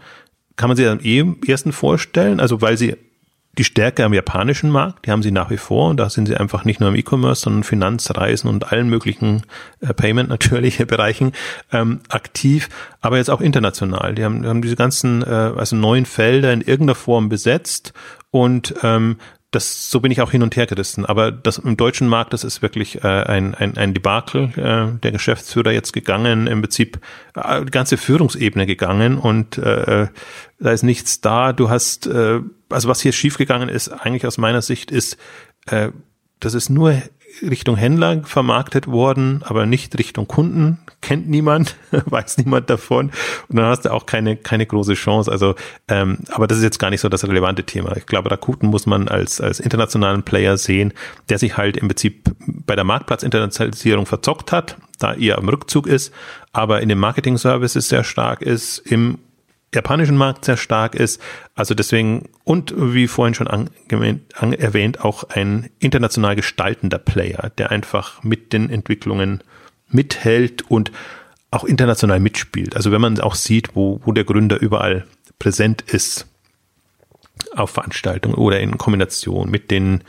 [0.57, 2.95] kann man sich am eh ersten vorstellen, also weil sie
[3.57, 6.37] die Stärke am japanischen Markt, die haben sie nach wie vor und da sind sie
[6.37, 9.43] einfach nicht nur im E-Commerce, sondern Finanzreisen und allen möglichen
[9.81, 11.33] äh, Payment natürlich Bereichen
[11.71, 12.69] ähm, aktiv,
[13.01, 14.15] aber jetzt auch international.
[14.15, 17.93] Die haben, die haben diese ganzen äh, also neuen Felder in irgendeiner Form besetzt
[18.31, 19.17] und ähm,
[19.51, 21.05] das, so bin ich auch hin und her gerissen.
[21.05, 24.43] Aber das im deutschen Markt, das ist wirklich äh, ein, ein, ein Debakel.
[24.55, 26.99] Äh, der Geschäftsführer jetzt gegangen, im Prinzip
[27.35, 30.07] äh, die ganze Führungsebene gegangen und äh,
[30.59, 31.51] da ist nichts da.
[31.51, 32.39] Du hast, äh,
[32.71, 35.17] also was hier schiefgegangen ist, eigentlich aus meiner Sicht, ist,
[35.67, 35.89] äh,
[36.39, 37.01] dass es nur
[37.41, 40.79] Richtung Händler vermarktet worden, aber nicht Richtung Kunden.
[41.01, 43.11] Kennt niemand, weiß niemand davon.
[43.47, 45.31] Und dann hast du auch keine, keine große Chance.
[45.31, 45.55] Also,
[45.87, 47.95] ähm, aber das ist jetzt gar nicht so das relevante Thema.
[47.95, 50.93] Ich glaube, Rakuten muss man als, als internationalen Player sehen,
[51.29, 56.13] der sich halt im Prinzip bei der Marktplatzinternationalisierung verzockt hat, da eher am Rückzug ist,
[56.51, 59.19] aber in den Marketing-Services sehr stark ist, im
[59.73, 61.21] japanischen Markt sehr stark ist.
[61.55, 63.69] Also deswegen, und wie vorhin schon an,
[64.35, 69.43] an, erwähnt, auch ein international gestaltender Player, der einfach mit den Entwicklungen
[69.87, 70.91] mithält und
[71.51, 72.75] auch international mitspielt.
[72.75, 75.05] Also wenn man auch sieht, wo, wo der Gründer überall
[75.39, 76.27] präsent ist
[77.55, 80.03] auf Veranstaltungen oder in Kombination mit den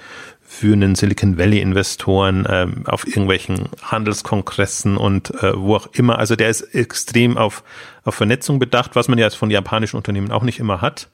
[0.52, 6.18] führenden Silicon Valley Investoren ähm, auf irgendwelchen Handelskongressen und äh, wo auch immer.
[6.18, 7.64] Also der ist extrem auf,
[8.04, 11.08] auf Vernetzung bedacht, was man ja von japanischen Unternehmen auch nicht immer hat.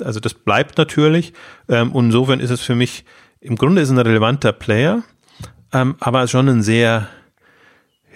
[0.00, 1.32] Also das bleibt natürlich.
[1.68, 3.04] Ähm, und insofern ist es für mich,
[3.40, 5.04] im Grunde ist ein relevanter Player,
[5.72, 7.06] ähm, aber schon ein sehr,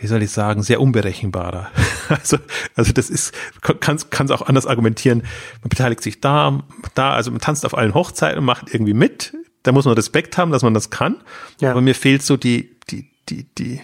[0.00, 1.70] wie soll ich sagen, sehr unberechenbarer.
[2.10, 2.36] Also,
[2.76, 5.22] also das ist, kann es auch anders argumentieren.
[5.62, 6.62] Man beteiligt sich da,
[6.94, 9.32] da, also man tanzt auf allen Hochzeiten und macht irgendwie mit
[9.64, 11.16] da muss man Respekt haben, dass man das kann.
[11.60, 11.72] Ja.
[11.72, 13.80] Aber mir fehlt so die, die, die, die,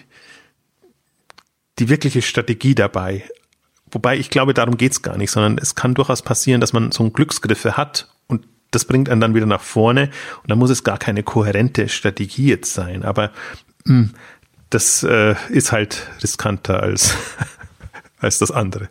[1.78, 3.24] die wirkliche Strategie dabei.
[3.90, 7.02] Wobei ich glaube, darum geht's gar nicht, sondern es kann durchaus passieren, dass man so
[7.02, 10.10] einen Glücksgriffe hat und das bringt einen dann wieder nach vorne
[10.42, 13.02] und dann muss es gar keine kohärente Strategie jetzt sein.
[13.02, 13.32] Aber
[13.84, 14.10] mh, hm,
[14.68, 17.16] das äh, ist halt riskanter als,
[18.18, 18.90] als das andere.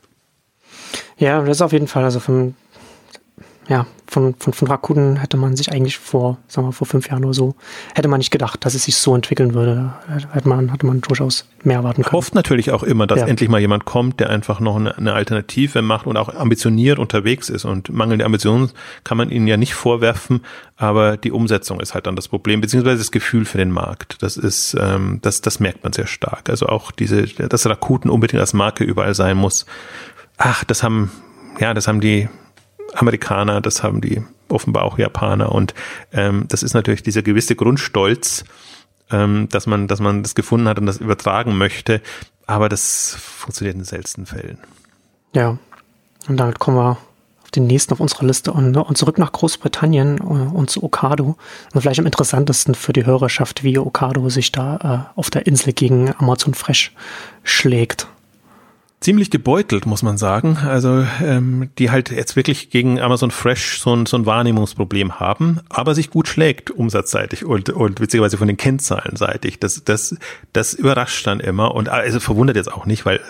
[1.17, 2.55] Ja, das ist auf jeden Fall, also vom
[3.69, 7.23] ja, von, von, von Rakuten hätte man sich eigentlich vor, sagen wir, vor fünf Jahren
[7.23, 7.55] oder so,
[7.93, 9.93] hätte man nicht gedacht, dass es sich so entwickeln würde.
[10.31, 12.13] Hätte man, hatte man durchaus mehr erwarten können.
[12.13, 13.27] Hofft natürlich auch immer, dass ja.
[13.27, 17.49] endlich mal jemand kommt, der einfach noch eine, eine, Alternative macht und auch ambitioniert unterwegs
[17.49, 17.65] ist.
[17.65, 18.71] Und mangelnde Ambitionen
[19.03, 20.41] kann man ihnen ja nicht vorwerfen,
[20.75, 24.23] aber die Umsetzung ist halt dann das Problem, beziehungsweise das Gefühl für den Markt.
[24.23, 26.49] Das ist, ähm, das, das merkt man sehr stark.
[26.49, 29.67] Also auch diese, dass Rakuten unbedingt als Marke überall sein muss.
[30.37, 31.11] Ach, das haben,
[31.59, 32.27] ja, das haben die
[32.93, 35.73] Amerikaner, das haben die offenbar auch Japaner und
[36.11, 38.43] ähm, das ist natürlich dieser gewisse Grundstolz,
[39.11, 42.01] ähm, dass man, dass man das gefunden hat und das übertragen möchte,
[42.47, 44.57] aber das funktioniert in seltenen Fällen.
[45.33, 45.57] Ja,
[46.27, 46.97] und damit kommen wir
[47.43, 51.35] auf den nächsten auf unserer Liste und, und zurück nach Großbritannien äh, und zu Okado.
[51.73, 55.73] Und vielleicht am interessantesten für die Hörerschaft, wie Okado sich da äh, auf der Insel
[55.73, 56.93] gegen Amazon Fresh
[57.43, 58.07] schlägt
[58.99, 60.57] ziemlich gebeutelt, muss man sagen.
[60.57, 65.61] Also ähm, die halt jetzt wirklich gegen Amazon Fresh so ein, so ein Wahrnehmungsproblem haben,
[65.69, 69.59] aber sich gut schlägt umsatzseitig und, und witzigerweise von den Kennzahlen seitig.
[69.59, 70.17] Das, das,
[70.51, 73.21] das überrascht dann immer und also verwundert jetzt auch nicht, weil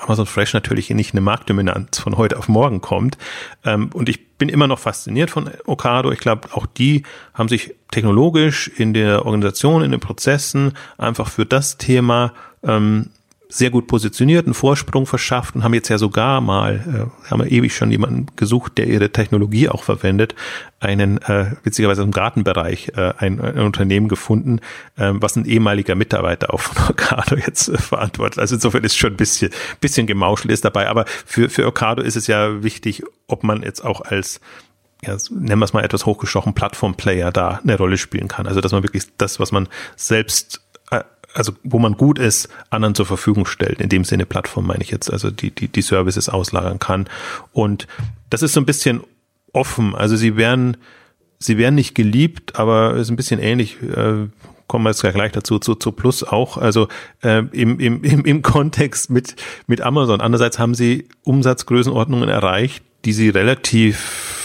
[0.00, 3.18] Amazon Fresh natürlich nicht eine Marktdominanz von heute auf morgen kommt.
[3.64, 6.10] Ähm, und ich bin immer noch fasziniert von Okado.
[6.10, 7.02] Ich glaube, auch die
[7.34, 12.32] haben sich technologisch in der Organisation, in den Prozessen einfach für das Thema
[12.64, 13.10] ähm,
[13.52, 17.52] sehr gut positioniert, einen Vorsprung verschafft und haben jetzt ja sogar mal, äh, haben wir
[17.52, 20.34] ewig schon jemanden gesucht, der ihre Technologie auch verwendet,
[20.80, 24.60] einen, äh, witzigerweise im Gartenbereich, äh, ein, ein Unternehmen gefunden,
[24.96, 28.38] äh, was ein ehemaliger Mitarbeiter auf Ocado jetzt äh, verantwortet.
[28.38, 29.50] Also insofern ist schon ein bisschen,
[29.80, 30.88] bisschen gemauschelt ist dabei.
[30.88, 34.40] Aber für, für Ocado ist es ja wichtig, ob man jetzt auch als
[35.04, 38.46] ja, nennen wir es mal etwas hochgestochen, Plattform-Player da eine Rolle spielen kann.
[38.46, 40.61] Also dass man wirklich das, was man selbst
[41.34, 43.80] also wo man gut ist, anderen zur Verfügung stellt.
[43.80, 47.08] In dem Sinne Plattform meine ich jetzt, also die, die, die Services auslagern kann.
[47.52, 47.86] Und
[48.30, 49.02] das ist so ein bisschen
[49.52, 49.94] offen.
[49.94, 50.76] Also sie werden,
[51.38, 53.82] sie werden nicht geliebt, aber ist ein bisschen ähnlich.
[53.82, 54.28] Äh,
[54.68, 56.88] kommen wir jetzt gleich dazu, zu, zu Plus auch, also
[57.22, 60.22] äh, im, im, im, im Kontext mit, mit Amazon.
[60.22, 64.41] Andererseits haben sie Umsatzgrößenordnungen erreicht, die sie relativ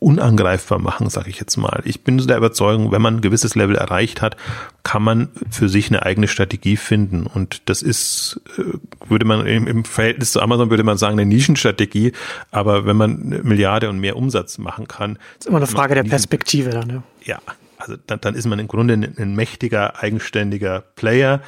[0.00, 1.82] unangreifbar machen, sage ich jetzt mal.
[1.84, 4.36] Ich bin der Überzeugung, wenn man ein gewisses Level erreicht hat,
[4.84, 7.26] kann man für sich eine eigene Strategie finden.
[7.26, 8.62] Und das ist, äh,
[9.08, 12.12] würde man im, im Verhältnis zu Amazon würde man sagen, eine Nischenstrategie.
[12.50, 15.18] Aber wenn man eine Milliarde und mehr Umsatz machen kann.
[15.38, 17.02] ist immer eine Frage der Perspektive dann, ja.
[17.24, 17.38] Ja,
[17.78, 21.42] also dann, dann ist man im Grunde ein, ein mächtiger, eigenständiger Player,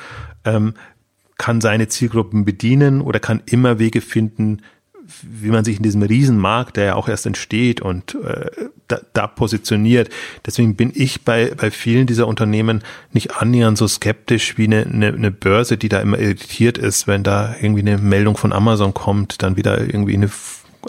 [0.45, 0.75] ähm,
[1.39, 4.63] kann seine Zielgruppen bedienen oder kann immer Wege finden,
[5.23, 8.51] wie man sich in diesem Riesenmarkt, der ja auch erst entsteht und äh,
[8.89, 10.09] da, da positioniert.
[10.47, 12.83] Deswegen bin ich bei, bei vielen dieser Unternehmen
[13.13, 17.23] nicht annähernd so skeptisch wie eine, eine, eine Börse, die da immer irritiert ist, wenn
[17.23, 20.31] da irgendwie eine Meldung von Amazon kommt, dann wieder irgendwie eine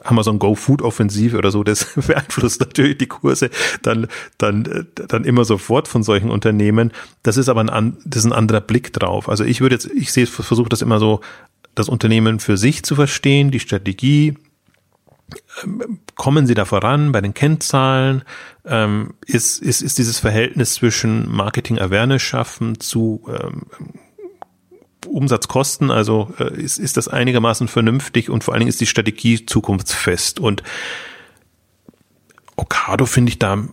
[0.03, 3.49] Amazon Go Food Offensive oder so, das beeinflusst natürlich die Kurse
[3.81, 4.07] dann,
[4.37, 6.91] dann, dann immer sofort von solchen Unternehmen.
[7.23, 9.29] Das ist aber ein, das ist ein anderer Blick drauf.
[9.29, 11.21] Also ich würde jetzt, ich sehe, versuche das immer so
[11.75, 14.37] das Unternehmen für sich zu verstehen, die Strategie,
[15.63, 18.23] ähm, kommen sie da voran bei den Kennzahlen?
[18.65, 23.63] Ähm, ist, ist, ist dieses Verhältnis zwischen Marketing Awareness schaffen zu ähm,
[25.07, 29.45] Umsatzkosten, also äh, ist, ist das einigermaßen vernünftig und vor allen Dingen ist die Strategie
[29.45, 30.39] zukunftsfest.
[30.39, 30.63] Und
[32.55, 33.63] Okado finde ich da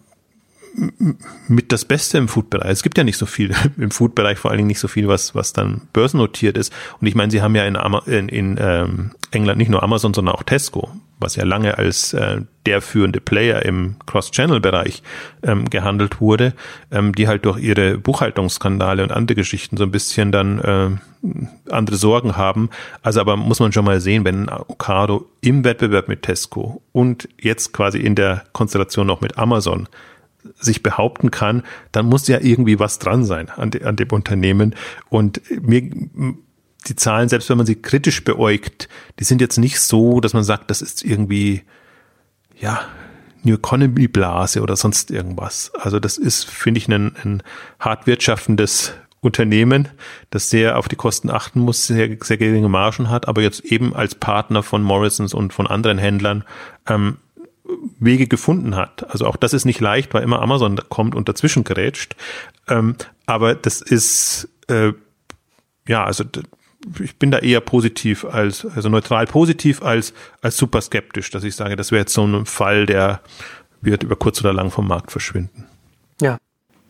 [1.48, 2.70] mit das Beste im Food-Bereich.
[2.70, 5.34] Es gibt ja nicht so viel im Food-Bereich, vor allen Dingen nicht so viel, was,
[5.34, 6.72] was dann börsennotiert ist.
[7.00, 7.76] Und ich meine, sie haben ja in,
[8.06, 12.42] in, in ähm, England nicht nur Amazon, sondern auch Tesco, was ja lange als äh,
[12.66, 15.02] der führende Player im Cross-Channel-Bereich
[15.42, 16.54] ähm, gehandelt wurde,
[16.90, 20.90] ähm, die halt durch ihre Buchhaltungsskandale und andere Geschichten so ein bisschen dann äh,
[21.70, 22.70] andere Sorgen haben.
[23.02, 27.72] Also aber muss man schon mal sehen, wenn Ocado im Wettbewerb mit Tesco und jetzt
[27.72, 29.88] quasi in der Konstellation noch mit Amazon
[30.54, 31.62] sich behaupten kann,
[31.92, 34.74] dann muss ja irgendwie was dran sein an, de, an dem Unternehmen.
[35.08, 35.90] Und mir,
[36.86, 40.44] die Zahlen, selbst wenn man sie kritisch beäugt, die sind jetzt nicht so, dass man
[40.44, 41.62] sagt, das ist irgendwie,
[42.58, 42.80] ja,
[43.42, 45.72] New Economy Blase oder sonst irgendwas.
[45.80, 47.42] Also das ist, finde ich, ein, ein
[47.78, 49.88] hart wirtschaftendes Unternehmen,
[50.30, 53.94] das sehr auf die Kosten achten muss, sehr, sehr geringe Margen hat, aber jetzt eben
[53.94, 56.44] als Partner von Morrisons und von anderen Händlern
[56.86, 57.18] ähm,
[57.98, 59.10] Wege gefunden hat.
[59.10, 62.16] Also auch das ist nicht leicht, weil immer Amazon kommt und dazwischen gerätscht.
[62.68, 62.96] Ähm,
[63.26, 64.92] aber das ist, äh,
[65.86, 66.24] ja, also
[67.00, 71.56] ich bin da eher positiv als, also neutral positiv als, als super skeptisch, dass ich
[71.56, 73.20] sage, das wäre jetzt so ein Fall, der
[73.80, 75.66] wird über kurz oder lang vom Markt verschwinden.
[76.20, 76.38] Ja.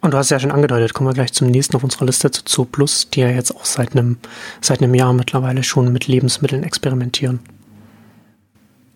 [0.01, 2.43] Und du hast ja schon angedeutet, kommen wir gleich zum nächsten auf unserer Liste zu
[2.47, 4.19] Zoo Plus, die ja jetzt auch seit einem,
[4.61, 7.41] seit einem Jahr mittlerweile schon mit Lebensmitteln experimentieren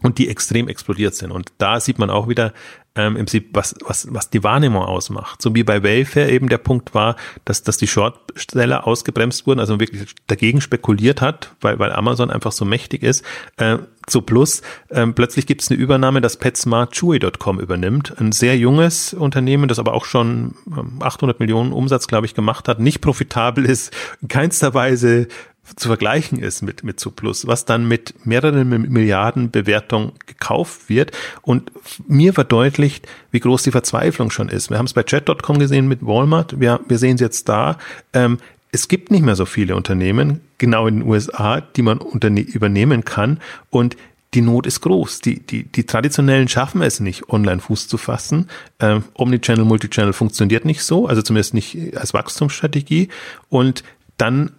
[0.02, 1.30] und die extrem explodiert sind.
[1.30, 2.52] Und da sieht man auch wieder
[2.94, 5.40] ähm, im Prinzip, was, was, was die Wahrnehmung ausmacht.
[5.40, 9.80] So wie bei Wayfair eben der Punkt war, dass, dass die Shortsteller ausgebremst wurden, also
[9.80, 13.24] wirklich dagegen spekuliert hat, weil, weil Amazon einfach so mächtig ist.
[13.56, 13.78] Äh,
[14.08, 18.14] so plus, ähm, plötzlich gibt es eine Übernahme, dass PetSmart Chewy.com übernimmt.
[18.18, 20.54] Ein sehr junges Unternehmen, das aber auch schon
[21.00, 25.28] 800 ähm, Millionen Umsatz, glaube ich, gemacht hat, nicht profitabel ist, in keinster Weise
[25.76, 31.12] zu vergleichen ist mit, mit Zuplus, was dann mit mehreren Milliarden Bewertung gekauft wird.
[31.42, 31.72] Und
[32.06, 34.70] mir verdeutlicht, wie groß die Verzweiflung schon ist.
[34.70, 37.78] Wir haben es bei chat.com gesehen mit Walmart, wir, wir sehen es jetzt da.
[38.12, 38.38] Ähm,
[38.70, 43.38] es gibt nicht mehr so viele Unternehmen, genau in den USA, die man übernehmen kann.
[43.68, 43.96] Und
[44.34, 45.20] die Not ist groß.
[45.20, 48.48] Die, die, die traditionellen schaffen es nicht, online Fuß zu fassen.
[48.80, 53.08] Ähm, Omnichannel, Multichannel funktioniert nicht so, also zumindest nicht als Wachstumsstrategie.
[53.50, 53.84] Und
[54.16, 54.52] dann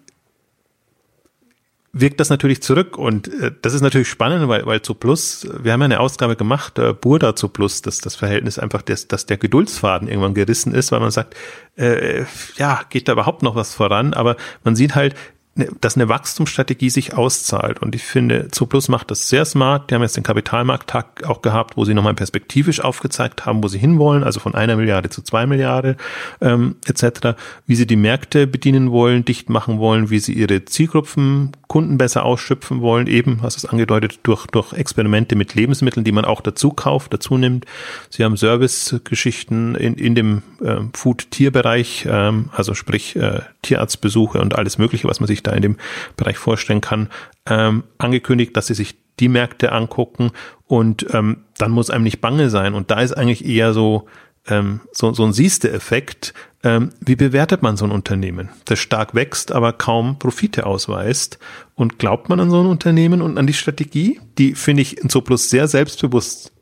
[1.93, 5.71] wirkt das natürlich zurück und äh, das ist natürlich spannend, weil, weil zu Plus, wir
[5.71, 9.27] haben ja eine Ausgabe gemacht, äh, Burda zu Plus, dass das Verhältnis einfach, des, dass
[9.27, 11.35] der Geduldsfaden irgendwann gerissen ist, weil man sagt,
[11.77, 12.25] äh,
[12.57, 15.15] ja, geht da überhaupt noch was voran, aber man sieht halt,
[15.55, 17.79] Ne, dass eine Wachstumsstrategie sich auszahlt.
[17.79, 19.91] Und ich finde, Zuplus macht das sehr smart.
[19.91, 23.77] Die haben jetzt den Kapitalmarkttag auch gehabt, wo sie nochmal perspektivisch aufgezeigt haben, wo sie
[23.77, 25.97] hinwollen, also von einer Milliarde zu zwei Milliarden
[26.41, 27.37] ähm, etc.,
[27.67, 32.23] wie sie die Märkte bedienen wollen, dicht machen wollen, wie sie ihre Zielgruppen, Kunden besser
[32.23, 36.69] ausschöpfen wollen, eben, hast es angedeutet, durch, durch Experimente mit Lebensmitteln, die man auch dazu
[36.69, 37.65] kauft, dazu nimmt.
[38.11, 44.77] Sie haben Servicegeschichten in, in dem äh, Food-Tier-Bereich, ähm, also sprich äh, Tierarztbesuche und alles
[44.77, 45.77] Mögliche, was man sich da in dem
[46.15, 47.09] Bereich vorstellen kann,
[47.47, 50.29] ähm, angekündigt, dass sie sich die Märkte angucken
[50.67, 52.75] und ähm, dann muss einem nicht bange sein.
[52.75, 54.05] Und da ist eigentlich eher so,
[54.47, 56.33] ähm, so, so ein Siehste-Effekt.
[56.65, 61.39] Ähm, wie bewertet man so ein Unternehmen, das stark wächst, aber kaum Profite ausweist?
[61.75, 65.09] Und glaubt man an so ein Unternehmen und an die Strategie, die, finde ich, in
[65.09, 66.53] Soplus sehr selbstbewusst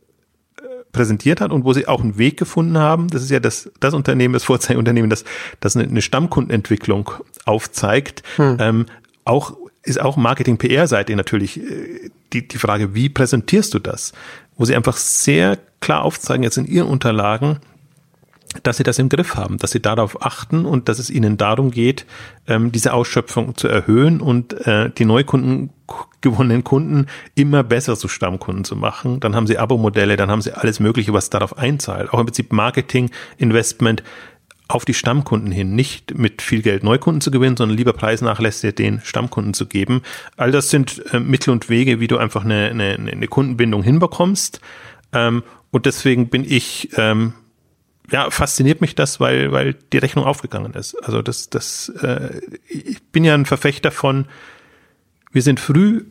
[0.92, 3.08] präsentiert hat und wo sie auch einen Weg gefunden haben.
[3.08, 5.24] Das ist ja das, das Unternehmen, das Vorzeigeunternehmen, das,
[5.60, 7.12] das eine, eine Stammkundenentwicklung
[7.46, 8.24] aufzeigt.
[8.36, 8.58] Hm.
[8.60, 8.86] Ähm,
[9.24, 14.14] auch ist auch Marketing-PR-Seite natürlich äh, die, die Frage, wie präsentierst du das?
[14.58, 17.60] Wo sie einfach sehr klar aufzeigen, jetzt in ihren Unterlagen,
[18.64, 21.72] dass sie das im Griff haben, dass sie darauf achten und dass es ihnen darum
[21.72, 22.06] geht,
[22.48, 25.70] ähm, diese Ausschöpfung zu erhöhen und äh, die Neukunden
[26.22, 29.20] gewonnenen Kunden immer besser zu Stammkunden zu machen.
[29.20, 32.14] Dann haben sie Abo-Modelle, dann haben sie alles Mögliche, was darauf einzahlt.
[32.14, 34.04] Auch im Prinzip Marketing, Investment
[34.68, 39.02] auf die Stammkunden hin, nicht mit viel Geld Neukunden zu gewinnen, sondern lieber preisnachlässig den
[39.04, 40.02] Stammkunden zu geben.
[40.38, 44.62] All das sind äh, Mittel und Wege, wie du einfach eine, eine, eine Kundenbindung hinbekommst.
[45.12, 47.34] Ähm, und deswegen bin ich ähm,
[48.12, 50.96] ja, fasziniert mich das, weil, weil die Rechnung aufgegangen ist.
[51.04, 54.26] Also das, das, äh, ich bin ja ein Verfechter von,
[55.32, 56.06] wir sind früh,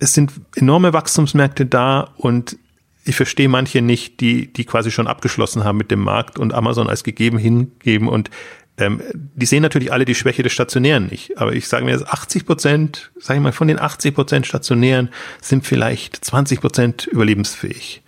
[0.00, 2.58] es sind enorme Wachstumsmärkte da und
[3.04, 6.88] ich verstehe manche nicht, die, die quasi schon abgeschlossen haben mit dem Markt und Amazon
[6.88, 8.30] als gegeben hingeben und
[8.76, 11.38] ähm, die sehen natürlich alle die Schwäche des Stationären nicht.
[11.38, 15.10] Aber ich sage mir jetzt 80 Prozent, sage ich mal, von den 80 Prozent Stationären
[15.40, 18.02] sind vielleicht 20 Prozent überlebensfähig.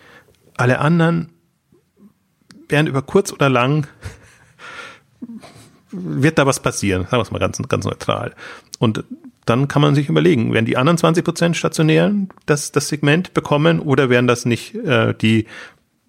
[0.56, 1.30] Alle anderen
[2.68, 3.86] werden über kurz oder lang
[5.90, 8.34] wird da was passieren, sagen wir es mal ganz, ganz neutral.
[8.78, 9.04] Und
[9.46, 13.80] dann kann man sich überlegen, werden die anderen 20 Prozent Stationären das, das Segment bekommen
[13.80, 15.46] oder werden das nicht äh, die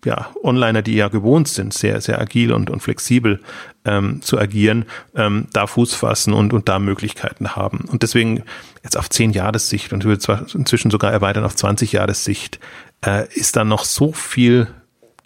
[0.06, 3.42] ja, Onliner, die ja gewohnt sind, sehr, sehr agil und, und flexibel
[3.84, 4.86] ähm, zu agieren,
[5.16, 7.86] ähm, da Fuß fassen und, und da Möglichkeiten haben.
[7.92, 8.44] Und deswegen
[8.84, 12.60] jetzt auf zehn Jahressicht und würde zwar inzwischen sogar erweitern auf 20 Jahressicht,
[13.06, 14.68] äh, ist da noch so viel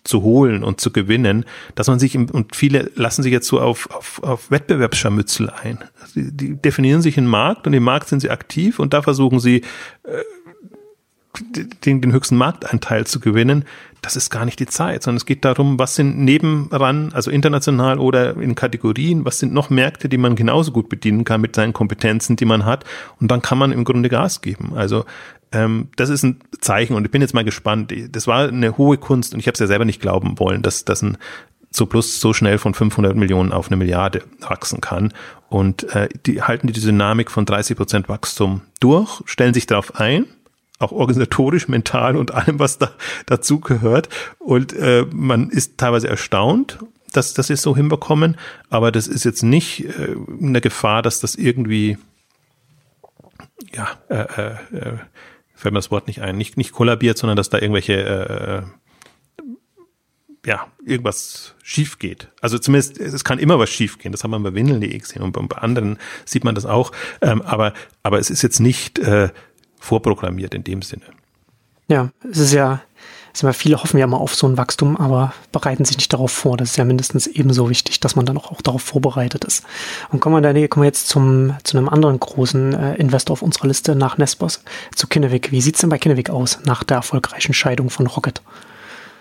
[0.03, 1.45] zu holen und zu gewinnen,
[1.75, 5.79] dass man sich, im, und viele lassen sich jetzt so auf, auf, auf Wettbewerbsscharmützel ein.
[6.15, 9.39] Die, die definieren sich einen Markt und im Markt sind sie aktiv und da versuchen
[9.39, 9.57] sie,
[10.03, 10.23] äh,
[11.85, 13.65] den, den höchsten Markteinteil zu gewinnen,
[14.01, 17.99] das ist gar nicht die Zeit, sondern es geht darum, was sind nebenan, also international
[17.99, 21.73] oder in Kategorien, was sind noch Märkte, die man genauso gut bedienen kann mit seinen
[21.73, 22.83] Kompetenzen, die man hat.
[23.19, 24.73] Und dann kann man im Grunde Gas geben.
[24.75, 25.05] Also
[25.51, 27.93] ähm, das ist ein Zeichen und ich bin jetzt mal gespannt.
[28.09, 30.85] Das war eine hohe Kunst und ich habe es ja selber nicht glauben wollen, dass
[30.85, 31.17] das ein
[31.73, 35.13] so plus so schnell von 500 Millionen auf eine Milliarde wachsen kann.
[35.47, 40.25] Und äh, die halten die Dynamik von 30 Prozent Wachstum durch, stellen sich darauf ein
[40.81, 42.91] auch organisatorisch, mental und allem, was da
[43.27, 44.09] dazu gehört.
[44.39, 46.79] Und äh, man ist teilweise erstaunt,
[47.13, 48.37] dass, dass sie es so hinbekommen,
[48.69, 51.97] aber das ist jetzt nicht äh, eine Gefahr, dass das irgendwie,
[53.73, 54.97] ja, äh, äh, äh,
[55.62, 58.62] fällt mir das Wort nicht ein, nicht, nicht kollabiert, sondern dass da irgendwelche äh, äh
[60.43, 62.30] ja, irgendwas schief geht.
[62.41, 64.12] Also zumindest, es kann immer was schief gehen.
[64.12, 66.91] Das haben wir bei Windeln.de gesehen und bei anderen sieht man das auch.
[67.22, 69.30] Ähm, aber, aber es ist jetzt nicht äh,
[69.80, 71.03] vorprogrammiert in dem Sinne.
[71.88, 72.82] Ja, es ist ja,
[73.34, 76.32] es immer viele hoffen ja mal auf so ein Wachstum, aber bereiten sich nicht darauf
[76.32, 76.57] vor.
[76.57, 79.63] Das ist ja mindestens ebenso wichtig, dass man dann auch, auch darauf vorbereitet ist.
[80.09, 83.41] Und kommen wir, da, kommen wir jetzt zum, zu einem anderen großen äh, Investor auf
[83.41, 84.63] unserer Liste nach Nespos,
[84.95, 85.51] zu Kinnevik.
[85.51, 88.41] Wie sieht's denn bei Kinnevik aus nach der erfolgreichen Scheidung von Rocket?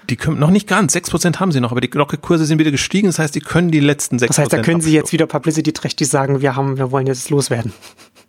[0.09, 3.07] Die können noch nicht ganz, 6% haben sie noch, aber die Rocket-Kurse sind wieder gestiegen,
[3.07, 6.09] das heißt, die können die letzten 6% Das heißt, da können sie jetzt wieder publicity-trächtig
[6.09, 7.73] sagen, wir haben, wir wollen jetzt loswerden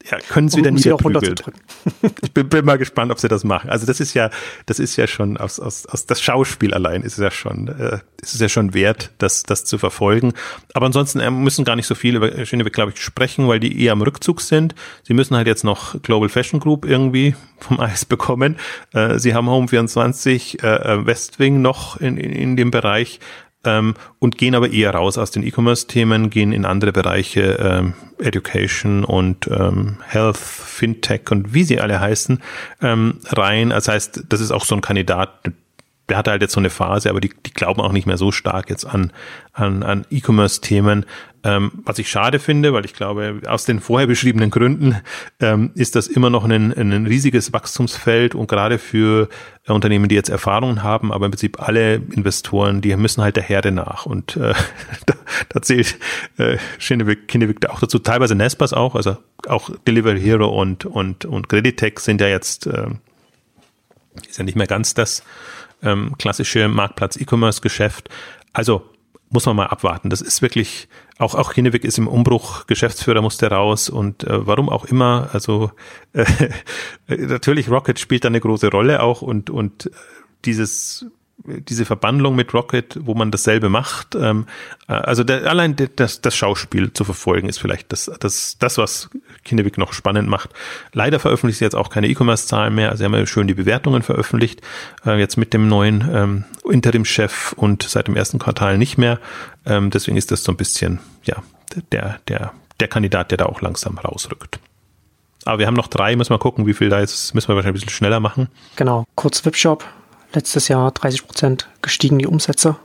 [0.10, 1.36] ja, können sie um, wieder niederprügeln.
[2.22, 3.70] ich bin, bin, mal gespannt, ob sie das machen.
[3.70, 4.30] Also das ist ja,
[4.66, 8.34] das ist ja schon aus, aus, aus das Schauspiel allein ist ja schon, äh, ist
[8.34, 10.34] es ja schon wert, das, das zu verfolgen.
[10.74, 13.84] Aber ansonsten äh, müssen gar nicht so viel über Schönebeck, glaube ich, sprechen, weil die
[13.84, 14.76] eher am Rückzug sind.
[15.04, 18.58] Sie müssen halt jetzt noch Global Fashion Group irgendwie vom Eis bekommen.
[18.94, 23.20] Äh, sie haben Home 24, äh, äh, Westwing noch in, in, in dem Bereich
[23.64, 29.04] ähm, und gehen aber eher raus aus den E-Commerce-Themen, gehen in andere Bereiche, ähm, Education
[29.04, 32.42] und ähm, Health, Fintech und wie sie alle heißen,
[32.82, 33.70] ähm, rein.
[33.70, 35.52] Das heißt, das ist auch so ein Kandidat,
[36.12, 38.34] der hatte halt jetzt so eine Phase, aber die, die glauben auch nicht mehr so
[38.34, 39.14] stark jetzt an,
[39.54, 41.06] an, an E-Commerce-Themen.
[41.46, 44.98] Ähm, was ich schade finde, weil ich glaube, aus den vorher beschriebenen Gründen
[45.40, 49.30] ähm, ist das immer noch ein, ein riesiges Wachstumsfeld und gerade für
[49.66, 53.44] äh, Unternehmen, die jetzt Erfahrungen haben, aber im Prinzip alle Investoren, die müssen halt der
[53.44, 54.54] Herde nach und äh,
[55.06, 55.14] da,
[55.48, 55.98] da zählt
[56.38, 59.16] äh, Kinnevik, Kinnevik auch dazu, teilweise Nespas auch, also
[59.48, 62.88] auch Delivery Hero und, und, und Creditec sind ja jetzt, äh,
[64.28, 65.24] ist ja nicht mehr ganz das
[65.84, 68.10] ähm, klassische Marktplatz-E-Commerce-Geschäft.
[68.54, 68.90] Also
[69.30, 70.10] muss man mal abwarten.
[70.10, 74.70] Das ist wirklich, auch, auch Hinewig ist im Umbruch, Geschäftsführer musste raus und äh, warum
[74.70, 75.30] auch immer.
[75.32, 75.72] Also
[76.14, 76.26] äh,
[77.08, 79.90] natürlich Rocket spielt da eine große Rolle auch und, und
[80.44, 81.06] dieses
[81.46, 84.16] diese Verbandlung mit Rocket, wo man dasselbe macht.
[84.16, 84.46] Ähm,
[84.88, 89.10] äh, also der, allein das, das Schauspiel zu verfolgen ist vielleicht das, das, das was
[89.44, 90.52] Kinevik noch spannend macht.
[90.94, 92.90] Leider veröffentlicht sie jetzt auch keine E-Commerce-Zahlen mehr.
[92.90, 94.62] Also sie haben ja schön die Bewertungen veröffentlicht.
[95.06, 99.20] Äh, jetzt mit dem neuen ähm, Interim-Chef und seit dem ersten Quartal nicht mehr.
[99.66, 101.38] Ähm, deswegen ist das so ein bisschen, ja,
[101.92, 104.60] der, der, der Kandidat, der da auch langsam rausrückt.
[105.46, 107.82] Aber wir haben noch drei, müssen wir gucken, wie viel da ist, müssen wir wahrscheinlich
[107.82, 108.48] ein bisschen schneller machen.
[108.76, 109.84] Genau, kurz Webshop,
[110.34, 112.78] letztes Jahr 30 Prozent gestiegen, die Umsätze.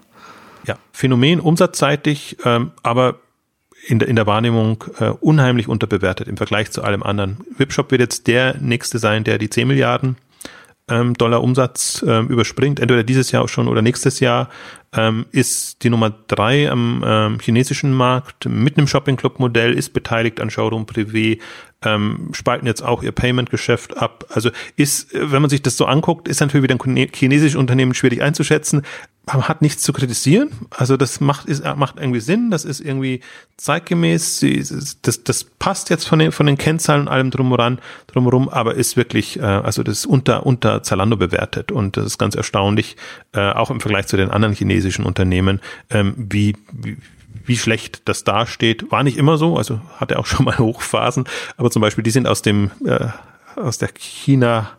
[0.67, 3.21] Ja, Phänomen umsatzseitig, ähm, aber
[3.87, 7.39] in der, in der Wahrnehmung äh, unheimlich unterbewertet im Vergleich zu allem anderen.
[7.57, 10.17] Webshop wird jetzt der nächste sein, der die 10 Milliarden
[10.89, 14.49] ähm, Dollar Umsatz ähm, überspringt, entweder dieses Jahr schon oder nächstes Jahr,
[14.93, 19.93] ähm, ist die Nummer drei am ähm, chinesischen Markt mit einem Shopping Club Modell, ist
[19.93, 21.41] beteiligt an Showroom Privé,
[21.87, 24.27] ähm, spalten jetzt auch ihr Payment-Geschäft ab.
[24.31, 28.23] Also ist, wenn man sich das so anguckt, ist natürlich wieder ein chinesisches Unternehmen schwierig
[28.23, 28.83] einzuschätzen.
[29.27, 30.51] Man hat nichts zu kritisieren.
[30.71, 32.51] Also das macht, ist, macht irgendwie Sinn.
[32.51, 33.21] Das ist irgendwie
[33.57, 34.45] zeitgemäß.
[35.03, 38.97] Das, das passt jetzt von den, von den Kennzahlen und allem drumherum, drumherum, aber ist
[38.97, 41.73] wirklich, äh, also das ist unter, unter Zalando bewertet.
[41.73, 42.97] Und das ist ganz erstaunlich,
[43.33, 45.61] äh, auch im Vergleich zu den anderen chinesischen Unternehmen,
[45.91, 46.97] ähm, wie, wie
[47.45, 48.91] wie schlecht das dasteht.
[48.91, 51.25] War nicht immer so, also hatte auch schon mal Hochphasen,
[51.57, 53.09] aber zum Beispiel die sind aus dem äh,
[53.57, 54.71] aus der China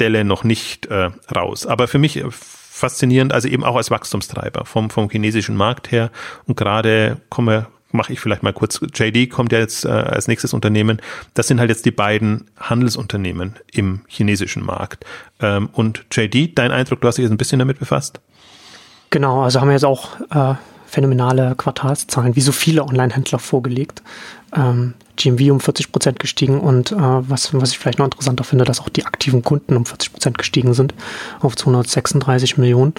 [0.00, 1.66] Delle noch nicht äh, raus.
[1.66, 6.10] Aber für mich faszinierend, also eben auch als Wachstumstreiber vom, vom chinesischen Markt her.
[6.46, 8.80] Und gerade komme mache ich vielleicht mal kurz.
[8.94, 11.00] JD kommt ja jetzt äh, als nächstes Unternehmen.
[11.34, 15.04] Das sind halt jetzt die beiden Handelsunternehmen im chinesischen Markt.
[15.40, 18.20] Ähm, und JD, dein Eindruck, du hast dich jetzt ein bisschen damit befasst?
[19.10, 20.54] Genau, also haben wir jetzt auch äh,
[20.92, 24.02] phänomenale Quartalszahlen, wie so viele Online-Händler vorgelegt.
[24.54, 28.64] Ähm, GMV um 40 Prozent gestiegen und äh, was, was ich vielleicht noch interessanter finde,
[28.64, 30.94] dass auch die aktiven Kunden um 40 Prozent gestiegen sind
[31.40, 32.94] auf 236 Millionen.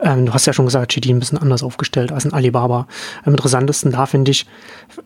[0.00, 2.86] Ähm, du hast ja schon gesagt, GD ein bisschen anders aufgestellt als ein Alibaba.
[3.24, 4.46] Am interessantesten da finde ich,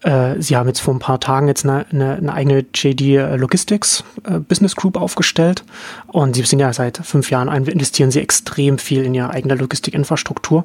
[0.02, 4.04] äh, sie haben jetzt vor ein paar Tagen jetzt eine, eine, eine eigene JD Logistics
[4.24, 5.64] äh, Business Group aufgestellt
[6.06, 10.64] und sie sind ja seit fünf Jahren investieren sie extrem viel in ihre eigene Logistikinfrastruktur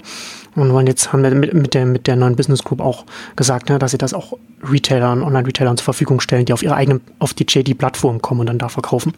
[0.56, 3.70] und wollen jetzt haben wir mit, mit der mit der neuen Business Group auch gesagt,
[3.70, 4.34] ne, dass sie das auch
[4.64, 8.60] Retailern, Online-Retailern zur Verfügung stellen, die auf ihre eigene, auf die JD-Plattform kommen und dann
[8.60, 9.14] da verkaufen.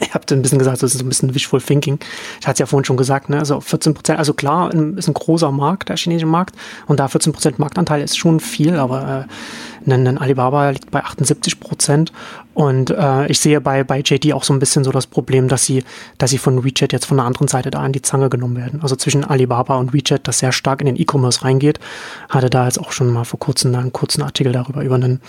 [0.00, 2.00] Ich habe ein bisschen gesagt, das ist ein bisschen wishful thinking.
[2.40, 3.38] Ich hatte es ja vorhin schon gesagt, ne?
[3.38, 6.56] also 14 Prozent, also klar, ist ein großer Markt, der chinesische Markt,
[6.86, 9.32] und da 14 Prozent Marktanteil ist schon viel, aber äh,
[9.86, 12.12] ein, ein Alibaba liegt bei 78 Prozent
[12.54, 15.64] und äh, ich sehe bei, bei JD auch so ein bisschen so das Problem, dass
[15.64, 15.84] sie,
[16.18, 18.80] dass sie von WeChat jetzt von der anderen Seite da an die Zange genommen werden.
[18.82, 21.80] Also zwischen Alibaba und WeChat, das sehr stark in den E-Commerce reingeht,
[22.28, 25.20] hatte da jetzt auch schon mal vor kurzem einen kurzen Artikel darüber, über, einen,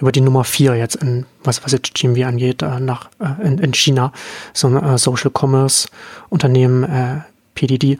[0.00, 3.58] über die Nummer vier jetzt in, was, was jetzt GMV angeht, äh, nach, äh, in,
[3.58, 4.12] in China,
[4.52, 5.88] so ein äh, Social Commerce
[6.30, 7.20] Unternehmen, äh,
[7.54, 7.98] PDD.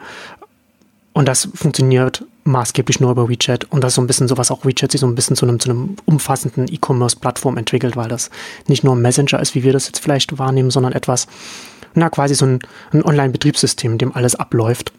[1.13, 3.65] Und das funktioniert maßgeblich nur über WeChat.
[3.71, 5.47] Und das ist so ein bisschen so, was auch WeChat sich so ein bisschen zu
[5.47, 8.31] einem, zu einem umfassenden E-Commerce-Plattform entwickelt, weil das
[8.67, 11.27] nicht nur ein Messenger ist, wie wir das jetzt vielleicht wahrnehmen, sondern etwas,
[11.95, 12.61] na, quasi so ein,
[12.93, 14.93] ein Online-Betriebssystem, in dem alles abläuft.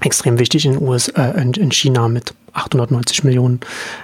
[0.00, 3.60] Extrem wichtig in, US, äh, in, in China mit 890 Millionen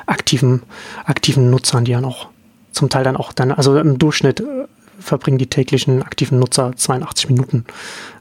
[0.07, 0.63] aktiven,
[1.05, 2.29] aktiven Nutzern, die dann auch
[2.73, 4.67] zum Teil dann auch dann, also im Durchschnitt äh,
[5.01, 7.65] verbringen die täglichen aktiven Nutzer 82 Minuten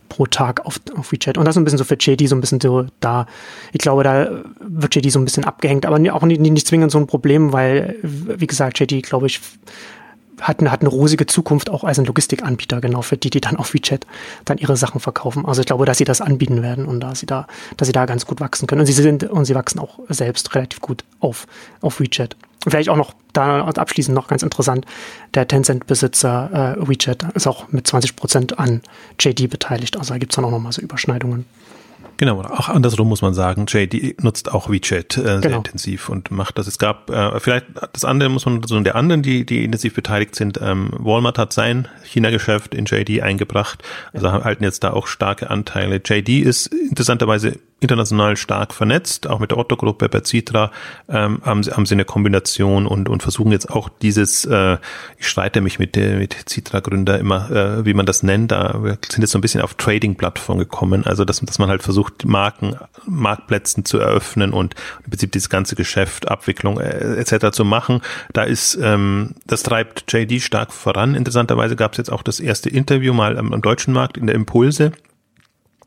[0.09, 1.37] pro Tag auf, auf WeChat.
[1.37, 3.25] Und das ist ein bisschen so für JD so ein bisschen so da.
[3.71, 6.97] Ich glaube, da wird JD so ein bisschen abgehängt, aber auch nicht, nicht zwingend so
[6.97, 9.39] ein Problem, weil, wie gesagt, JD, glaube ich,
[10.41, 13.55] hat eine, hat eine rosige Zukunft auch als ein Logistikanbieter, genau, für die, die dann
[13.57, 14.05] auf WeChat
[14.45, 15.45] dann ihre Sachen verkaufen.
[15.45, 18.05] Also ich glaube, dass sie das anbieten werden und dass sie da, dass sie da
[18.05, 18.81] ganz gut wachsen können.
[18.81, 21.47] Und sie sind, und sie wachsen auch selbst relativ gut auf,
[21.81, 22.35] auf WeChat.
[22.67, 24.85] Vielleicht auch noch da abschließend noch ganz interessant,
[25.33, 28.81] der Tencent-Besitzer äh, WeChat ist auch mit 20 Prozent an
[29.19, 29.97] JD beteiligt.
[29.97, 31.45] Also da gibt es dann auch nochmal so Überschneidungen.
[32.17, 35.57] Genau, auch andersrum muss man sagen, JD nutzt auch WeChat äh, sehr genau.
[35.57, 36.65] intensiv und macht das.
[36.65, 40.35] Es gab äh, vielleicht das andere muss man so der anderen, die die intensiv beteiligt
[40.35, 40.59] sind.
[40.61, 44.43] Ähm, Walmart hat sein China-Geschäft in JD eingebracht, also ja.
[44.43, 46.01] halten jetzt da auch starke Anteile.
[46.03, 50.71] JD ist interessanterweise international stark vernetzt, auch mit der Otto-Gruppe, bei Citra
[51.09, 54.77] ähm, haben, sie, haben sie eine Kombination und, und versuchen jetzt auch dieses, äh,
[55.19, 58.97] ich streite mich mit, der mit Citra-Gründer immer, äh, wie man das nennt, da wir
[59.07, 62.75] sind jetzt so ein bisschen auf Trading-Plattform gekommen, also dass, dass man halt versucht, Marken,
[63.05, 64.73] Marktplätzen zu eröffnen und
[65.05, 67.51] im Prinzip dieses ganze Geschäft, Abwicklung äh, etc.
[67.51, 68.01] zu machen.
[68.33, 71.13] Da ist, ähm, das treibt JD stark voran.
[71.13, 74.35] Interessanterweise gab es jetzt auch das erste Interview mal am, am deutschen Markt in der
[74.35, 74.93] Impulse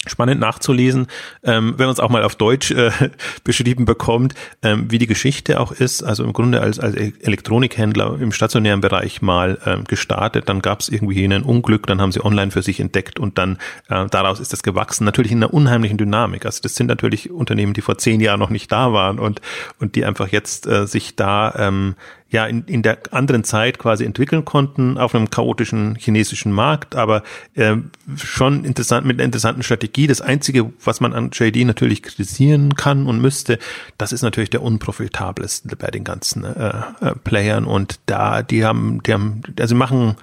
[0.07, 1.09] spannend nachzulesen,
[1.42, 2.90] ähm, wenn man es auch mal auf Deutsch äh,
[3.44, 6.03] beschrieben bekommt, ähm, wie die Geschichte auch ist.
[6.03, 10.88] Also im Grunde als, als Elektronikhändler im stationären Bereich mal ähm, gestartet, dann gab es
[10.88, 14.55] irgendwie ein Unglück, dann haben sie online für sich entdeckt und dann äh, daraus ist
[14.55, 15.05] das gewachsen.
[15.05, 16.46] Natürlich in einer unheimlichen Dynamik.
[16.46, 19.42] Also das sind natürlich Unternehmen, die vor zehn Jahren noch nicht da waren und,
[19.78, 21.94] und die einfach jetzt äh, sich da ähm,
[22.31, 27.22] ja in, in der anderen Zeit quasi entwickeln konnten auf einem chaotischen chinesischen Markt, aber
[27.55, 27.76] äh,
[28.16, 30.07] schon interessant mit einer interessanten Strategie.
[30.07, 33.59] Das Einzige, was man an JD natürlich kritisieren kann und müsste,
[33.99, 39.03] das ist natürlich der unprofitabelste bei den ganzen äh, äh, Playern und da die haben,
[39.03, 40.16] die haben, also machen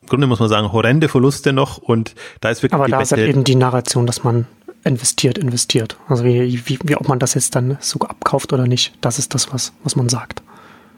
[0.00, 3.12] im Grunde muss man sagen horrende Verluste noch und da ist wirklich aber da ist
[3.12, 4.46] halt eben die Narration, dass man
[4.84, 5.96] investiert, investiert.
[6.08, 9.34] Also wie, wie, wie ob man das jetzt dann so abkauft oder nicht, das ist
[9.34, 10.41] das, was, was man sagt.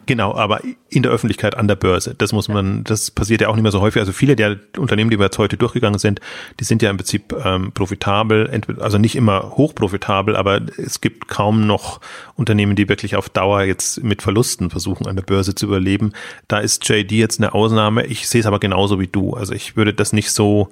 [0.07, 2.14] Genau, aber in der Öffentlichkeit an der Börse.
[2.16, 4.00] Das muss man, das passiert ja auch nicht mehr so häufig.
[4.00, 6.20] Also viele der Unternehmen, die wir jetzt heute durchgegangen sind,
[6.61, 8.50] die sind ja im Prinzip ähm, profitabel,
[8.80, 12.00] also nicht immer hochprofitabel, aber es gibt kaum noch
[12.36, 16.12] Unternehmen, die wirklich auf Dauer jetzt mit Verlusten versuchen, an der Börse zu überleben.
[16.48, 18.05] Da ist JD jetzt eine Ausnahme.
[18.07, 19.34] Ich sehe es aber genauso wie du.
[19.34, 20.68] Also ich würde das nicht so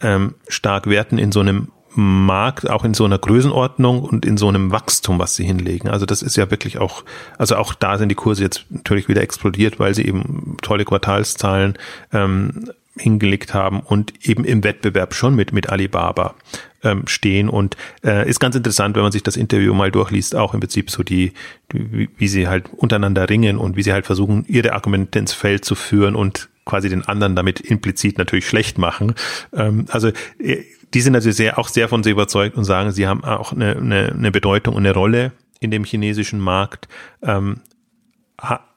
[0.00, 4.48] ähm, stark werten in so einem Markt, auch in so einer Größenordnung und in so
[4.48, 5.88] einem Wachstum, was sie hinlegen.
[5.88, 7.04] Also das ist ja wirklich auch,
[7.38, 11.76] also auch da sind die Kurse jetzt natürlich wieder explodiert, weil sie eben tolle Quartalszahlen
[12.12, 16.34] ähm, hingelegt haben und eben im Wettbewerb schon mit, mit Alibaba
[16.82, 17.48] ähm, stehen.
[17.48, 20.90] Und äh, ist ganz interessant, wenn man sich das Interview mal durchliest, auch im Prinzip
[20.90, 21.32] so die,
[21.72, 25.64] die, wie sie halt untereinander ringen und wie sie halt versuchen, ihre Argumente ins Feld
[25.64, 29.14] zu führen und quasi den anderen damit implizit natürlich schlecht machen.
[29.52, 30.08] Ähm, also
[30.38, 30.64] äh,
[30.94, 33.76] die sind natürlich sehr, auch sehr von sie überzeugt und sagen, sie haben auch eine,
[33.76, 36.88] eine, eine Bedeutung und eine Rolle in dem chinesischen Markt.
[37.22, 37.60] Ähm,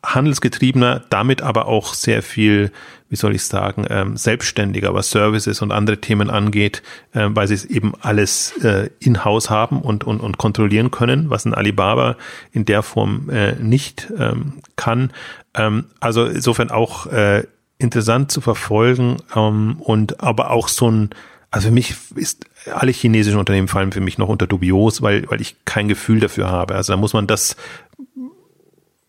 [0.03, 2.71] handelsgetriebener, damit aber auch sehr viel,
[3.09, 6.83] wie soll ich sagen, ähm, selbstständiger, was Services und andere Themen angeht,
[7.13, 11.45] äh, weil sie es eben alles äh, in-house haben und, und, und kontrollieren können, was
[11.45, 12.17] ein Alibaba
[12.51, 15.11] in der Form äh, nicht ähm, kann.
[15.53, 17.43] Ähm, also insofern auch äh,
[17.77, 21.09] interessant zu verfolgen ähm, und aber auch so ein,
[21.53, 25.39] also für mich ist alle chinesischen Unternehmen fallen für mich noch unter dubios, weil, weil
[25.39, 26.73] ich kein Gefühl dafür habe.
[26.73, 27.55] Also da muss man das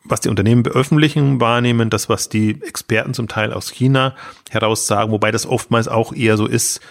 [0.06, 4.14] was die Unternehmen beöffentlichen, wahrnehmen, das, was die Experten zum Teil aus China
[4.50, 6.82] heraus sagen, wobei das oftmals auch eher so ist,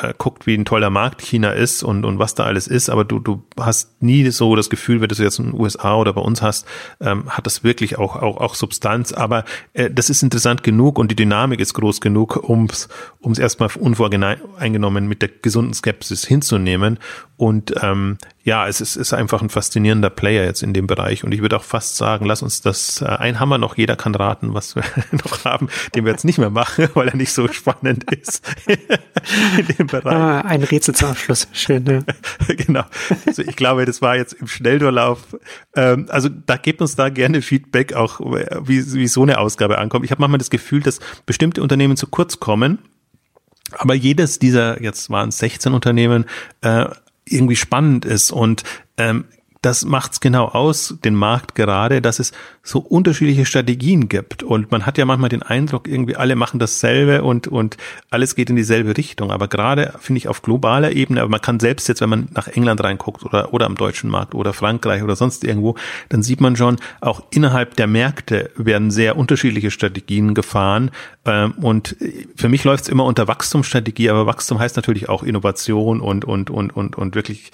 [0.00, 3.04] äh, guckt, wie ein toller Markt China ist und, und was da alles ist, aber
[3.04, 6.12] du, du hast nie so das Gefühl, wenn du es jetzt in den USA oder
[6.12, 6.66] bei uns hast,
[7.00, 9.12] ähm, hat das wirklich auch, auch, auch Substanz.
[9.12, 13.70] Aber äh, das ist interessant genug und die Dynamik ist groß genug, um es erstmal
[13.78, 16.98] unvoreingenommen mit der gesunden Skepsis hinzunehmen.
[17.36, 18.18] Und ähm,
[18.48, 21.22] ja, es ist, ist einfach ein faszinierender Player jetzt in dem Bereich.
[21.22, 24.14] Und ich würde auch fast sagen, lass uns das äh, ein Hammer noch, jeder kann
[24.14, 27.46] raten, was wir noch haben, den wir jetzt nicht mehr machen, weil er nicht so
[27.48, 30.14] spannend ist in dem Bereich.
[30.14, 31.46] Ah, ein Rätsel zum Abschluss.
[31.52, 32.00] Schön, ja.
[32.54, 32.84] genau.
[33.26, 35.36] Also ich glaube, das war jetzt im Schnelldurlauf.
[35.76, 40.06] Ähm, also da gebt uns da gerne Feedback, auch wie, wie so eine Ausgabe ankommt.
[40.06, 42.78] Ich habe manchmal das Gefühl, dass bestimmte Unternehmen zu kurz kommen.
[43.72, 46.24] Aber jedes dieser, jetzt waren es 16 Unternehmen,
[46.62, 46.86] äh,
[47.32, 48.30] irgendwie spannend ist.
[48.30, 48.64] Und
[48.96, 49.24] ähm,
[49.62, 52.32] das macht's genau aus, den Markt gerade, dass es
[52.62, 54.42] so unterschiedliche Strategien gibt.
[54.42, 57.76] Und man hat ja manchmal den Eindruck, irgendwie alle machen dasselbe und, und
[58.10, 59.30] alles geht in dieselbe Richtung.
[59.30, 62.46] Aber gerade finde ich auf globaler Ebene, aber man kann selbst jetzt, wenn man nach
[62.48, 65.76] England reinguckt oder, oder am deutschen Markt oder Frankreich oder sonst irgendwo,
[66.08, 70.90] dann sieht man schon, auch innerhalb der Märkte werden sehr unterschiedliche Strategien gefahren.
[71.24, 71.96] Ähm, und
[72.36, 76.76] für mich läuft's immer unter Wachstumsstrategie, aber Wachstum heißt natürlich auch Innovation und, und, und,
[76.76, 77.50] und, und wirklich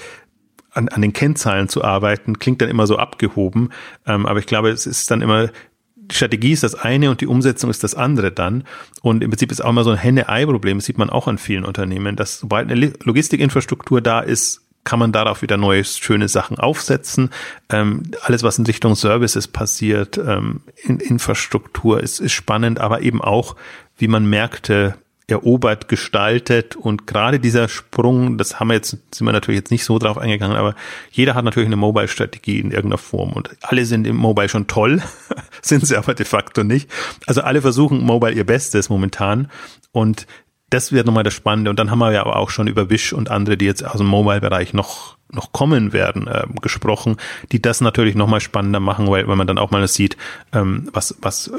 [0.75, 3.71] an, an den Kennzahlen zu arbeiten, klingt dann immer so abgehoben.
[4.07, 5.49] Ähm, aber ich glaube, es ist dann immer,
[5.97, 8.65] die Strategie ist das eine und die Umsetzung ist das andere dann.
[9.03, 12.17] Und im Prinzip ist auch immer so ein Henne-Ei-Problem, sieht man auch an vielen Unternehmen,
[12.17, 17.31] dass sobald eine Logistikinfrastruktur da ist, kann man darauf wieder neue, schöne Sachen aufsetzen.
[17.71, 23.23] Ähm, alles, was in Richtung Services passiert, ähm, in Infrastruktur ist, ist spannend, aber eben
[23.23, 23.57] auch,
[23.97, 24.97] wie man Märkte
[25.27, 29.85] erobert, gestaltet und gerade dieser Sprung, das haben wir jetzt, sind wir natürlich jetzt nicht
[29.85, 30.75] so drauf eingegangen, aber
[31.11, 35.03] jeder hat natürlich eine Mobile-Strategie in irgendeiner Form und alle sind im Mobile schon toll,
[35.63, 36.91] sind sie aber de facto nicht.
[37.27, 39.51] Also alle versuchen Mobile ihr Bestes momentan
[39.93, 40.27] und
[40.69, 43.15] das wird nochmal das Spannende und dann haben wir ja aber auch schon über Wish
[43.15, 47.17] und andere, die jetzt aus dem Mobile-Bereich noch noch kommen werden, äh, gesprochen,
[47.51, 50.17] die das natürlich nochmal spannender machen, weil, weil man dann auch mal sieht,
[50.53, 51.51] ähm, was, was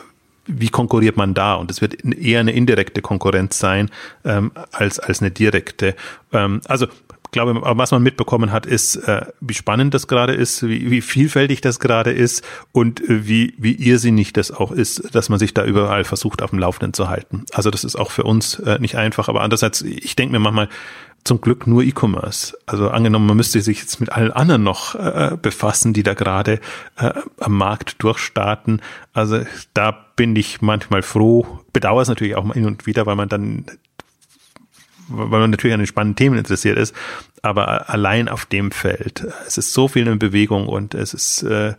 [0.48, 1.56] wie konkurriert man da?
[1.56, 3.90] Und es wird eher eine indirekte Konkurrenz sein
[4.24, 5.96] ähm, als, als eine direkte.
[6.32, 6.88] Ähm, also
[7.36, 11.60] glaube, was man mitbekommen hat, ist, äh, wie spannend das gerade ist, wie, wie vielfältig
[11.60, 15.66] das gerade ist und äh, wie, wie irrsinnig das auch ist, dass man sich da
[15.66, 17.46] überall versucht, auf dem Laufenden zu halten.
[17.54, 20.70] Also das ist auch für uns äh, nicht einfach, aber andererseits, ich denke mir manchmal,
[21.26, 22.58] zum Glück nur E-Commerce.
[22.68, 26.62] Also angenommen, man müsste sich jetzt mit allen anderen noch äh, befassen, die da gerade
[26.98, 28.82] äh, am Markt durchstarten.
[29.12, 29.42] Also
[29.74, 33.28] da bin ich manchmal froh, bedauere es natürlich auch mal hin und wieder, weil man
[33.28, 33.66] dann
[35.08, 36.96] weil man natürlich an den spannenden Themen interessiert ist,
[37.44, 39.28] aber allein auf dem Feld.
[39.46, 41.76] Es ist so viel in Bewegung und es ist äh,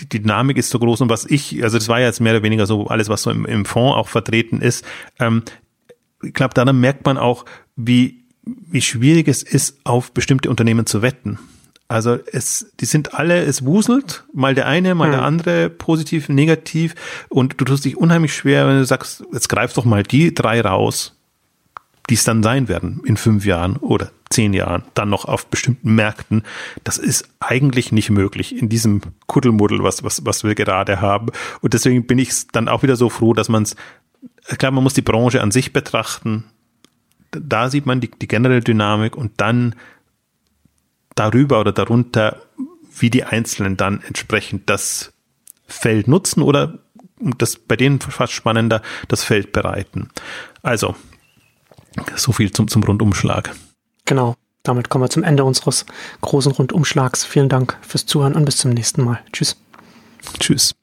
[0.00, 2.42] die Dynamik ist so groß und was ich, also das war ja jetzt mehr oder
[2.42, 4.84] weniger so alles, was so im, im Fonds auch vertreten ist.
[5.18, 5.42] Ähm,
[6.22, 7.44] ich glaube, daran merkt man auch,
[7.76, 11.38] wie wie schwierig es ist, auf bestimmte Unternehmen zu wetten.
[11.88, 15.12] Also es, die sind alle, es wuselt, mal der eine, mal hm.
[15.12, 16.94] der andere, positiv, negativ.
[17.28, 20.60] Und du tust dich unheimlich schwer, wenn du sagst, jetzt greif doch mal die drei
[20.60, 21.16] raus,
[22.10, 25.94] die es dann sein werden in fünf Jahren oder zehn Jahren, dann noch auf bestimmten
[25.94, 26.42] Märkten.
[26.82, 31.28] Das ist eigentlich nicht möglich in diesem Kuddelmuddel, was, was, was wir gerade haben.
[31.60, 33.76] Und deswegen bin ich dann auch wieder so froh, dass man es,
[34.58, 36.44] klar, man muss die Branche an sich betrachten,
[37.40, 39.74] da sieht man die, die generelle Dynamik und dann
[41.14, 42.40] darüber oder darunter,
[42.98, 45.12] wie die Einzelnen dann entsprechend das
[45.66, 46.78] Feld nutzen oder
[47.38, 50.08] das bei denen fast spannender, das Feld bereiten.
[50.62, 50.94] Also,
[52.16, 53.54] so viel zum, zum Rundumschlag.
[54.04, 54.34] Genau.
[54.62, 55.84] Damit kommen wir zum Ende unseres
[56.22, 57.24] großen Rundumschlags.
[57.24, 59.20] Vielen Dank fürs Zuhören und bis zum nächsten Mal.
[59.30, 59.56] Tschüss.
[60.40, 60.74] Tschüss.